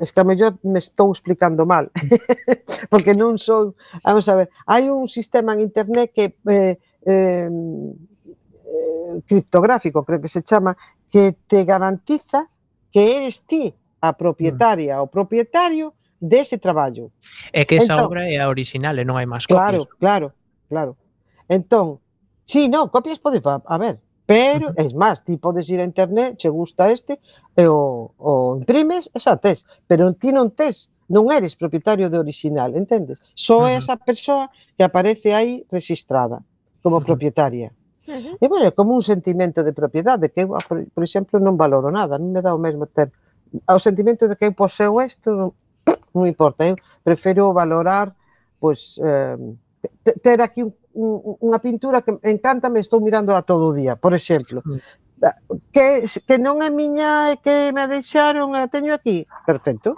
es 0.00 0.10
que 0.10 0.20
a 0.20 0.24
mellor 0.24 0.58
me 0.66 0.80
estou 0.80 1.14
explicando 1.14 1.62
mal, 1.64 1.94
porque 2.90 3.14
non 3.14 3.38
son, 3.38 3.78
vamos 4.02 4.26
a 4.26 4.34
ver, 4.34 4.48
hai 4.66 4.90
un 4.90 5.06
sistema 5.06 5.54
en 5.54 5.62
internet 5.62 6.10
que 6.10 6.34
eh, 6.50 6.74
eh, 7.06 7.50
criptográfico, 9.26 10.02
creo 10.02 10.20
que 10.20 10.28
se 10.28 10.42
chama, 10.42 10.76
que 11.08 11.38
te 11.46 11.64
garantiza 11.64 12.50
que 12.90 13.16
eres 13.16 13.42
ti 13.46 13.74
a 14.00 14.10
mm. 14.10 14.18
propietaria 14.18 15.00
ou 15.00 15.06
propietario 15.06 15.94
dese 16.20 16.58
traballo. 16.58 17.12
É 17.52 17.64
que 17.64 17.76
esa 17.76 17.94
entón, 17.94 18.06
obra 18.06 18.28
é 18.28 18.40
a 18.40 18.48
original 18.48 18.96
e 18.98 19.04
non 19.04 19.16
hai 19.16 19.26
máis 19.26 19.44
copias. 19.44 19.60
Claro, 19.60 19.80
claro, 20.00 20.26
claro. 20.68 20.92
Entón, 21.48 22.00
sí, 22.44 22.68
no, 22.68 22.90
copias 22.90 23.18
pode 23.18 23.40
a 23.44 23.76
ver, 23.78 24.00
pero, 24.26 24.70
uh 24.70 24.74
-huh. 24.74 24.84
es 24.84 24.92
máis, 24.94 25.22
ti 25.22 25.38
podes 25.38 25.70
ir 25.70 25.80
a 25.80 25.86
internet, 25.86 26.36
che 26.36 26.48
gusta 26.48 26.90
este, 26.90 27.20
e 27.54 27.64
o, 27.70 28.10
o 28.18 28.56
imprimes, 28.58 29.10
esa 29.14 29.36
tes, 29.36 29.64
pero 29.86 30.12
ti 30.18 30.32
non 30.32 30.50
tes, 30.50 30.90
non 31.06 31.30
eres 31.30 31.54
propietario 31.54 32.10
do 32.10 32.18
original, 32.18 32.74
entendes? 32.74 33.22
Só 33.38 33.62
é 33.62 33.62
uh 33.62 33.78
-huh. 33.78 33.78
esa 33.78 33.94
persoa 33.94 34.50
que 34.74 34.82
aparece 34.82 35.30
aí 35.30 35.62
registrada 35.70 36.42
como 36.82 36.98
uh 36.98 37.00
-huh. 37.00 37.06
propietaria. 37.06 37.70
Uh 38.06 38.12
-huh. 38.12 38.42
E 38.42 38.46
bueno, 38.50 38.74
como 38.74 38.94
un 38.98 39.02
sentimento 39.02 39.62
de 39.62 39.72
propiedade 39.72 40.34
que 40.34 40.42
eu, 40.42 40.58
por, 40.66 40.82
por 40.90 41.02
exemplo, 41.06 41.38
non 41.38 41.54
valoro 41.54 41.94
nada, 41.94 42.18
non 42.18 42.34
me 42.34 42.42
dá 42.42 42.50
o 42.50 42.58
mesmo 42.58 42.90
ter 42.90 43.14
o 43.70 43.78
sentimento 43.78 44.26
de 44.26 44.34
que 44.34 44.46
eu 44.46 44.52
poseo 44.52 44.98
isto 44.98 45.54
non 46.14 46.26
importa, 46.26 46.66
eu 46.66 46.76
prefiro 47.04 47.52
valorar 47.52 48.12
pois 48.58 49.00
eh, 49.02 49.36
ter 50.22 50.40
aquí 50.40 50.62
un, 50.62 50.72
un, 50.94 51.36
unha 51.40 51.60
pintura 51.60 52.02
que 52.02 52.16
encántame, 52.24 52.80
estou 52.80 52.98
mirando 52.98 53.36
a 53.36 53.44
todo 53.44 53.70
o 53.70 53.76
día, 53.76 53.94
por 53.96 54.16
exemplo. 54.16 54.62
Mm. 54.64 54.80
Que, 55.72 56.04
que 56.04 56.36
non 56.36 56.60
é 56.60 56.68
miña 56.68 57.32
e 57.32 57.40
que 57.40 57.72
me 57.72 57.88
deixaron, 57.88 58.52
a 58.52 58.68
teño 58.68 58.92
aquí, 58.92 59.24
perfecto, 59.48 59.96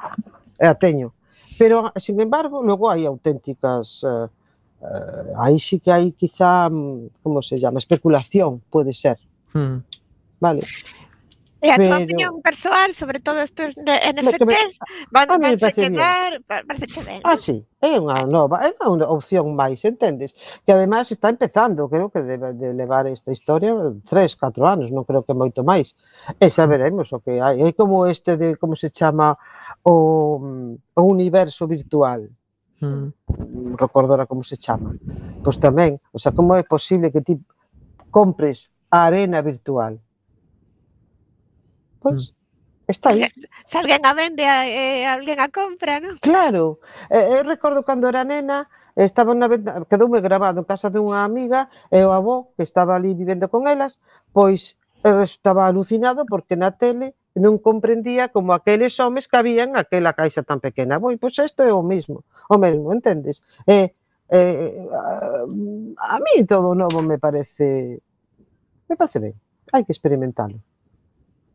a 0.59 0.74
teño. 0.78 1.14
Pero, 1.59 1.91
sin 1.99 2.22
embargo, 2.22 2.62
logo 2.62 2.86
hai 2.86 3.03
auténticas... 3.03 4.07
Eh, 4.07 4.28
eh, 4.78 5.43
aí 5.43 5.59
sí 5.59 5.82
que 5.82 5.91
hai 5.91 6.14
quizá, 6.14 6.70
mm, 6.70 7.18
como 7.18 7.43
se 7.43 7.59
llama, 7.59 7.82
especulación, 7.82 8.62
pode 8.70 8.95
ser. 8.95 9.18
Hmm. 9.51 9.82
Vale. 10.39 10.62
E 11.61 11.75
a 11.75 11.77
tua 11.77 11.99
opinión 11.99 12.39
persoal 12.39 12.95
sobre 12.95 13.19
todo 13.19 13.43
estes 13.43 13.75
NFTs 13.75 14.47
me, 14.47 14.55
van, 15.11 15.27
a 15.27 15.59
se 15.59 15.73
quedar, 15.75 16.39
van 16.47 16.63
parece 16.71 17.03
ben. 17.03 17.19
Ah, 17.27 17.35
sí, 17.35 17.67
é 17.83 17.99
unha 17.99 18.23
nova, 18.31 18.63
é 18.63 18.71
unha 18.79 19.11
opción 19.11 19.59
máis, 19.59 19.83
entendes? 19.83 20.39
Que 20.63 20.71
ademais 20.71 21.11
está 21.11 21.27
empezando, 21.27 21.91
creo 21.91 22.15
que 22.15 22.23
debe 22.23 22.55
de 22.55 22.71
levar 22.79 23.11
esta 23.11 23.35
historia 23.35 23.75
3, 23.75 24.07
4 24.07 24.63
anos, 24.71 24.95
non 24.95 25.03
creo 25.03 25.27
que 25.27 25.35
moito 25.35 25.67
máis. 25.67 25.99
E 26.39 26.47
xa 26.47 26.71
veremos 26.71 27.11
o 27.11 27.19
que 27.19 27.43
hai. 27.43 27.59
É 27.59 27.75
como 27.75 28.07
este 28.07 28.39
de 28.39 28.55
como 28.55 28.79
se 28.79 28.95
chama 28.95 29.35
o, 29.83 30.39
mm, 30.39 30.73
o 30.95 31.03
universo 31.03 31.67
virtual. 31.67 32.31
Mm. 32.79 33.11
Recordo 33.75 34.15
ahora 34.15 34.31
como 34.31 34.47
se 34.47 34.55
chama. 34.55 34.95
Pois 35.43 35.59
tamén, 35.59 35.99
o 36.15 36.23
sea, 36.23 36.31
como 36.31 36.55
é 36.55 36.63
posible 36.63 37.11
que 37.11 37.19
ti 37.19 37.35
compres 38.15 38.71
a 38.95 39.11
arena 39.11 39.43
virtual? 39.43 39.99
Pois, 42.01 42.35
está 42.87 43.11
aí. 43.11 43.27
Se 43.67 43.79
alguén 43.79 44.03
a 44.07 44.15
vende, 44.15 44.43
eh, 44.43 45.07
alguén 45.07 45.39
a 45.43 45.49
compra, 45.51 46.01
non? 46.01 46.17
Claro. 46.23 46.79
Eh, 47.11 47.39
eu 47.39 47.45
recordo 47.45 47.85
cando 47.85 48.09
era 48.09 48.25
nena, 48.25 48.71
estaba 48.95 49.35
na 49.35 49.47
venda, 49.47 49.85
quedoume 49.87 50.19
grabado 50.19 50.59
en 50.63 50.67
casa 50.67 50.91
dunha 50.91 51.23
amiga 51.23 51.71
e 51.91 52.03
o 52.03 52.11
avó 52.11 52.51
que 52.57 52.67
estaba 52.67 52.99
ali 52.99 53.15
vivendo 53.15 53.47
con 53.47 53.71
elas, 53.71 54.03
pois 54.35 54.81
eh, 55.07 55.23
estaba 55.23 55.67
alucinado 55.71 56.27
porque 56.27 56.59
na 56.59 56.75
tele 56.75 57.15
non 57.39 57.63
comprendía 57.63 58.35
como 58.35 58.51
aqueles 58.51 58.99
homes 58.99 59.31
que 59.31 59.39
habían 59.39 59.79
aquela 59.79 60.19
caixa 60.19 60.43
tan 60.43 60.59
pequena. 60.59 60.99
Boi, 60.99 61.15
pois 61.15 61.39
isto 61.39 61.63
é 61.63 61.71
o 61.71 61.87
mismo, 61.87 62.27
o 62.51 62.59
mesmo, 62.59 62.91
entendes? 62.91 63.47
Eh, 63.71 63.95
eh, 64.29 64.75
a, 64.91 65.47
a 65.47 66.17
mí 66.19 66.43
todo 66.45 66.75
novo 66.75 66.99
me 67.01 67.19
parece 67.23 68.03
me 68.91 68.95
parece 68.99 69.19
ben, 69.23 69.35
hai 69.71 69.87
que 69.87 69.95
experimentalo. 69.95 70.59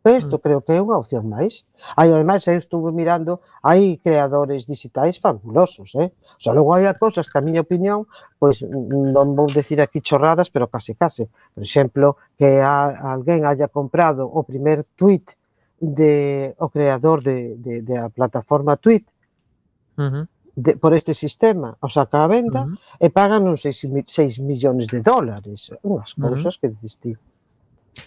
Isto 0.03 0.39
creo 0.39 0.59
que 0.59 0.75
é 0.75 0.83
unha 0.83 0.99
opción 0.99 1.31
máis. 1.31 1.63
Aí, 1.95 2.11
ademais, 2.11 2.43
eu 2.51 2.59
estuve 2.59 2.91
mirando, 2.91 3.39
hai 3.63 3.95
creadores 4.03 4.67
digitais 4.67 5.15
fabulosos, 5.15 5.95
eh? 5.95 6.11
O 6.11 6.41
sea, 6.43 6.51
logo 6.51 6.75
hai 6.75 6.91
cousas 6.99 7.31
que, 7.31 7.39
a 7.39 7.45
miña 7.45 7.63
opinión, 7.63 8.03
pois 8.35 8.67
non 8.67 9.31
vou 9.31 9.47
decir 9.47 9.79
aquí 9.79 10.03
chorradas, 10.03 10.51
pero 10.51 10.67
case, 10.67 10.99
case. 10.99 11.31
Por 11.55 11.63
exemplo, 11.63 12.19
que 12.35 12.59
a, 12.59 13.15
alguén 13.15 13.47
haya 13.47 13.71
comprado 13.71 14.27
o 14.27 14.43
primer 14.43 14.83
tweet 14.99 15.39
de 15.79 16.51
o 16.59 16.67
creador 16.67 17.23
de, 17.23 17.55
de, 17.55 17.81
de 17.81 17.95
a 17.95 18.11
plataforma 18.11 18.75
Tweet 18.75 19.07
uh 19.97 20.03
-huh. 20.03 20.27
de, 20.55 20.75
por 20.75 20.91
este 20.91 21.13
sistema, 21.13 21.77
o 21.79 21.87
saca 21.87 22.23
a 22.23 22.27
venda 22.27 22.67
uh 22.67 22.75
-huh. 22.75 22.99
e 22.99 23.07
pagan 23.07 23.47
uns 23.47 23.63
6, 23.63 23.87
6 24.03 24.39
millóns 24.43 24.87
de 24.87 24.99
dólares, 24.99 25.71
unhas 25.79 26.11
cousas 26.11 26.55
uh 26.55 26.59
-huh. 26.59 26.59
que 26.59 26.75
distí. 26.83 27.15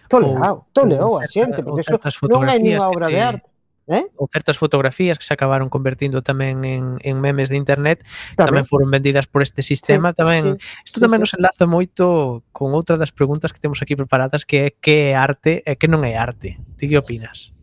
Toleao, 0.08 0.66
toleao 0.72 1.18
a 1.18 1.24
xente, 1.26 1.62
porque 1.62 1.82
iso 1.82 1.98
non 2.30 2.46
é 2.46 2.58
nunha 2.58 2.86
obra 2.86 3.06
de 3.10 3.20
arte. 3.20 3.48
Eh? 3.86 4.02
Ou 4.18 4.26
certas 4.26 4.58
fotografías 4.58 5.14
que 5.14 5.22
se 5.22 5.30
acabaron 5.30 5.70
convertindo 5.70 6.18
tamén 6.18 6.66
en, 6.66 6.98
en 7.06 7.22
memes 7.22 7.46
de 7.46 7.54
internet 7.54 8.02
tamén, 8.34 8.50
tamén 8.50 8.64
foron 8.66 8.90
vendidas 8.90 9.30
por 9.30 9.46
este 9.46 9.62
sistema 9.62 10.10
sí, 10.10 10.18
tamén 10.18 10.42
sí, 10.58 10.90
isto 10.90 10.98
tamén 10.98 11.22
sí, 11.22 11.30
nos 11.30 11.32
enlaza 11.38 11.70
moito 11.70 12.42
con 12.50 12.74
outra 12.74 12.98
das 12.98 13.14
preguntas 13.14 13.54
que 13.54 13.62
temos 13.62 13.78
aquí 13.78 13.94
preparadas 13.94 14.42
que 14.42 14.58
é 14.58 14.68
que 14.74 15.14
é 15.14 15.14
arte 15.14 15.62
e 15.62 15.78
que 15.78 15.86
non 15.86 16.02
é 16.02 16.18
arte 16.18 16.58
ti 16.74 16.90
que 16.90 16.98
opinas? 16.98 17.54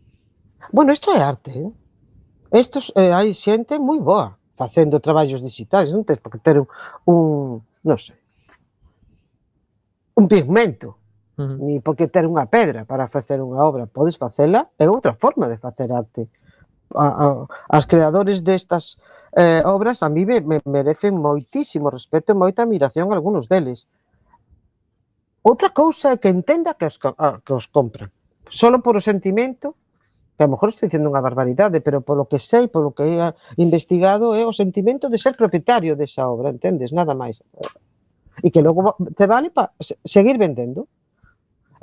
Bueno, 0.72 0.96
isto 0.96 1.12
é 1.12 1.20
arte 1.20 1.52
eh? 1.52 1.68
Estos, 2.56 2.88
eh, 2.96 3.12
hai 3.12 3.36
xente 3.36 3.76
moi 3.76 4.00
boa 4.00 4.40
facendo 4.56 5.04
traballos 5.04 5.44
digitais, 5.44 5.92
non 5.92 6.08
tens 6.08 6.24
que 6.24 6.40
ter 6.40 6.56
un, 6.56 6.64
un 7.04 7.60
non 7.84 8.00
sei, 8.00 8.16
un 10.16 10.24
pigmento 10.24 11.03
-huh. 11.36 11.58
Ni 11.60 11.80
porque 11.80 12.08
ter 12.08 12.26
unha 12.26 12.46
pedra 12.46 12.84
para 12.84 13.08
facer 13.08 13.40
unha 13.40 13.62
obra, 13.62 13.86
podes 13.86 14.16
facela, 14.16 14.70
é 14.78 14.86
outra 14.88 15.14
forma 15.14 15.48
de 15.48 15.58
facer 15.58 15.90
arte. 15.92 16.28
A, 16.94 17.06
a, 17.06 17.26
as 17.68 17.86
creadores 17.86 18.44
destas 18.44 18.96
eh, 19.34 19.62
obras 19.66 20.02
a 20.02 20.08
mí 20.08 20.22
me, 20.24 20.40
me 20.40 20.58
merecen 20.64 21.18
moitísimo 21.18 21.90
respeto 21.90 22.30
e 22.30 22.38
moita 22.38 22.62
admiración 22.62 23.10
algúns 23.10 23.50
deles. 23.50 23.90
Outra 25.42 25.70
cousa 25.74 26.14
é 26.14 26.16
que 26.16 26.30
entenda 26.30 26.72
que 26.78 26.86
os, 26.86 26.96
a, 27.18 27.42
que 27.44 27.52
os 27.52 27.66
compran. 27.66 28.08
Solo 28.48 28.80
por 28.80 28.94
o 28.96 29.02
sentimento, 29.02 29.74
que 30.36 30.42
a 30.42 30.46
lo 30.46 30.54
mejor 30.54 30.70
estou 30.70 30.86
dicendo 30.86 31.10
unha 31.10 31.22
barbaridade, 31.22 31.78
pero 31.82 32.02
polo 32.02 32.26
que 32.26 32.38
sei, 32.38 32.66
polo 32.66 32.94
que 32.94 33.04
he 33.04 33.18
investigado, 33.60 34.34
é 34.34 34.42
o 34.46 34.54
sentimento 34.54 35.06
de 35.10 35.18
ser 35.18 35.34
propietario 35.36 35.94
desa 35.94 36.26
obra, 36.26 36.50
entendes? 36.50 36.90
Nada 36.90 37.14
máis. 37.14 37.42
E 38.42 38.50
que 38.50 38.62
logo 38.62 38.98
te 39.14 39.26
vale 39.26 39.50
para 39.50 39.74
seguir 40.02 40.38
vendendo. 40.38 40.90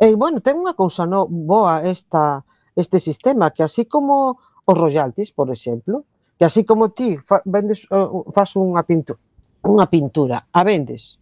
E, 0.02 0.18
bueno, 0.18 0.42
ten 0.42 0.58
unha 0.58 0.74
cousa 0.74 1.06
no, 1.06 1.30
boa 1.30 1.86
esta, 1.86 2.42
este 2.74 2.98
sistema, 2.98 3.54
que 3.54 3.62
así 3.62 3.86
como 3.86 4.42
os 4.66 4.74
royalties, 4.74 5.30
por 5.30 5.54
exemplo, 5.54 6.10
que 6.42 6.46
así 6.50 6.66
como 6.66 6.90
ti 6.90 7.22
fa, 7.22 7.46
vendes, 7.46 7.86
uh, 7.94 8.26
fas 8.34 8.58
unha 8.58 8.82
pintura, 8.82 9.22
unha 9.62 9.86
pintura, 9.86 10.50
a 10.50 10.66
vendes, 10.66 11.22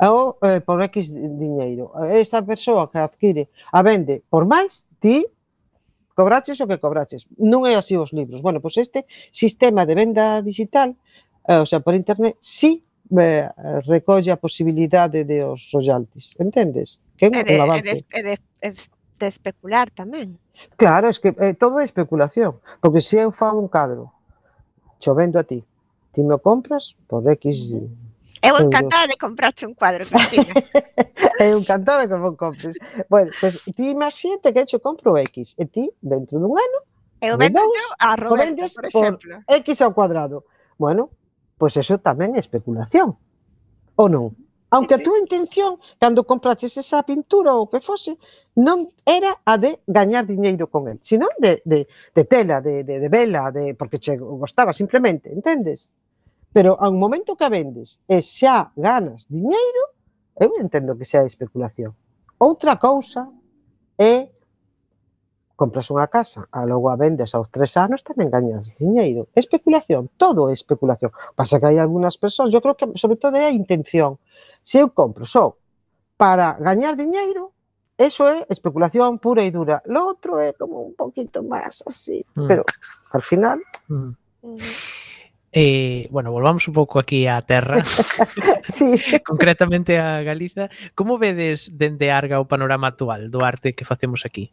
ou 0.00 0.40
eh, 0.40 0.64
por 0.64 0.80
X 0.88 1.12
diñeiro. 1.12 1.92
Esa 2.08 2.40
persoa 2.40 2.88
que 2.88 2.96
adquire 2.96 3.52
a 3.76 3.84
vende 3.84 4.24
por 4.24 4.48
máis, 4.48 4.88
ti 4.96 5.28
cobraches 6.16 6.64
o 6.64 6.66
que 6.66 6.80
cobraches. 6.80 7.28
Non 7.36 7.68
é 7.68 7.76
así 7.76 8.00
os 8.00 8.16
libros. 8.16 8.40
Bueno, 8.40 8.64
pois 8.64 8.80
este 8.80 9.04
sistema 9.28 9.84
de 9.84 9.94
venda 9.94 10.40
digital, 10.40 10.96
eh, 11.44 11.60
o 11.60 11.66
sea, 11.68 11.84
por 11.84 11.92
internet, 11.92 12.40
si 12.40 12.56
sí, 12.56 12.70
eh, 13.20 13.52
recolle 13.84 14.32
a 14.32 14.40
posibilidade 14.40 15.28
de 15.28 15.44
os 15.44 15.68
royalties, 15.70 16.40
entendes? 16.40 16.96
que 17.22 17.26
é 17.26 17.30
unha 17.30 17.46
de, 17.46 17.54
e 17.54 17.82
de, 17.86 17.94
e 18.02 18.20
de, 18.26 18.34
e 18.66 18.68
de 18.74 19.26
especular 19.30 19.94
tamén. 19.94 20.34
Claro, 20.74 21.06
es 21.06 21.22
que 21.22 21.30
eh, 21.30 21.54
todo 21.54 21.78
é 21.78 21.86
especulación, 21.86 22.58
porque 22.82 22.98
se 22.98 23.22
eu 23.22 23.30
fago 23.30 23.62
un 23.62 23.70
cadro 23.70 24.10
chovendo 24.98 25.38
a 25.38 25.44
ti, 25.46 25.62
ti 26.10 26.20
me 26.26 26.34
o 26.34 26.42
compras 26.42 26.98
por 27.06 27.22
X 27.38 27.78
Eu 28.42 28.58
encantada 28.58 29.06
de 29.06 29.14
comprarte 29.14 29.62
un 29.62 29.74
cuadro, 29.78 30.02
Cristina. 30.02 30.50
eu 31.38 31.62
encantada 31.62 32.10
que 32.10 32.18
vos 32.18 32.34
compres. 32.34 32.74
Bueno, 33.06 33.30
pues 33.38 33.62
ti 33.70 33.94
imagínate 33.94 34.50
que 34.50 34.66
eu 34.74 34.82
compro 34.82 35.14
X 35.14 35.54
e 35.54 35.64
ti 35.70 35.94
dentro 36.02 36.42
dun 36.42 36.58
ano 36.58 36.78
Eu 37.22 37.38
vendo 37.38 37.62
dous, 37.62 37.94
a 38.00 38.16
Roberto, 38.16 38.66
por 38.74 38.86
exemplo. 38.86 39.30
Por 39.46 39.56
X 39.62 39.80
ao 39.80 39.94
cuadrado. 39.94 40.42
Bueno, 40.74 41.06
pois 41.54 41.78
pues 41.78 41.86
eso 41.86 42.02
tamén 42.02 42.34
é 42.34 42.42
especulación. 42.42 43.14
Ou 43.94 44.10
non? 44.10 44.34
Aunque 44.72 44.96
a 44.96 45.02
túa 45.04 45.20
intención, 45.20 45.76
cando 46.00 46.24
compraches 46.24 46.72
esa 46.80 47.04
pintura 47.04 47.52
ou 47.52 47.68
que 47.68 47.84
fose, 47.84 48.16
non 48.56 48.88
era 49.04 49.44
a 49.44 49.60
de 49.60 49.84
gañar 49.84 50.24
diñeiro 50.24 50.72
con 50.72 50.88
el, 50.88 50.96
sino 51.04 51.28
de, 51.36 51.60
de, 51.68 51.84
de 51.84 52.24
tela, 52.24 52.64
de, 52.64 52.80
de, 52.80 52.96
de 52.96 53.08
vela, 53.12 53.52
de, 53.52 53.76
porque 53.76 54.00
che 54.00 54.16
gostaba 54.16 54.72
simplemente, 54.72 55.28
entendes? 55.28 55.92
Pero 56.56 56.80
a 56.80 56.88
un 56.88 56.96
momento 56.96 57.36
que 57.36 57.44
a 57.44 57.52
vendes 57.52 58.00
e 58.08 58.24
xa 58.24 58.72
ganas 58.72 59.28
diñeiro, 59.28 59.92
eu 60.40 60.56
entendo 60.56 60.96
que 60.96 61.04
sea 61.04 61.28
especulación. 61.28 61.92
Outra 62.40 62.80
cousa 62.80 63.28
é 64.00 64.32
compras 65.62 65.86
unha 65.94 66.10
casa, 66.10 66.50
a 66.50 66.66
logo 66.66 66.90
a 66.90 66.98
vendes 66.98 67.38
aos 67.38 67.46
tres 67.54 67.78
anos, 67.78 68.02
tamén 68.02 68.34
gañas 68.34 68.74
diñeiro. 68.74 69.30
Especulación, 69.38 70.10
todo 70.18 70.50
é 70.50 70.52
especulación. 70.58 71.14
Pasa 71.38 71.62
que 71.62 71.70
hai 71.70 71.78
algunhas 71.78 72.18
persoas, 72.18 72.50
eu 72.50 72.58
creo 72.58 72.74
que 72.74 72.90
sobre 72.98 73.14
todo 73.14 73.38
é 73.38 73.46
a 73.46 73.54
intención. 73.54 74.18
Se 74.66 74.82
eu 74.82 74.90
compro 74.90 75.22
só 75.22 75.54
para 76.18 76.58
gañar 76.58 76.98
diñeiro, 76.98 77.54
eso 77.94 78.26
é 78.26 78.42
especulación 78.50 79.22
pura 79.22 79.46
e 79.46 79.54
dura. 79.54 79.78
Lo 79.86 80.10
outro 80.10 80.42
é 80.42 80.50
como 80.50 80.82
un 80.82 80.98
poquito 80.98 81.46
máis 81.46 81.86
así, 81.86 82.26
mm. 82.34 82.46
pero 82.50 82.66
al 83.14 83.22
final... 83.22 83.62
Mm. 83.86 84.18
Eh, 85.54 86.08
bueno, 86.10 86.32
volvamos 86.32 86.66
un 86.66 86.74
pouco 86.74 86.98
aquí 86.98 87.28
á 87.28 87.38
terra. 87.44 87.84
sí. 88.64 88.96
Concretamente 89.30 90.00
a 90.00 90.24
Galiza. 90.24 90.72
Como 90.96 91.20
vedes 91.20 91.76
dende 91.76 92.10
Arga 92.10 92.40
o 92.40 92.48
panorama 92.48 92.88
actual 92.88 93.30
do 93.30 93.44
arte 93.44 93.76
que 93.76 93.84
facemos 93.84 94.24
aquí? 94.24 94.50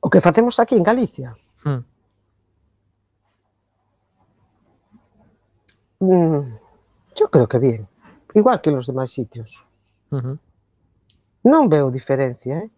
o 0.00 0.10
que 0.10 0.20
facemos 0.20 0.58
aquí 0.58 0.76
en 0.76 0.82
Galicia. 0.82 1.36
Mm. 1.64 1.84
Mm, 6.00 6.58
yo 7.14 7.30
creo 7.30 7.46
que 7.46 7.58
bien, 7.58 7.88
igual 8.34 8.60
que 8.60 8.70
los 8.70 8.86
demás 8.86 9.12
sitios. 9.12 9.64
Uh 10.10 10.18
-huh. 10.18 10.38
Non 11.44 11.68
veo 11.68 11.88
diferencia, 11.88 12.60
eh? 12.60 12.70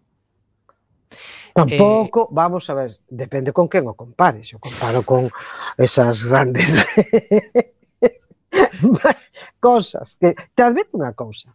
Tampouco, 1.53 2.25
eh, 2.25 2.29
vamos 2.31 2.69
a 2.71 2.75
ver, 2.75 2.99
depende 3.09 3.53
con 3.53 3.69
quen 3.69 3.87
o 3.87 3.95
compares. 3.95 4.53
Eu 4.53 4.59
comparo 4.59 5.03
con 5.03 5.29
esas 5.77 6.25
grandes 6.25 6.73
cosas 9.61 10.17
que 10.17 10.35
te 10.55 10.63
admito 10.63 10.97
unha 10.97 11.13
cousa 11.13 11.53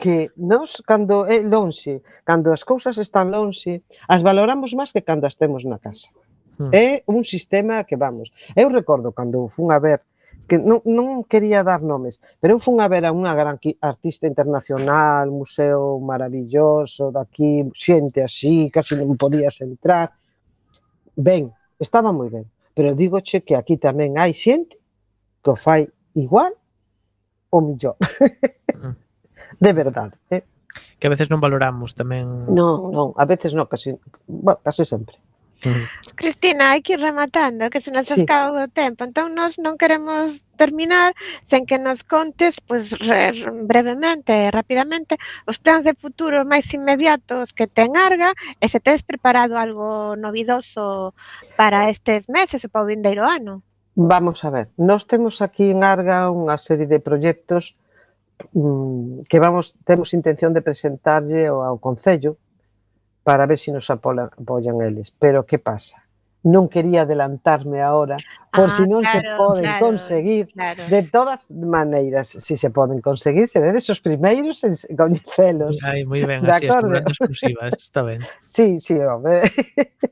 que 0.00 0.32
nos, 0.36 0.80
cando 0.80 1.28
é 1.28 1.44
lonxe, 1.44 2.00
cando 2.24 2.48
as 2.56 2.64
cousas 2.64 2.96
están 2.96 3.28
lonxe, 3.28 3.84
as 4.08 4.24
valoramos 4.24 4.72
máis 4.72 4.96
que 4.96 5.04
cando 5.04 5.28
as 5.28 5.36
temos 5.36 5.68
na 5.68 5.76
casa. 5.76 6.08
Hmm. 6.56 6.72
É 6.72 7.04
un 7.04 7.20
sistema 7.20 7.84
que 7.84 8.00
vamos. 8.00 8.32
Eu 8.56 8.72
recordo 8.72 9.12
cando 9.12 9.52
fun 9.52 9.68
a 9.68 9.78
ver 9.78 10.00
que 10.48 10.56
non, 10.56 10.80
non 10.88 11.28
quería 11.28 11.60
dar 11.60 11.84
nomes, 11.84 12.16
pero 12.40 12.56
eu 12.56 12.60
fun 12.64 12.80
a 12.80 12.88
ver 12.88 13.04
a 13.04 13.12
unha 13.12 13.36
gran 13.36 13.60
artista 13.84 14.24
internacional, 14.24 15.28
museo 15.28 16.00
maravilloso 16.00 17.12
daqui, 17.12 17.68
xente 17.76 18.24
así, 18.24 18.72
casi 18.72 18.96
non 18.96 19.20
podías 19.20 19.60
entrar. 19.60 20.16
Ben, 21.12 21.52
estaba 21.76 22.08
moi 22.08 22.32
ben, 22.32 22.48
pero 22.72 22.96
digoche 22.96 23.44
que 23.44 23.52
aquí 23.52 23.76
tamén 23.76 24.16
hai 24.16 24.32
xente 24.32 24.80
que 25.44 25.50
o 25.52 25.60
fai 25.60 25.84
igual 26.16 26.56
ou 27.52 27.60
millor. 27.60 28.00
Hmm. 28.00 28.96
de 29.58 29.72
verdade. 29.72 30.14
Eh? 30.30 30.44
Que 31.00 31.08
a 31.08 31.12
veces 31.12 31.32
non 31.32 31.42
valoramos 31.42 31.98
tamén. 31.98 32.46
Non, 32.46 32.94
non, 32.94 33.08
a 33.18 33.24
veces 33.26 33.56
non, 33.56 33.66
casi, 33.66 33.96
bueno, 34.28 34.60
casi 34.62 34.86
sempre. 34.86 35.18
Mm. 35.64 35.84
Cristina, 36.16 36.72
hai 36.72 36.80
que 36.80 36.96
ir 36.96 37.02
rematando, 37.04 37.68
que 37.68 37.84
se 37.84 37.92
nos 37.92 38.08
sí. 38.08 38.24
escapa 38.24 38.64
o 38.64 38.68
tempo. 38.68 39.04
Entón, 39.04 39.36
nós 39.36 39.60
non 39.60 39.76
queremos 39.76 40.40
terminar 40.56 41.12
sen 41.52 41.68
que 41.68 41.76
nos 41.76 42.00
contes 42.04 42.60
pues, 42.64 42.96
re, 42.96 43.32
brevemente, 43.68 44.48
rapidamente, 44.48 45.20
os 45.44 45.60
plans 45.60 45.84
de 45.84 45.92
futuro 45.92 46.48
máis 46.48 46.64
inmediatos 46.72 47.52
que 47.52 47.68
ten 47.68 47.92
Arga 47.96 48.32
e 48.60 48.66
se 48.72 48.80
tes 48.80 49.04
preparado 49.04 49.60
algo 49.60 50.16
novidoso 50.16 51.12
para 51.60 51.92
estes 51.92 52.32
meses 52.32 52.64
e 52.64 52.68
para 52.72 52.84
o 52.84 52.88
vindeiro 52.88 53.28
ano. 53.28 53.60
Vamos 54.00 54.40
a 54.48 54.50
ver, 54.50 54.72
nós 54.80 55.04
temos 55.04 55.44
aquí 55.44 55.68
en 55.68 55.84
Arga 55.84 56.32
unha 56.32 56.56
serie 56.56 56.88
de 56.88 57.04
proxectos 57.04 57.76
Mm, 58.52 59.22
que 59.28 59.38
vamos 59.38 59.76
temos 59.84 60.14
intención 60.14 60.52
de 60.52 60.62
presentarlle 60.62 61.46
ao, 61.46 61.62
ao 61.62 61.78
Concello 61.78 62.36
para 63.22 63.46
ver 63.46 63.58
se 63.58 63.64
si 63.66 63.72
nos 63.72 63.90
apolan, 63.90 64.30
apoian 64.32 64.80
eles. 64.80 65.10
Pero 65.10 65.44
que 65.44 65.58
pasa? 65.58 66.09
non 66.42 66.72
quería 66.72 67.04
adelantarme 67.04 67.84
ahora, 67.84 68.16
por 68.48 68.66
ah, 68.66 68.74
si 68.74 68.82
non 68.88 69.04
claro, 69.04 69.20
se 69.20 69.36
poden 69.36 69.68
claro, 69.68 69.84
conseguir. 69.84 70.44
Claro. 70.56 70.82
De 70.88 71.02
todas 71.04 71.50
maneiras, 71.52 72.32
se 72.32 72.40
si 72.40 72.56
se 72.56 72.70
poden 72.72 73.04
conseguir, 73.04 73.46
seredes 73.46 73.86
os 73.92 74.00
primeiros 74.00 74.64
en 74.64 74.74
coñecelos. 74.96 75.78
Ai, 75.84 76.08
moi 76.08 76.24
ben, 76.24 76.40
de 76.40 76.50
así 76.50 76.66
acordo? 76.66 76.96
é 76.96 77.04
exclusiva, 77.04 77.68
isto 77.68 77.84
está 77.84 78.00
ben. 78.02 78.24
Sí, 78.48 78.80
sí, 78.80 78.96
home. 78.96 79.44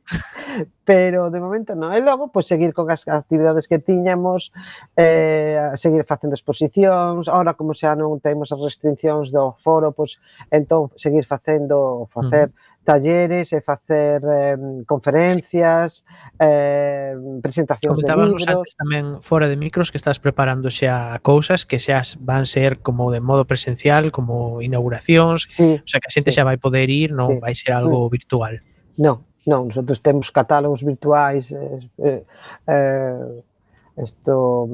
Pero 0.89 1.33
de 1.33 1.41
momento 1.41 1.73
non. 1.73 1.97
E 1.97 2.01
logo, 2.05 2.29
pois, 2.29 2.45
pues, 2.45 2.53
seguir 2.53 2.77
con 2.77 2.93
as 2.93 3.09
actividades 3.09 3.65
que 3.65 3.81
tiñamos, 3.81 4.53
eh, 5.01 5.73
seguir 5.81 6.05
facendo 6.05 6.37
exposicións, 6.37 7.27
ahora 7.27 7.57
como 7.57 7.73
xa 7.73 7.97
non 7.97 8.21
temos 8.21 8.53
as 8.53 8.61
restriccións 8.61 9.33
do 9.33 9.57
foro, 9.65 9.97
pois, 9.97 10.21
pues, 10.21 10.53
entón, 10.53 10.93
seguir 11.01 11.25
facendo, 11.25 12.05
facer... 12.13 12.53
Uh 12.53 12.55
-huh 12.55 12.68
talleres 12.89 13.53
e 13.53 13.61
facer 13.61 14.25
eh, 14.25 14.57
conferencias, 14.89 16.09
eh, 16.41 17.13
presentacións 17.45 18.01
Comentábamos 18.01 18.41
de 18.41 18.49
libros... 18.49 18.65
antes 18.65 18.75
tamén 18.81 19.05
fora 19.21 19.45
de 19.45 19.61
micros 19.61 19.93
que 19.93 20.01
estás 20.01 20.17
preparando 20.17 20.73
xa 20.73 21.21
cousas 21.21 21.69
que 21.69 21.77
xa 21.77 22.01
van 22.25 22.49
ser 22.49 22.81
como 22.81 23.13
de 23.13 23.21
modo 23.21 23.45
presencial, 23.45 24.09
como 24.09 24.65
inauguracións, 24.65 25.45
sí, 25.45 25.77
o 25.77 25.85
sea 25.85 26.01
que 26.01 26.09
a 26.09 26.15
xente 26.17 26.33
sí. 26.33 26.41
xa 26.41 26.49
vai 26.49 26.57
poder 26.57 26.89
ir, 26.89 27.13
non 27.13 27.37
sí. 27.37 27.45
vai 27.45 27.53
ser 27.53 27.77
algo 27.77 28.09
mm. 28.09 28.13
virtual. 28.17 28.55
Non, 28.97 29.21
non, 29.45 29.69
nosotros 29.69 30.01
temos 30.01 30.33
catálogos 30.33 30.81
virtuais, 30.81 31.53
eh, 31.53 32.25
eh, 32.73 34.01
esto, 34.01 34.65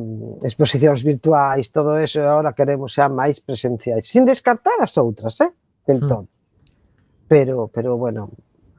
exposicións 0.47 1.03
virtuais, 1.03 1.67
todo 1.75 1.99
eso, 1.99 2.23
agora 2.23 2.55
queremos 2.55 2.95
xa 2.95 3.11
máis 3.11 3.43
presenciais, 3.43 4.07
sin 4.07 4.23
descartar 4.23 4.79
as 4.79 4.95
outras, 5.03 5.35
eh? 5.43 5.51
Del 5.83 5.99
mm. 5.99 6.07
todo 6.07 6.34
pero, 7.29 7.69
pero 7.69 7.97
bueno, 7.97 8.31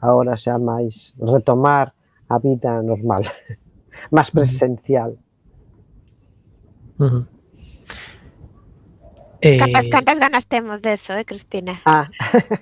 agora 0.01 0.37
xa 0.37 0.57
máis 0.61 1.13
retomar 1.17 1.93
a 2.29 2.37
vida 2.39 2.81
normal, 2.81 3.25
máis 4.15 4.29
presencial. 4.31 5.17
Uh 6.99 7.05
-huh. 7.05 7.23
Eh... 9.45 9.59
Cantas, 9.59 9.85
cantas 9.91 10.17
ganas 10.19 10.45
temos 10.47 10.81
deso, 10.81 11.13
eh, 11.13 11.25
Cristina? 11.25 11.81
Ah. 11.85 12.09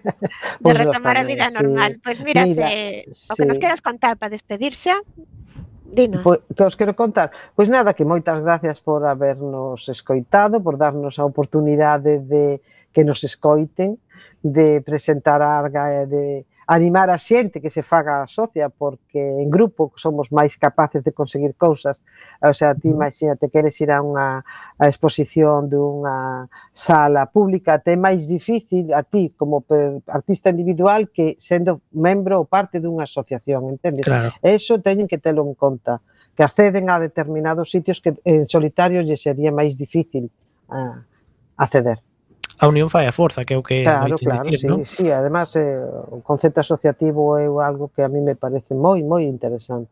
pues 0.62 0.74
de 0.76 0.84
retomar 0.84 1.16
tamén, 1.16 1.24
a 1.24 1.32
vida 1.32 1.48
normal. 1.54 1.92
Pois 2.04 2.20
pues 2.20 2.28
mira, 2.28 2.44
mira 2.44 2.68
se, 2.68 3.08
sí. 3.14 3.32
o 3.32 3.34
que 3.40 3.46
nos 3.48 3.60
queras 3.60 3.80
contar 3.80 4.18
para 4.20 4.36
despedirse, 4.36 4.92
dinos. 5.94 6.22
Pois, 6.26 6.42
que 6.44 6.64
os 6.64 6.76
quero 6.76 6.92
contar? 6.98 7.32
Pois 7.56 7.70
nada, 7.70 7.94
que 7.94 8.04
moitas 8.04 8.42
gracias 8.42 8.82
por 8.82 9.06
habernos 9.06 9.88
escoitado, 9.88 10.60
por 10.60 10.76
darnos 10.76 11.22
a 11.22 11.24
oportunidade 11.24 12.20
de 12.20 12.60
que 12.92 13.06
nos 13.06 13.24
escoiten, 13.24 13.96
de 14.42 14.82
presentar 14.82 15.42
Arga 15.42 16.04
e 16.04 16.06
de 16.06 16.26
animar 16.68 17.10
a 17.10 17.18
xente 17.18 17.60
que 17.60 17.70
se 17.70 17.84
faga 17.84 18.24
a 18.24 18.28
socia 18.28 18.70
porque 18.70 19.20
en 19.20 19.50
grupo 19.50 19.92
somos 19.96 20.32
máis 20.32 20.56
capaces 20.56 21.04
de 21.04 21.12
conseguir 21.12 21.56
cousas. 21.56 22.04
O 22.40 22.54
sea, 22.54 22.76
ti 22.76 22.90
imagínate 22.90 23.52
queres 23.52 23.76
ir 23.84 23.92
a 23.92 24.00
unha 24.00 24.40
a 24.80 24.86
exposición 24.88 25.68
dunha 25.68 26.48
sala 26.72 27.28
pública, 27.28 27.80
te 27.84 27.94
é 27.94 28.00
máis 28.00 28.28
difícil 28.28 28.96
a 28.96 29.04
ti 29.04 29.36
como 29.36 29.68
artista 30.08 30.50
individual 30.50 31.12
que 31.12 31.36
sendo 31.40 31.84
membro 31.92 32.40
ou 32.40 32.46
parte 32.48 32.80
dunha 32.80 33.04
asociación, 33.04 33.68
entendes? 33.68 34.08
Claro. 34.08 34.32
Eso 34.40 34.80
teñen 34.80 35.08
que 35.08 35.20
telo 35.20 35.44
en 35.44 35.56
conta, 35.60 36.00
que 36.32 36.44
acceden 36.48 36.88
a 36.88 37.00
determinados 37.00 37.72
sitios 37.72 38.00
que 38.00 38.16
en 38.24 38.48
solitario 38.48 39.04
lle 39.04 39.20
sería 39.20 39.52
máis 39.52 39.76
difícil 39.76 40.32
a, 40.72 41.04
acceder 41.60 42.00
a 42.60 42.68
unión 42.68 42.90
fai 42.90 43.08
a 43.08 43.14
forza, 43.14 43.46
que 43.46 43.54
é 43.54 43.58
o 43.58 43.64
que 43.64 43.84
claro, 43.84 44.16
claro, 44.16 44.44
dicir, 44.44 44.60
sí, 44.60 44.68
non? 44.68 44.86
sí, 44.86 45.10
además 45.10 45.56
eh, 45.56 45.82
o 45.82 46.22
concepto 46.22 46.62
asociativo 46.62 47.38
é 47.38 47.48
algo 47.48 47.90
que 47.90 48.06
a 48.06 48.10
mí 48.10 48.22
me 48.22 48.36
parece 48.36 48.78
moi 48.78 49.02
moi 49.02 49.26
interesante. 49.26 49.90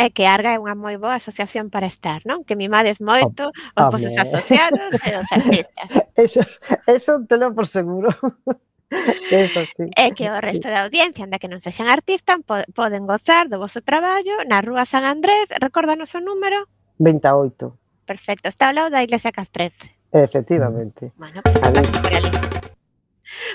É 0.00 0.10
que 0.10 0.26
Arga 0.26 0.52
é 0.52 0.58
unha 0.58 0.74
moi 0.74 0.96
boa 0.98 1.16
asociación 1.16 1.70
para 1.70 1.86
estar, 1.86 2.24
non? 2.26 2.42
Que 2.42 2.56
mimades 2.58 2.98
moito 2.98 3.52
oh, 3.52 3.80
os 3.80 3.86
vosos 3.92 4.16
asociados 4.18 4.98
e 4.98 5.10
os 5.14 5.28
artistas. 5.30 5.88
Eso, 6.16 6.44
eso 6.86 7.24
te 7.24 7.40
lo 7.40 7.56
por 7.56 7.64
seguro. 7.66 8.12
Eso, 9.30 9.64
sí. 9.64 9.88
É 9.96 10.12
que 10.12 10.28
o 10.28 10.36
resto 10.36 10.68
sí. 10.68 10.74
da 10.74 10.84
audiencia, 10.84 11.24
anda 11.24 11.40
que 11.40 11.48
non 11.48 11.64
sexan 11.64 11.88
artistas, 11.88 12.44
poden 12.76 13.08
gozar 13.08 13.48
do 13.48 13.56
vosso 13.56 13.80
traballo 13.80 14.44
na 14.44 14.60
Rúa 14.60 14.84
San 14.84 15.08
Andrés. 15.08 15.48
Recórdanos 15.56 16.12
o 16.12 16.20
número? 16.20 16.68
28. 17.00 17.72
Perfecto, 18.04 18.52
está 18.52 18.68
ao 18.68 18.76
lado 18.76 18.90
da 18.92 19.00
Iglesia 19.00 19.32
Castrense. 19.32 20.01
Efectivamente. 20.12 21.12
Bueno, 21.16 21.40
pues 21.42 21.56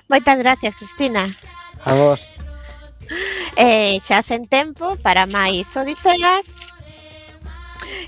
Moitas 0.09 0.37
gracias, 0.39 0.75
Cristina. 0.75 1.25
A 1.85 1.93
vos. 1.93 2.41
Eh, 3.55 3.99
xa 4.03 4.21
sen 4.21 4.49
tempo 4.49 4.97
para 4.99 5.25
máis 5.25 5.65
odiseas 5.77 6.45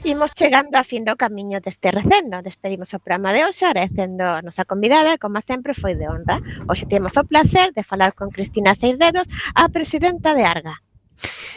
Imos 0.03 0.31
chegando 0.31 0.77
a 0.77 0.83
fin 0.83 1.03
do 1.03 1.19
camiño 1.19 1.59
deste 1.59 1.91
recendo. 1.91 2.39
Despedimos 2.41 2.91
o 2.95 3.03
programa 3.03 3.35
de 3.35 3.43
hoxe 3.43 3.67
agradecendo 3.67 4.23
a 4.23 4.39
nosa 4.39 4.63
convidada, 4.63 5.19
como 5.19 5.43
sempre 5.43 5.75
foi 5.75 5.95
de 5.99 6.07
honra. 6.07 6.39
Hoxe 6.71 6.87
temos 6.87 7.15
o 7.19 7.27
placer 7.27 7.75
de 7.75 7.83
falar 7.83 8.15
con 8.15 8.31
Cristina 8.31 8.75
Seisdedos, 8.75 9.27
a 9.55 9.67
presidenta 9.67 10.31
de 10.31 10.43
Arga 10.47 10.75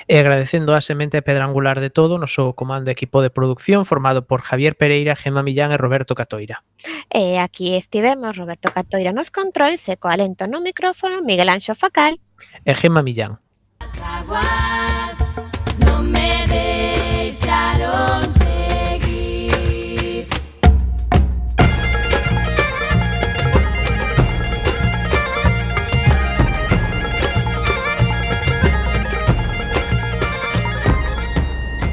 e 0.09 0.19
agradecendo 0.19 0.75
a 0.75 0.81
semente 0.81 1.23
pedrangular 1.23 1.81
de 1.81 1.91
todo 1.91 2.19
no 2.19 2.27
seu 2.27 2.53
comando 2.53 2.89
e 2.89 2.97
equipo 2.97 3.23
de 3.23 3.31
producción 3.31 3.85
formado 3.85 4.27
por 4.27 4.43
Javier 4.43 4.77
Pereira, 4.77 5.17
Gema 5.17 5.43
Millán 5.43 5.73
e 5.73 5.79
Roberto 5.79 6.15
Catoira. 6.15 6.65
E 7.13 7.39
aquí 7.39 7.75
estivemos 7.75 8.37
Roberto 8.37 8.73
Catoira 8.73 9.13
nos 9.13 9.31
controis 9.31 9.83
e 9.89 9.97
co 9.97 10.09
alento 10.09 10.49
no 10.49 10.61
micrófono 10.61 11.23
Miguel 11.23 11.51
Anxo 11.51 11.75
Facal 11.75 12.19
e 12.65 12.73
Gema 12.75 13.03
Millán. 13.03 13.39
As 13.83 13.99
aguas. 13.99 14.72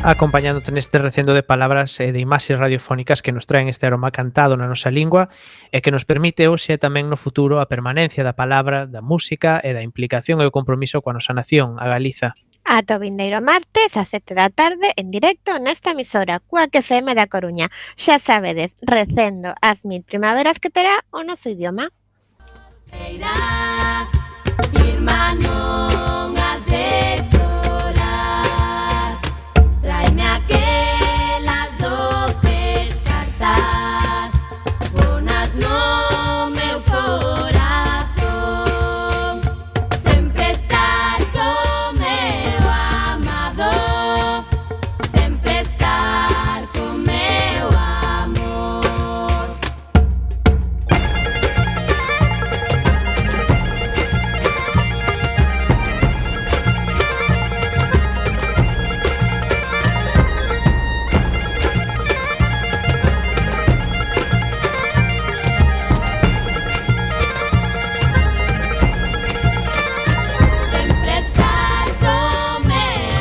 acompañándote 0.03 0.71
neste 0.71 0.97
recendo 0.97 1.33
de 1.33 1.43
palabras 1.43 1.99
e 1.99 2.15
de 2.15 2.23
imaxes 2.23 2.55
radiofónicas 2.55 3.19
que 3.21 3.35
nos 3.35 3.45
traen 3.45 3.67
este 3.67 3.83
aroma 3.83 4.15
cantado 4.15 4.55
na 4.55 4.63
nosa 4.63 4.87
lingua 4.87 5.27
e 5.75 5.83
que 5.83 5.91
nos 5.91 6.07
permite 6.07 6.47
hoxe 6.47 6.75
e 6.75 6.81
tamén 6.81 7.11
no 7.11 7.19
futuro 7.19 7.59
a 7.59 7.67
permanencia 7.67 8.23
da 8.23 8.31
palabra, 8.31 8.87
da 8.87 9.03
música 9.03 9.59
e 9.59 9.75
da 9.75 9.83
implicación 9.83 10.39
e 10.39 10.47
o 10.47 10.55
compromiso 10.55 11.03
coa 11.03 11.19
nosa 11.19 11.35
nación, 11.35 11.75
a 11.83 11.91
Galiza. 11.91 12.39
Ata 12.63 12.95
o 12.95 13.03
vindeiro 13.03 13.43
martes 13.43 13.99
a 13.99 14.07
7 14.07 14.39
da 14.39 14.47
tarde 14.47 14.95
en 14.95 15.11
directo 15.11 15.59
nesta 15.59 15.91
emisora 15.91 16.39
Cuac 16.39 16.71
FM 16.71 17.11
da 17.17 17.27
Coruña. 17.27 17.67
Xa 17.99 18.23
sabedes, 18.23 18.79
recendo 18.79 19.51
as 19.59 19.83
mil 19.83 20.07
primaveras 20.07 20.63
que 20.63 20.71
terá 20.71 21.03
o 21.11 21.27
noso 21.27 21.51
idioma. 21.51 21.91
Será, 22.87 24.07
irmano. 24.79 25.88